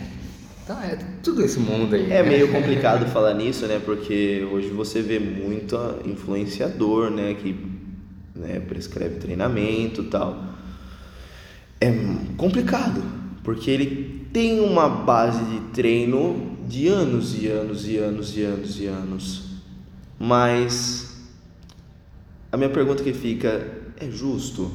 Então 0.63 0.81
é 0.81 0.97
tudo 1.21 1.43
esse 1.43 1.59
mundo 1.59 1.95
aí. 1.95 2.05
É 2.09 2.23
né? 2.23 2.29
meio 2.29 2.51
complicado 2.51 3.05
falar 3.11 3.33
nisso, 3.33 3.67
né? 3.67 3.81
Porque 3.83 4.47
hoje 4.49 4.69
você 4.69 5.01
vê 5.01 5.19
muito 5.19 5.77
influenciador, 6.05 7.11
né? 7.11 7.33
Que 7.33 7.53
né, 8.33 8.61
prescreve 8.61 9.15
treinamento 9.15 10.01
e 10.01 10.05
tal. 10.05 10.43
É 11.81 11.91
complicado, 12.37 13.03
porque 13.43 13.69
ele 13.69 14.27
tem 14.31 14.61
uma 14.61 14.87
base 14.87 15.43
de 15.43 15.59
treino 15.73 16.54
de 16.67 16.87
anos 16.87 17.41
e 17.41 17.47
anos 17.47 17.87
e 17.87 17.97
anos 17.97 18.35
e 18.35 18.43
anos 18.43 18.79
e 18.79 18.85
anos. 18.87 19.43
Mas 20.19 21.27
a 22.51 22.57
minha 22.57 22.69
pergunta 22.69 23.03
que 23.03 23.13
fica 23.13 23.67
é 23.97 24.09
justo, 24.09 24.71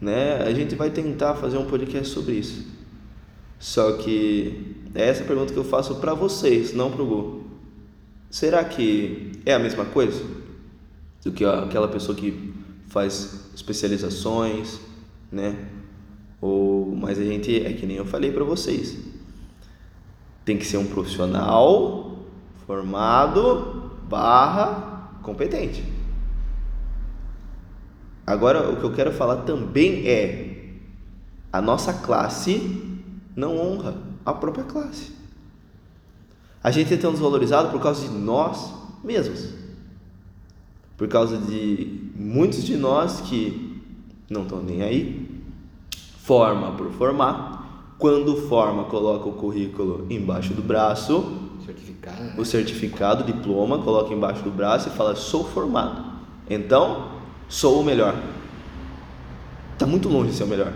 né? 0.00 0.42
A 0.42 0.52
gente 0.52 0.74
vai 0.74 0.90
tentar 0.90 1.34
fazer 1.34 1.58
um 1.58 1.66
podcast 1.66 2.08
sobre 2.12 2.34
isso. 2.34 2.66
Só 3.58 3.92
que 3.98 4.76
é 4.94 5.08
essa 5.08 5.24
pergunta 5.24 5.52
que 5.52 5.58
eu 5.58 5.64
faço 5.64 5.96
para 5.96 6.14
vocês, 6.14 6.72
não 6.72 6.90
para 6.90 7.02
o 7.02 7.06
Gu. 7.06 7.44
Será 8.30 8.64
que 8.64 9.32
é 9.44 9.52
a 9.52 9.58
mesma 9.58 9.84
coisa 9.84 10.22
do 11.24 11.32
que 11.32 11.44
aquela 11.44 11.88
pessoa 11.88 12.16
que 12.16 12.54
faz 12.88 13.50
especializações, 13.54 14.80
né? 15.30 15.68
Ou 16.40 16.94
mas 16.96 17.18
a 17.18 17.24
gente 17.24 17.64
é 17.64 17.72
que 17.72 17.86
nem 17.86 17.96
eu 17.96 18.04
falei 18.04 18.30
para 18.30 18.44
vocês. 18.44 18.96
Tem 20.50 20.58
que 20.58 20.66
ser 20.66 20.78
um 20.78 20.86
profissional 20.86 22.10
formado 22.66 23.92
barra 24.08 25.12
competente. 25.22 25.84
Agora 28.26 28.68
o 28.68 28.76
que 28.78 28.82
eu 28.82 28.92
quero 28.92 29.12
falar 29.12 29.42
também 29.42 30.08
é 30.08 30.74
a 31.52 31.62
nossa 31.62 31.92
classe 31.92 32.84
não 33.36 33.56
honra 33.56 33.96
a 34.26 34.32
própria 34.32 34.64
classe. 34.64 35.12
A 36.60 36.72
gente 36.72 36.92
é 36.94 36.96
tão 36.96 37.12
desvalorizado 37.12 37.68
por 37.68 37.80
causa 37.80 38.08
de 38.08 38.12
nós 38.12 38.74
mesmos. 39.04 39.54
Por 40.96 41.06
causa 41.06 41.38
de 41.38 42.10
muitos 42.16 42.64
de 42.64 42.76
nós 42.76 43.20
que 43.20 43.80
não 44.28 44.42
estão 44.42 44.60
nem 44.60 44.82
aí, 44.82 45.30
forma 46.24 46.72
por 46.72 46.90
formar, 46.90 47.59
quando 48.00 48.34
forma, 48.48 48.84
coloca 48.84 49.28
o 49.28 49.32
currículo 49.32 50.06
embaixo 50.08 50.54
do 50.54 50.62
braço, 50.62 51.36
certificado, 51.64 52.22
né? 52.22 52.34
o 52.38 52.44
certificado, 52.46 53.22
o 53.22 53.26
diploma, 53.26 53.78
coloca 53.78 54.12
embaixo 54.12 54.42
do 54.42 54.50
braço 54.50 54.88
e 54.88 54.92
fala: 54.92 55.14
sou 55.14 55.44
formado. 55.44 56.02
Então, 56.48 57.10
sou 57.46 57.78
o 57.78 57.84
melhor. 57.84 58.18
Está 59.74 59.86
muito 59.86 60.08
longe 60.08 60.30
de 60.30 60.36
ser 60.36 60.44
o 60.44 60.46
melhor. 60.46 60.72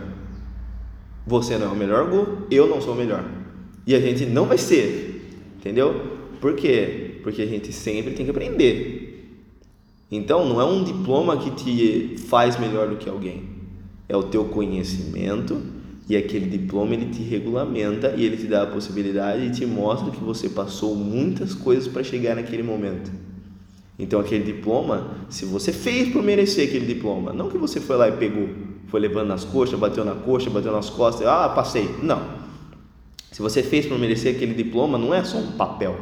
Você 1.26 1.56
não 1.56 1.68
é 1.68 1.70
o 1.70 1.74
melhor 1.74 2.10
Gu, 2.10 2.46
eu 2.50 2.68
não 2.68 2.80
sou 2.82 2.92
o 2.92 2.96
melhor. 2.96 3.24
E 3.86 3.94
a 3.94 4.00
gente 4.00 4.26
não 4.26 4.44
vai 4.44 4.58
ser, 4.58 5.34
entendeu? 5.56 6.18
Por 6.42 6.54
quê? 6.54 7.20
Porque 7.22 7.40
a 7.40 7.46
gente 7.46 7.72
sempre 7.72 8.12
tem 8.12 8.26
que 8.26 8.30
aprender. 8.30 9.40
Então, 10.10 10.46
não 10.46 10.60
é 10.60 10.64
um 10.64 10.84
diploma 10.84 11.38
que 11.38 11.50
te 11.52 12.18
faz 12.28 12.60
melhor 12.60 12.88
do 12.88 12.96
que 12.96 13.08
alguém. 13.08 13.48
É 14.06 14.14
o 14.14 14.24
teu 14.24 14.44
conhecimento 14.44 15.73
e 16.08 16.16
aquele 16.16 16.46
diploma 16.46 16.94
ele 16.94 17.06
te 17.06 17.22
regulamenta 17.22 18.14
e 18.16 18.24
ele 18.24 18.36
te 18.36 18.46
dá 18.46 18.62
a 18.62 18.66
possibilidade 18.66 19.46
e 19.46 19.50
te 19.50 19.64
mostra 19.64 20.10
que 20.10 20.22
você 20.22 20.48
passou 20.48 20.94
muitas 20.94 21.54
coisas 21.54 21.88
para 21.88 22.02
chegar 22.02 22.34
naquele 22.34 22.62
momento. 22.62 23.10
Então 23.98 24.20
aquele 24.20 24.44
diploma, 24.44 25.12
se 25.30 25.44
você 25.44 25.72
fez 25.72 26.12
por 26.12 26.22
merecer 26.22 26.68
aquele 26.68 26.86
diploma, 26.86 27.32
não 27.32 27.48
que 27.48 27.56
você 27.56 27.80
foi 27.80 27.96
lá 27.96 28.08
e 28.08 28.12
pegou, 28.12 28.48
foi 28.88 29.00
levando 29.00 29.28
nas 29.28 29.44
coxas, 29.44 29.78
bateu 29.78 30.04
na 30.04 30.14
coxa, 30.14 30.50
bateu 30.50 30.72
nas 30.72 30.90
costas, 30.90 31.26
ah, 31.26 31.48
passei. 31.48 31.88
Não. 32.02 32.44
Se 33.32 33.40
você 33.40 33.62
fez 33.62 33.86
por 33.86 33.98
merecer 33.98 34.34
aquele 34.34 34.54
diploma, 34.54 34.98
não 34.98 35.14
é 35.14 35.24
só 35.24 35.38
um 35.38 35.52
papel. 35.52 35.98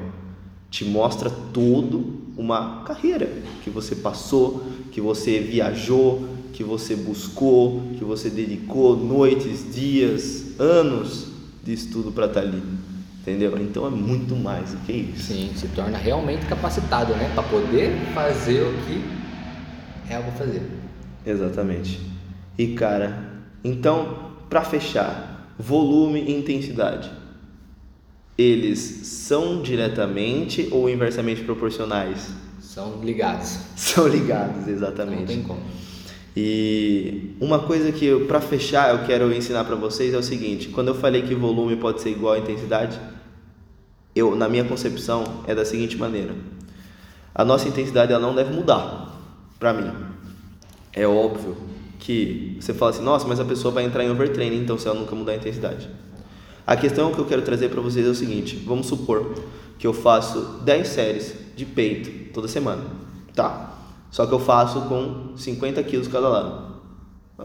Te 0.70 0.84
mostra 0.84 1.30
tudo 1.52 2.20
uma 2.36 2.82
carreira 2.82 3.30
que 3.62 3.70
você 3.70 3.94
passou, 3.94 4.64
que 4.90 5.00
você 5.00 5.38
viajou, 5.38 6.28
que 6.52 6.62
você 6.62 6.94
buscou, 6.94 7.82
que 7.98 8.04
você 8.04 8.28
dedicou 8.28 8.96
noites, 8.96 9.74
dias, 9.74 10.58
anos 10.60 11.28
de 11.64 11.72
estudo 11.72 12.12
para 12.12 12.26
estar 12.26 12.42
tá 12.42 12.46
ali. 12.46 12.62
Entendeu? 13.20 13.56
Então 13.58 13.86
é 13.86 13.90
muito 13.90 14.34
mais 14.34 14.72
do 14.72 14.78
que 14.78 14.92
isso. 14.92 15.32
Sim, 15.32 15.52
se 15.54 15.68
torna 15.68 15.96
realmente 15.96 16.44
capacitado, 16.46 17.14
né? 17.14 17.30
Para 17.34 17.44
poder 17.44 17.96
fazer 18.14 18.62
o 18.62 18.72
que 18.84 19.02
é 20.10 20.16
algo 20.16 20.32
fazer. 20.32 20.62
Exatamente. 21.24 22.00
E 22.58 22.74
cara, 22.74 23.32
então, 23.62 24.32
para 24.50 24.62
fechar, 24.62 25.54
volume 25.58 26.20
e 26.20 26.32
intensidade. 26.32 27.10
Eles 28.36 28.78
são 28.78 29.62
diretamente 29.62 30.68
ou 30.72 30.90
inversamente 30.90 31.42
proporcionais? 31.42 32.28
São 32.60 33.00
ligados. 33.04 33.58
São 33.76 34.08
ligados, 34.08 34.66
exatamente. 34.66 35.20
Não 35.20 35.26
tem 35.26 35.42
como. 35.42 35.60
E 36.36 37.34
uma 37.40 37.58
coisa 37.58 37.92
que 37.92 38.24
para 38.24 38.40
fechar 38.40 38.94
eu 38.94 39.06
quero 39.06 39.32
ensinar 39.32 39.64
para 39.64 39.76
vocês 39.76 40.14
é 40.14 40.16
o 40.16 40.22
seguinte: 40.22 40.68
quando 40.68 40.88
eu 40.88 40.94
falei 40.94 41.22
que 41.22 41.34
volume 41.34 41.76
pode 41.76 42.00
ser 42.00 42.10
igual 42.10 42.34
a 42.34 42.38
intensidade, 42.38 42.98
eu 44.14 44.34
na 44.34 44.48
minha 44.48 44.64
concepção 44.64 45.42
é 45.46 45.54
da 45.54 45.64
seguinte 45.64 45.96
maneira: 45.96 46.34
a 47.34 47.44
nossa 47.44 47.68
intensidade 47.68 48.12
ela 48.12 48.22
não 48.22 48.34
deve 48.34 48.52
mudar. 48.54 49.10
Para 49.58 49.72
mim, 49.72 49.92
é 50.92 51.06
óbvio 51.06 51.56
que 51.98 52.56
você 52.60 52.74
fala 52.74 52.90
assim, 52.90 53.02
nossa, 53.02 53.28
mas 53.28 53.38
a 53.38 53.44
pessoa 53.44 53.72
vai 53.72 53.84
entrar 53.84 54.02
em 54.02 54.10
overtraining, 54.10 54.60
então 54.60 54.76
se 54.76 54.88
ela 54.88 54.98
nunca 54.98 55.14
mudar 55.14 55.32
a 55.32 55.36
intensidade. 55.36 55.88
A 56.66 56.76
questão 56.76 57.12
que 57.12 57.18
eu 57.18 57.24
quero 57.26 57.42
trazer 57.42 57.68
para 57.68 57.80
vocês 57.80 58.06
é 58.06 58.08
o 58.08 58.14
seguinte: 58.14 58.56
vamos 58.56 58.86
supor 58.86 59.34
que 59.78 59.86
eu 59.86 59.92
faço 59.92 60.60
10 60.64 60.88
séries 60.88 61.34
de 61.54 61.66
peito 61.66 62.32
toda 62.32 62.48
semana, 62.48 62.84
tá? 63.34 63.81
Só 64.12 64.26
que 64.26 64.32
eu 64.32 64.38
faço 64.38 64.82
com 64.82 65.34
50 65.38 65.82
quilos 65.84 66.06
cada 66.06 66.28
lado, 66.28 66.74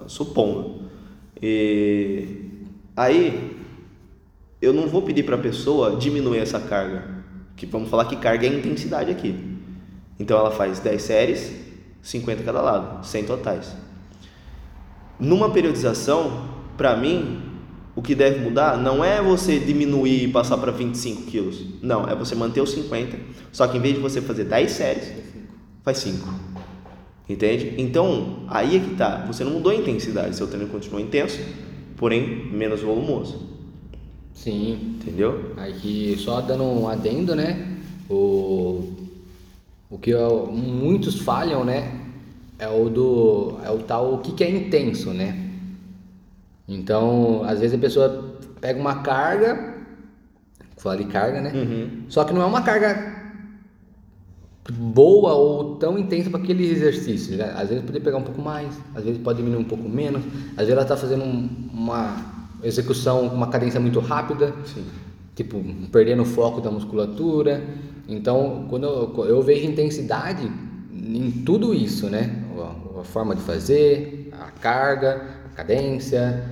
supondo. 0.06 0.82
E 1.42 2.52
aí 2.94 3.58
eu 4.62 4.74
não 4.74 4.86
vou 4.86 5.02
pedir 5.02 5.24
para 5.24 5.38
a 5.38 5.40
pessoa 5.40 5.96
diminuir 5.96 6.40
essa 6.40 6.60
carga, 6.60 7.24
que 7.56 7.66
vamos 7.66 7.90
falar 7.90 8.04
que 8.04 8.18
carga 8.18 8.46
é 8.46 8.50
intensidade 8.50 9.10
aqui. 9.10 9.58
Então 10.20 10.38
ela 10.38 10.52
faz 10.52 10.80
10 10.80 11.02
séries, 11.02 11.54
50 12.02 12.44
cada 12.44 12.62
lado, 12.62 13.06
100 13.06 13.24
totais. 13.24 13.74
Numa 15.18 15.50
periodização, 15.50 16.50
para 16.76 16.98
mim, 16.98 17.44
o 17.96 18.02
que 18.02 18.14
deve 18.14 18.42
mudar 18.42 18.78
não 18.78 19.06
é 19.06 19.22
você 19.22 19.58
diminuir 19.58 20.26
e 20.26 20.28
passar 20.28 20.58
para 20.58 20.74
25 20.74 21.22
quilos. 21.32 21.64
Não, 21.82 22.10
é 22.10 22.14
você 22.14 22.36
manter 22.36 22.60
os 22.60 22.72
50. 22.72 23.18
Só 23.54 23.66
que 23.68 23.78
em 23.78 23.82
vez 23.82 23.96
de 23.96 24.02
você 24.02 24.22
fazer 24.22 24.44
10 24.44 24.70
séries, 24.70 25.14
faz 25.82 26.00
5. 26.00 26.57
Entende? 27.30 27.76
Então, 27.78 28.44
aí 28.48 28.78
é 28.78 28.80
que 28.80 28.96
tá. 28.96 29.26
Você 29.28 29.44
não 29.44 29.52
mudou 29.52 29.72
a 29.72 29.76
intensidade. 29.76 30.36
Seu 30.36 30.48
treino 30.48 30.68
continua 30.68 31.02
intenso, 31.02 31.40
porém 31.98 32.46
menos 32.52 32.82
volumoso. 32.82 33.48
Sim. 34.34 34.98
Entendeu? 35.02 35.54
Aí 35.58 36.16
só 36.18 36.42
dando 36.42 36.64
um 36.64 36.88
adendo, 36.88 37.36
né? 37.36 37.78
O, 38.10 38.94
o 39.90 39.98
que 39.98 40.12
eu, 40.12 40.48
muitos 40.48 41.20
falham, 41.20 41.66
né? 41.66 42.08
é 42.60 42.68
o 42.68 42.90
do 42.90 43.60
é 43.64 43.70
o 43.70 43.80
tal 43.80 44.16
o 44.16 44.18
que, 44.20 44.32
que 44.32 44.44
é 44.44 44.50
intenso, 44.50 45.12
né? 45.12 45.46
Então, 46.68 47.44
às 47.46 47.60
vezes 47.60 47.78
a 47.78 47.80
pessoa 47.80 48.36
pega 48.60 48.80
uma 48.80 49.02
carga, 49.02 49.76
fala 50.78 50.98
de 50.98 51.06
carga, 51.06 51.42
né? 51.42 51.52
Uhum. 51.54 52.04
Só 52.10 52.24
que 52.24 52.34
não 52.34 52.42
é 52.42 52.46
uma 52.46 52.62
carga 52.62 53.17
boa 54.74 55.34
ou 55.34 55.76
tão 55.76 55.98
intensa 55.98 56.30
para 56.30 56.40
aquele 56.40 56.70
exercício. 56.70 57.38
Né? 57.38 57.54
Às 57.56 57.70
vezes 57.70 57.84
pode 57.84 58.00
pegar 58.00 58.18
um 58.18 58.24
pouco 58.24 58.42
mais, 58.42 58.68
às 58.96 59.04
vezes 59.04 59.22
pode 59.22 59.38
diminuir 59.38 59.62
um 59.62 59.68
pouco 59.68 59.88
menos, 59.88 60.22
às 60.52 60.58
vezes 60.58 60.72
ela 60.72 60.82
está 60.82 60.98
fazendo 60.98 61.24
um, 61.24 61.50
uma 61.74 62.16
execução 62.64 63.30
com 63.30 63.36
uma 63.36 63.48
cadência 63.48 63.80
muito 63.80 64.00
rápida, 64.00 64.54
Sim. 64.66 64.84
tipo 65.36 65.64
perdendo 65.92 66.24
o 66.24 66.26
foco 66.26 66.60
da 66.62 66.72
musculatura. 66.72 67.64
Então, 68.10 68.66
quando 68.70 68.86
eu, 68.86 69.26
eu 69.26 69.42
vejo 69.42 69.66
intensidade 69.66 70.50
em 70.94 71.32
tudo 71.46 71.74
isso, 71.74 72.10
né? 72.10 72.44
A, 72.58 73.02
a 73.02 73.04
forma 73.04 73.36
de 73.36 73.42
fazer, 73.42 74.30
a 74.32 74.50
carga, 74.60 75.22
a 75.52 75.56
cadência, 75.56 76.44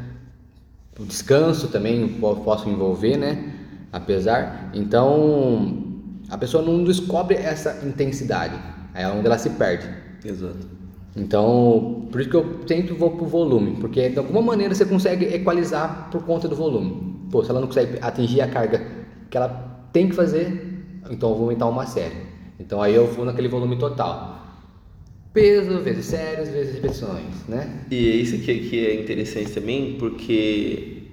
o 0.99 1.03
descanso 1.05 1.69
também 1.69 2.07
po- 2.07 2.35
posso 2.37 2.69
envolver, 2.69 3.17
né? 3.17 3.53
Apesar, 3.91 4.69
então 4.73 5.84
a 6.29 6.37
pessoa 6.37 6.63
não 6.63 6.83
descobre 6.83 7.35
essa 7.35 7.85
intensidade, 7.85 8.55
é 8.93 9.07
onde 9.07 9.25
ela 9.25 9.37
se 9.37 9.49
perde. 9.51 9.87
Exato. 10.23 10.75
Então, 11.15 12.07
por 12.11 12.19
isso 12.19 12.29
que 12.29 12.35
eu 12.35 12.59
sempre 12.67 12.93
vou 12.93 13.11
pro 13.11 13.25
volume, 13.25 13.77
porque 13.79 14.09
de 14.09 14.17
alguma 14.17 14.41
maneira 14.41 14.75
você 14.75 14.85
consegue 14.85 15.25
equalizar 15.33 16.09
por 16.11 16.23
conta 16.23 16.47
do 16.47 16.55
volume. 16.55 17.15
Pô, 17.31 17.43
se 17.43 17.49
ela 17.49 17.61
não 17.61 17.67
consegue 17.67 17.97
atingir 18.01 18.41
a 18.41 18.47
carga 18.47 18.85
que 19.29 19.37
ela 19.37 19.87
tem 19.93 20.09
que 20.09 20.15
fazer, 20.15 20.83
então 21.09 21.29
eu 21.29 21.35
vou 21.35 21.45
aumentar 21.45 21.67
uma 21.67 21.85
série. 21.85 22.15
Então 22.59 22.81
aí 22.81 22.93
eu 22.93 23.07
vou 23.07 23.23
naquele 23.23 23.47
volume 23.47 23.77
total. 23.77 24.35
Peso 25.33 25.79
vezes 25.79 26.05
séries 26.05 26.49
vezes 26.49 26.75
repetições, 26.75 27.47
né? 27.47 27.85
E 27.91 28.09
é 28.09 28.15
isso 28.15 28.37
que, 28.39 28.59
que 28.69 28.85
é 28.85 29.01
interessante 29.01 29.51
também, 29.51 29.95
porque 29.97 31.03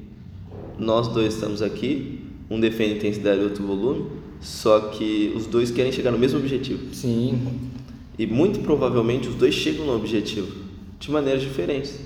nós 0.79 1.09
dois 1.09 1.35
estamos 1.35 1.63
aqui, 1.63 2.25
um 2.51 2.59
defende 2.59 2.97
intensidade 2.97 3.41
e 3.41 3.45
outro 3.45 3.67
volume, 3.67 4.22
só 4.43 4.81
que 4.81 5.33
os 5.37 5.47
dois 5.47 5.71
querem 5.71 5.93
chegar 5.93 6.11
no 6.11 6.19
mesmo 6.19 6.39
objetivo. 6.39 6.93
Sim, 6.93 7.41
E 8.19 8.27
muito 8.27 8.61
provavelmente 8.61 9.29
os 9.29 9.37
dois 9.37 9.55
chegam 9.55 9.87
no 9.87 9.95
objetivo 9.95 10.53
de 10.99 11.11
maneiras 11.11 11.43
diferentes, 11.43 11.99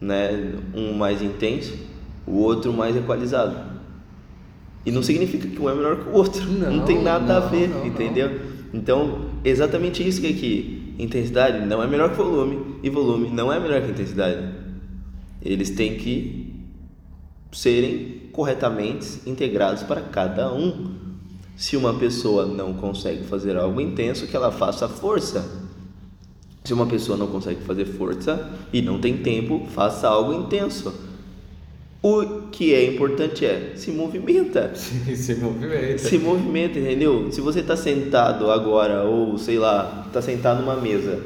né? 0.00 0.54
Um 0.74 0.92
mais 0.92 1.20
intenso, 1.22 1.74
o 2.26 2.36
outro 2.36 2.72
mais 2.72 2.94
equalizado. 2.94 3.80
E 4.84 4.90
não 4.90 5.02
significa 5.02 5.48
que 5.48 5.60
um 5.60 5.68
é 5.68 5.74
melhor 5.74 5.96
que 5.96 6.08
o 6.08 6.12
outro. 6.12 6.44
Não, 6.46 6.78
Não, 6.78 6.84
tem 6.84 7.02
nada 7.02 7.36
a 7.36 7.40
não, 7.40 7.50
ver, 7.50 7.68
não, 7.68 7.86
entendeu? 7.86 8.40
Então, 8.72 9.26
exatamente 9.44 10.06
isso 10.06 10.20
que 10.20 10.26
é 10.28 10.32
que 10.32 10.94
intensidade 10.98 11.66
não 11.66 11.82
é 11.82 11.86
melhor 11.86 12.10
que 12.10 12.16
volume 12.16 12.76
e 12.82 12.90
volume 12.90 13.30
não 13.30 13.52
é 13.52 13.58
melhor 13.58 13.82
que 13.82 13.90
intensidade. 13.90 14.54
Eles 15.42 15.70
têm 15.70 15.96
que 15.96 16.54
serem 17.52 18.20
corretamente 18.32 19.20
integrados 19.26 19.82
para 19.82 20.00
cada 20.02 20.52
um. 20.52 20.99
Se 21.60 21.76
uma 21.76 21.92
pessoa 21.92 22.46
não 22.46 22.72
consegue 22.72 23.22
fazer 23.24 23.54
algo 23.54 23.82
intenso, 23.82 24.26
que 24.26 24.34
ela 24.34 24.50
faça 24.50 24.88
força. 24.88 25.46
Se 26.64 26.72
uma 26.72 26.86
pessoa 26.86 27.18
não 27.18 27.26
consegue 27.26 27.60
fazer 27.60 27.84
força 27.84 28.50
e 28.72 28.80
não 28.80 28.98
tem 28.98 29.18
tempo, 29.18 29.66
faça 29.74 30.08
algo 30.08 30.32
intenso. 30.32 30.90
O 32.02 32.48
que 32.50 32.72
é 32.72 32.86
importante 32.86 33.44
é 33.44 33.74
se 33.76 33.90
movimenta. 33.90 34.72
se 34.74 35.34
movimenta. 35.34 35.98
Se 35.98 36.18
movimenta, 36.18 36.78
entendeu? 36.78 37.30
Se 37.30 37.42
você 37.42 37.60
está 37.60 37.76
sentado 37.76 38.50
agora, 38.50 39.02
ou 39.02 39.36
sei 39.36 39.58
lá, 39.58 40.04
está 40.06 40.22
sentado 40.22 40.62
numa 40.62 40.76
mesa, 40.76 41.22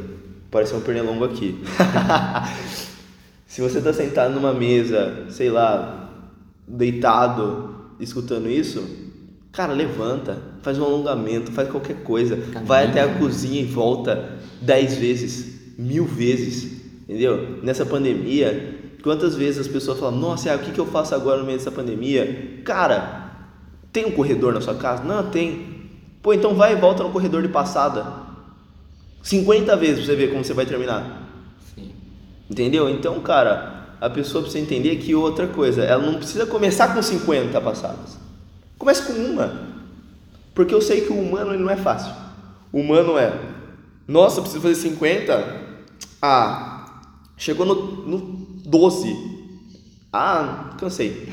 parece 0.51 0.75
um 0.75 0.81
pernilongo 0.81 1.27
aqui. 1.27 1.63
Se 3.47 3.61
você 3.61 3.79
está 3.79 3.93
sentado 3.93 4.35
numa 4.35 4.53
mesa, 4.53 5.27
sei 5.29 5.49
lá, 5.49 6.11
deitado, 6.67 7.93
escutando 8.01 8.51
isso, 8.51 9.04
cara, 9.55 9.73
levanta, 9.73 10.37
faz 10.63 10.79
um 10.79 10.85
alongamento, 10.85 11.53
faz 11.53 11.69
qualquer 11.69 12.03
coisa, 12.03 12.37
vai 12.65 12.89
até 12.89 13.01
a 13.01 13.15
cozinha 13.15 13.61
e 13.61 13.65
volta 13.65 14.37
dez 14.61 14.97
vezes, 14.97 15.77
mil 15.79 16.05
vezes, 16.05 16.83
entendeu? 17.05 17.61
Nessa 17.63 17.87
pandemia, 17.87 18.79
quantas 19.03 19.37
vezes 19.37 19.61
as 19.61 19.69
pessoas 19.69 20.01
falam, 20.01 20.19
nossa, 20.19 20.53
ah, 20.53 20.57
o 20.57 20.59
que, 20.59 20.73
que 20.73 20.81
eu 20.81 20.87
faço 20.87 21.15
agora 21.15 21.39
no 21.39 21.47
meio 21.47 21.59
dessa 21.59 21.71
pandemia? 21.71 22.63
Cara, 22.65 23.31
tem 23.93 24.05
um 24.07 24.11
corredor 24.11 24.53
na 24.53 24.61
sua 24.61 24.75
casa? 24.75 25.05
Não, 25.05 25.31
tem. 25.31 25.73
Pô, 26.21 26.33
então 26.33 26.55
vai 26.55 26.73
e 26.73 26.77
volta 26.77 27.05
no 27.05 27.11
corredor 27.11 27.41
de 27.43 27.49
passada. 27.49 28.25
50 29.23 29.77
vezes 29.77 29.99
pra 29.99 30.07
você 30.07 30.17
ver 30.17 30.31
como 30.31 30.45
você 30.45 30.53
vai 30.53 30.67
terminar. 30.67 31.31
Sim. 31.75 31.93
Entendeu? 32.51 32.89
Então, 32.89 33.21
cara, 33.21 33.97
a 34.01 34.11
pessoa 34.11 34.43
precisa 34.43 34.65
entender 34.65 34.97
que 34.97 35.15
outra 35.15 35.47
coisa, 35.47 35.83
ela 35.83 36.05
não 36.05 36.15
precisa 36.15 36.45
começar 36.45 36.93
com 36.93 37.01
50 37.01 37.61
passadas. 37.61 38.24
Comece 38.85 39.03
com 39.05 39.15
uma. 39.15 39.63
Porque 40.55 40.75
eu 40.75 40.83
sei 40.83 41.01
que 41.01 41.11
o 41.11 41.19
humano 41.19 41.55
ele 41.55 41.63
não 41.63 41.71
é 41.71 41.77
fácil. 41.77 42.13
O 42.71 42.81
humano 42.81 43.17
é, 43.17 43.33
nossa, 44.07 44.43
preciso 44.43 44.61
fazer 44.61 44.75
50. 44.75 45.63
Ah, 46.21 47.01
chegou 47.35 47.65
no, 47.65 47.75
no 47.75 48.19
12. 48.67 49.17
Ah, 50.13 50.75
cansei. 50.79 51.33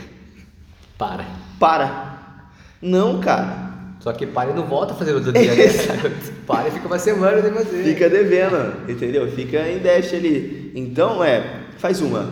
Para. 0.98 1.26
Para. 1.60 2.52
Não, 2.82 3.20
cara. 3.20 3.70
Só 4.00 4.14
que 4.14 4.26
para 4.26 4.52
e 4.52 4.54
não 4.54 4.66
volta 4.66 4.94
a 4.94 4.96
fazer 4.96 5.14
outro 5.14 5.34
dia, 5.34 5.54
né? 5.54 5.66
para 6.48 6.70
e 6.70 6.72
fica 6.72 6.88
uma 6.88 6.98
semana 6.98 7.42
sem 7.42 7.52
fazer. 7.52 7.84
Fica 7.84 8.10
devendo, 8.10 8.90
entendeu? 8.90 9.30
Fica 9.30 9.68
em 9.68 9.80
dash 9.80 10.14
ali. 10.14 10.72
Então 10.74 11.22
é, 11.22 11.66
faz 11.78 12.00
uma. 12.00 12.30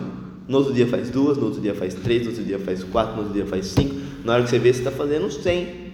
No 0.48 0.58
outro 0.58 0.72
dia 0.72 0.86
faz 0.86 1.10
duas, 1.10 1.36
no 1.36 1.44
outro 1.44 1.60
dia 1.60 1.74
faz 1.74 1.92
três, 1.92 2.22
no 2.22 2.30
outro 2.30 2.42
dia 2.42 2.58
faz 2.58 2.82
quatro, 2.82 3.12
no 3.16 3.18
outro 3.18 3.34
dia 3.34 3.44
faz 3.44 3.66
cinco. 3.66 4.09
Na 4.24 4.34
hora 4.34 4.44
que 4.44 4.50
você 4.50 4.58
vê, 4.58 4.72
você 4.72 4.80
está 4.80 4.90
fazendo 4.90 5.30
100. 5.30 5.90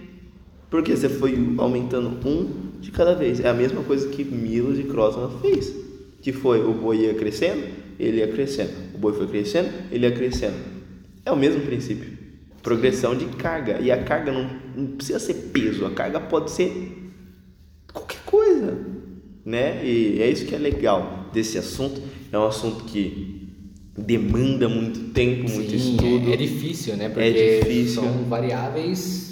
Porque 0.69 0.95
você 0.95 1.07
foi 1.07 1.55
aumentando 1.57 2.09
um 2.27 2.79
de 2.79 2.91
cada 2.91 3.15
vez. 3.15 3.39
É 3.39 3.49
a 3.49 3.53
mesma 3.53 3.83
coisa 3.83 4.09
que 4.09 4.23
Milos 4.23 4.77
e 4.79 4.83
Crossman 4.83 5.39
fez. 5.41 5.73
Que 6.21 6.33
foi, 6.33 6.59
o 6.63 6.73
boi 6.73 7.05
ia 7.05 7.13
crescendo, 7.13 7.63
ele 7.97 8.17
ia 8.17 8.27
crescendo. 8.27 8.71
O 8.93 8.97
boi 8.97 9.13
foi 9.13 9.27
crescendo, 9.27 9.69
ele 9.91 10.05
ia 10.05 10.11
crescendo. 10.11 10.57
É 11.25 11.31
o 11.31 11.37
mesmo 11.37 11.61
princípio. 11.61 12.17
Progressão 12.61 13.15
de 13.15 13.25
carga. 13.25 13.79
E 13.79 13.91
a 13.91 14.03
carga 14.03 14.31
não, 14.31 14.49
não 14.75 14.87
precisa 14.87 15.19
ser 15.19 15.35
peso, 15.53 15.85
a 15.85 15.91
carga 15.91 16.19
pode 16.19 16.51
ser 16.51 17.11
qualquer 17.93 18.21
coisa, 18.25 18.77
né? 19.45 19.85
E 19.85 20.21
é 20.21 20.29
isso 20.29 20.45
que 20.45 20.53
é 20.53 20.57
legal 20.57 21.29
desse 21.31 21.57
assunto. 21.57 22.01
É 22.31 22.37
um 22.37 22.45
assunto 22.45 22.83
que 22.83 23.36
demanda 23.97 24.69
muito 24.69 24.99
tempo, 25.11 25.49
muito 25.49 25.71
Sim, 25.71 25.91
estudo, 25.95 26.29
É, 26.29 26.33
é 26.33 26.37
difícil, 26.37 26.95
né? 26.97 27.09
Porque 27.09 27.25
É 27.25 27.59
difícil. 27.61 28.03
são 28.03 28.23
variáveis. 28.25 29.25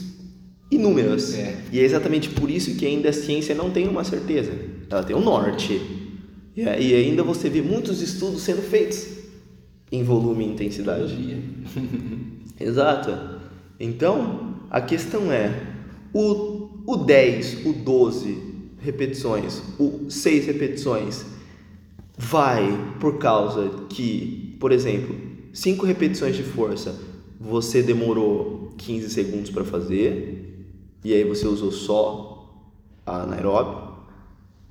inúmeras. 0.71 1.33
É. 1.35 1.55
E 1.71 1.79
é 1.79 1.83
exatamente 1.83 2.29
por 2.29 2.49
isso 2.49 2.75
que 2.75 2.85
ainda 2.85 3.09
a 3.09 3.13
ciência 3.13 3.53
não 3.53 3.69
tem 3.69 3.87
uma 3.87 4.03
certeza. 4.03 4.51
Ela 4.89 5.03
tem 5.03 5.15
um 5.15 5.21
norte. 5.23 5.79
E 6.55 6.61
e 6.63 6.93
ainda 6.93 7.21
você 7.23 7.49
vê 7.49 7.61
muitos 7.61 8.01
estudos 8.01 8.41
sendo 8.41 8.61
feitos 8.61 9.07
em 9.91 10.03
volume 10.03 10.45
e 10.45 10.47
intensidade. 10.49 11.15
Exato. 12.59 13.39
Então, 13.79 14.55
a 14.71 14.81
questão 14.81 15.31
é: 15.31 15.51
o, 16.13 16.69
o 16.87 16.97
10, 16.97 17.65
o 17.65 17.73
12 17.73 18.37
repetições, 18.79 19.61
o 19.79 20.09
6 20.09 20.45
repetições, 20.47 21.25
vai 22.17 22.95
por 22.99 23.17
causa 23.17 23.69
que, 23.89 24.44
por 24.65 24.71
exemplo, 24.71 25.15
5 25.53 25.85
repetições 25.85 26.35
de 26.35 26.41
força 26.41 26.99
você 27.39 27.83
demorou 27.83 28.73
15 28.79 29.11
segundos 29.11 29.51
para 29.51 29.63
fazer 29.63 30.65
e 31.03 31.13
aí 31.13 31.23
você 31.23 31.45
usou 31.45 31.71
só 31.71 32.51
a 33.05 33.21
anaeróbio, 33.21 33.89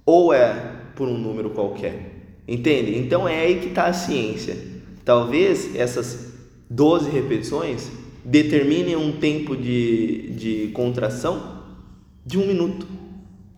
ou 0.05 0.35
é 0.35 0.81
por 0.97 1.07
um 1.07 1.17
número 1.17 1.51
qualquer? 1.51 2.25
Entende? 2.49 2.99
Então 2.99 3.29
é 3.29 3.43
aí 3.43 3.61
que 3.61 3.69
está 3.69 3.85
a 3.85 3.93
ciência. 3.93 4.59
Talvez 5.05 5.77
essas 5.77 6.33
12 6.69 7.09
repetições 7.11 7.89
determinem 8.25 8.97
um 8.97 9.13
tempo 9.13 9.57
de, 9.57 10.31
de 10.31 10.73
contração 10.73 11.63
de 12.27 12.37
um 12.37 12.49
minuto, 12.49 12.85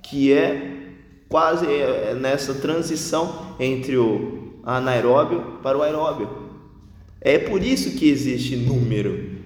que 0.02 0.34
é 0.34 0.90
quase 1.30 1.64
é, 1.64 2.10
é 2.10 2.14
nessa 2.14 2.52
transição 2.52 3.56
entre 3.58 3.96
o 3.96 4.35
anaeróbio 4.66 5.60
para 5.62 5.78
o 5.78 5.82
aeróbio. 5.82 6.28
É 7.20 7.38
por 7.38 7.62
isso 7.62 7.92
que 7.92 8.08
existe 8.08 8.56
número, 8.56 9.36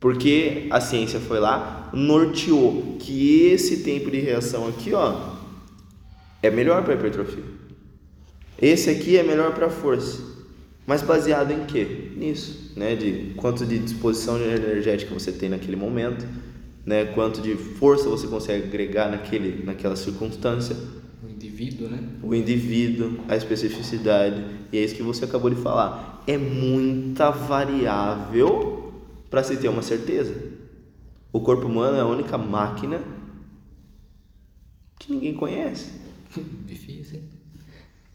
porque 0.00 0.66
a 0.70 0.80
ciência 0.80 1.20
foi 1.20 1.38
lá, 1.38 1.88
norteou 1.92 2.96
que 2.98 3.46
esse 3.46 3.78
tempo 3.84 4.10
de 4.10 4.18
reação 4.18 4.66
aqui, 4.68 4.92
ó, 4.92 5.32
é 6.42 6.50
melhor 6.50 6.82
para 6.82 6.94
hipertrofia. 6.94 7.44
Esse 8.60 8.90
aqui 8.90 9.16
é 9.16 9.22
melhor 9.22 9.54
para 9.54 9.70
força. 9.70 10.32
Mas 10.86 11.02
baseado 11.02 11.52
em 11.52 11.64
quê? 11.64 12.10
Nisso, 12.16 12.72
né? 12.76 12.96
De 12.96 13.32
quanto 13.36 13.64
de 13.64 13.78
disposição 13.78 14.36
energética 14.40 15.14
você 15.14 15.30
tem 15.30 15.48
naquele 15.48 15.76
momento, 15.76 16.26
né? 16.84 17.04
Quanto 17.06 17.40
de 17.40 17.54
força 17.54 18.08
você 18.08 18.26
consegue 18.26 18.64
agregar 18.64 19.08
naquele, 19.08 19.64
naquela 19.64 19.94
circunstância, 19.94 20.76
indivíduo, 21.62 21.88
né? 21.88 22.08
o 22.22 22.34
indivíduo, 22.34 23.20
a 23.28 23.36
especificidade. 23.36 24.44
E 24.72 24.78
é 24.78 24.84
isso 24.84 24.94
que 24.94 25.02
você 25.02 25.24
acabou 25.24 25.50
de 25.50 25.56
falar. 25.56 26.22
É 26.26 26.36
muita 26.36 27.30
variável 27.30 28.92
para 29.30 29.42
se 29.42 29.56
ter 29.56 29.68
uma 29.68 29.82
certeza. 29.82 30.34
O 31.32 31.40
corpo 31.40 31.66
humano 31.66 31.96
é 31.96 32.00
a 32.00 32.06
única 32.06 32.36
máquina 32.36 33.00
que 34.98 35.12
ninguém 35.12 35.34
conhece. 35.34 35.90
Difícil? 36.66 37.20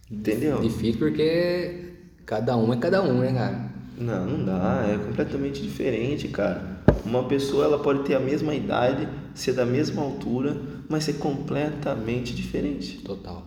Entendeu? 0.09 0.61
Difícil 0.61 0.99
porque 0.99 1.93
cada 2.25 2.55
um 2.55 2.71
é 2.71 2.77
cada 2.77 3.01
um, 3.01 3.19
né, 3.19 3.33
cara? 3.33 3.71
Não, 3.97 4.25
não 4.25 4.45
dá, 4.45 4.85
é 4.87 4.97
completamente 4.97 5.61
diferente, 5.61 6.27
cara. 6.27 6.77
Uma 7.03 7.23
pessoa 7.27 7.65
ela 7.65 7.79
pode 7.79 8.03
ter 8.03 8.13
a 8.13 8.19
mesma 8.19 8.53
idade, 8.53 9.07
ser 9.39 9.53
da 9.53 9.65
mesma 9.65 10.01
altura, 10.01 10.57
mas 10.89 11.03
ser 11.03 11.13
completamente 11.13 12.33
diferente. 12.33 12.99
Total. 12.99 13.45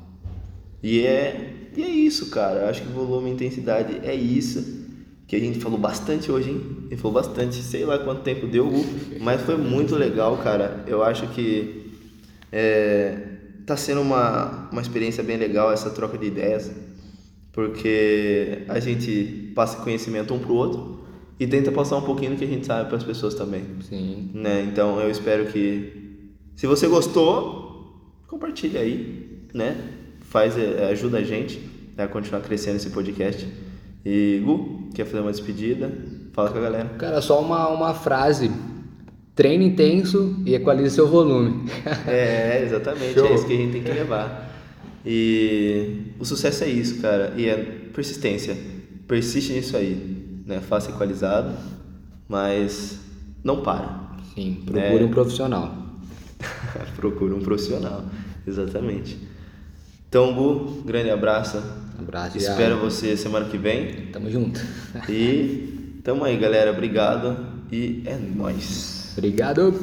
E 0.82 1.04
é, 1.04 1.68
e 1.76 1.82
é 1.82 1.88
isso, 1.88 2.30
cara. 2.30 2.60
Eu 2.60 2.68
acho 2.68 2.82
que 2.82 2.88
volume 2.88 3.30
e 3.30 3.32
intensidade 3.34 4.00
é 4.02 4.14
isso. 4.14 4.80
Que 5.26 5.36
a 5.36 5.38
gente 5.38 5.60
falou 5.60 5.78
bastante 5.78 6.30
hoje, 6.30 6.50
hein? 6.50 6.60
A 6.86 6.90
gente 6.90 6.96
falou 6.96 7.12
bastante, 7.12 7.56
sei 7.56 7.84
lá 7.84 7.98
quanto 7.98 8.22
tempo 8.22 8.46
deu, 8.46 8.70
mas 9.20 9.40
foi 9.42 9.56
muito 9.56 9.94
legal, 9.94 10.36
cara. 10.38 10.84
Eu 10.86 11.02
acho 11.02 11.28
que 11.28 11.92
é, 12.50 13.16
tá 13.64 13.76
sendo 13.76 14.00
uma, 14.00 14.68
uma 14.72 14.80
experiência 14.80 15.22
bem 15.22 15.36
legal 15.36 15.72
essa 15.72 15.90
troca 15.90 16.18
de 16.18 16.26
ideias, 16.26 16.70
porque 17.52 18.64
a 18.68 18.80
gente 18.80 19.52
passa 19.54 19.76
conhecimento 19.82 20.34
um 20.34 20.38
pro 20.38 20.54
outro 20.54 20.99
e 21.40 21.46
tenta 21.46 21.72
passar 21.72 21.96
um 21.96 22.02
pouquinho 22.02 22.32
do 22.32 22.36
que 22.36 22.44
a 22.44 22.46
gente 22.46 22.66
sabe 22.66 22.86
para 22.88 22.98
as 22.98 23.02
pessoas 23.02 23.34
também. 23.34 23.64
Sim. 23.88 24.30
Né? 24.34 24.62
Então 24.70 25.00
eu 25.00 25.10
espero 25.10 25.46
que, 25.46 26.28
se 26.54 26.66
você 26.66 26.86
gostou, 26.86 27.96
compartilha 28.28 28.80
aí, 28.80 29.40
né? 29.54 29.74
Faz, 30.20 30.58
é, 30.58 30.90
ajuda 30.90 31.16
a 31.16 31.22
gente 31.22 31.58
a 31.96 32.06
continuar 32.06 32.42
crescendo 32.42 32.76
esse 32.76 32.90
podcast. 32.90 33.48
E 34.04 34.42
Gu, 34.44 34.90
quer 34.94 35.06
fazer 35.06 35.20
uma 35.20 35.30
despedida? 35.30 35.90
Fala 36.34 36.50
com 36.50 36.58
a 36.58 36.60
galera. 36.60 36.88
Cara, 36.98 37.22
só 37.22 37.40
uma, 37.40 37.68
uma 37.68 37.94
frase. 37.94 38.50
Treine 39.34 39.64
intenso 39.64 40.36
e 40.44 40.54
equalize 40.54 40.94
seu 40.94 41.08
volume. 41.08 41.70
É, 42.06 42.62
exatamente, 42.62 43.14
Show. 43.14 43.26
é 43.26 43.34
isso 43.34 43.46
que 43.46 43.54
a 43.54 43.56
gente 43.56 43.72
tem 43.72 43.82
que 43.82 43.90
levar. 43.90 44.50
E 45.06 46.12
o 46.18 46.24
sucesso 46.26 46.64
é 46.64 46.68
isso, 46.68 47.00
cara, 47.00 47.32
e 47.34 47.48
é 47.48 47.56
persistência. 47.94 48.54
Persiste 49.08 49.54
nisso 49.54 49.76
aí, 49.76 50.19
né? 50.50 50.60
Faça 50.60 50.90
equalizado, 50.90 51.54
mas 52.28 52.98
não 53.42 53.62
para. 53.62 54.10
Sim, 54.34 54.62
procure 54.66 55.02
É. 55.02 55.06
um 55.06 55.10
profissional. 55.10 55.74
Procura 56.96 57.34
um 57.34 57.40
profissional, 57.40 58.04
exatamente. 58.46 59.18
Então, 60.08 60.34
Gu, 60.34 60.82
grande 60.84 61.10
abraço. 61.10 61.62
Abraço. 61.98 62.36
Espero 62.38 62.78
você 62.78 63.16
semana 63.16 63.46
que 63.46 63.56
vem. 63.58 64.06
Tamo 64.06 64.30
junto. 64.30 64.60
E 65.08 66.00
tamo 66.02 66.24
aí, 66.24 66.36
galera. 66.36 66.70
Obrigado 66.72 67.36
e 67.70 68.02
é 68.06 68.16
nóis. 68.16 69.12
Obrigado. 69.16 69.74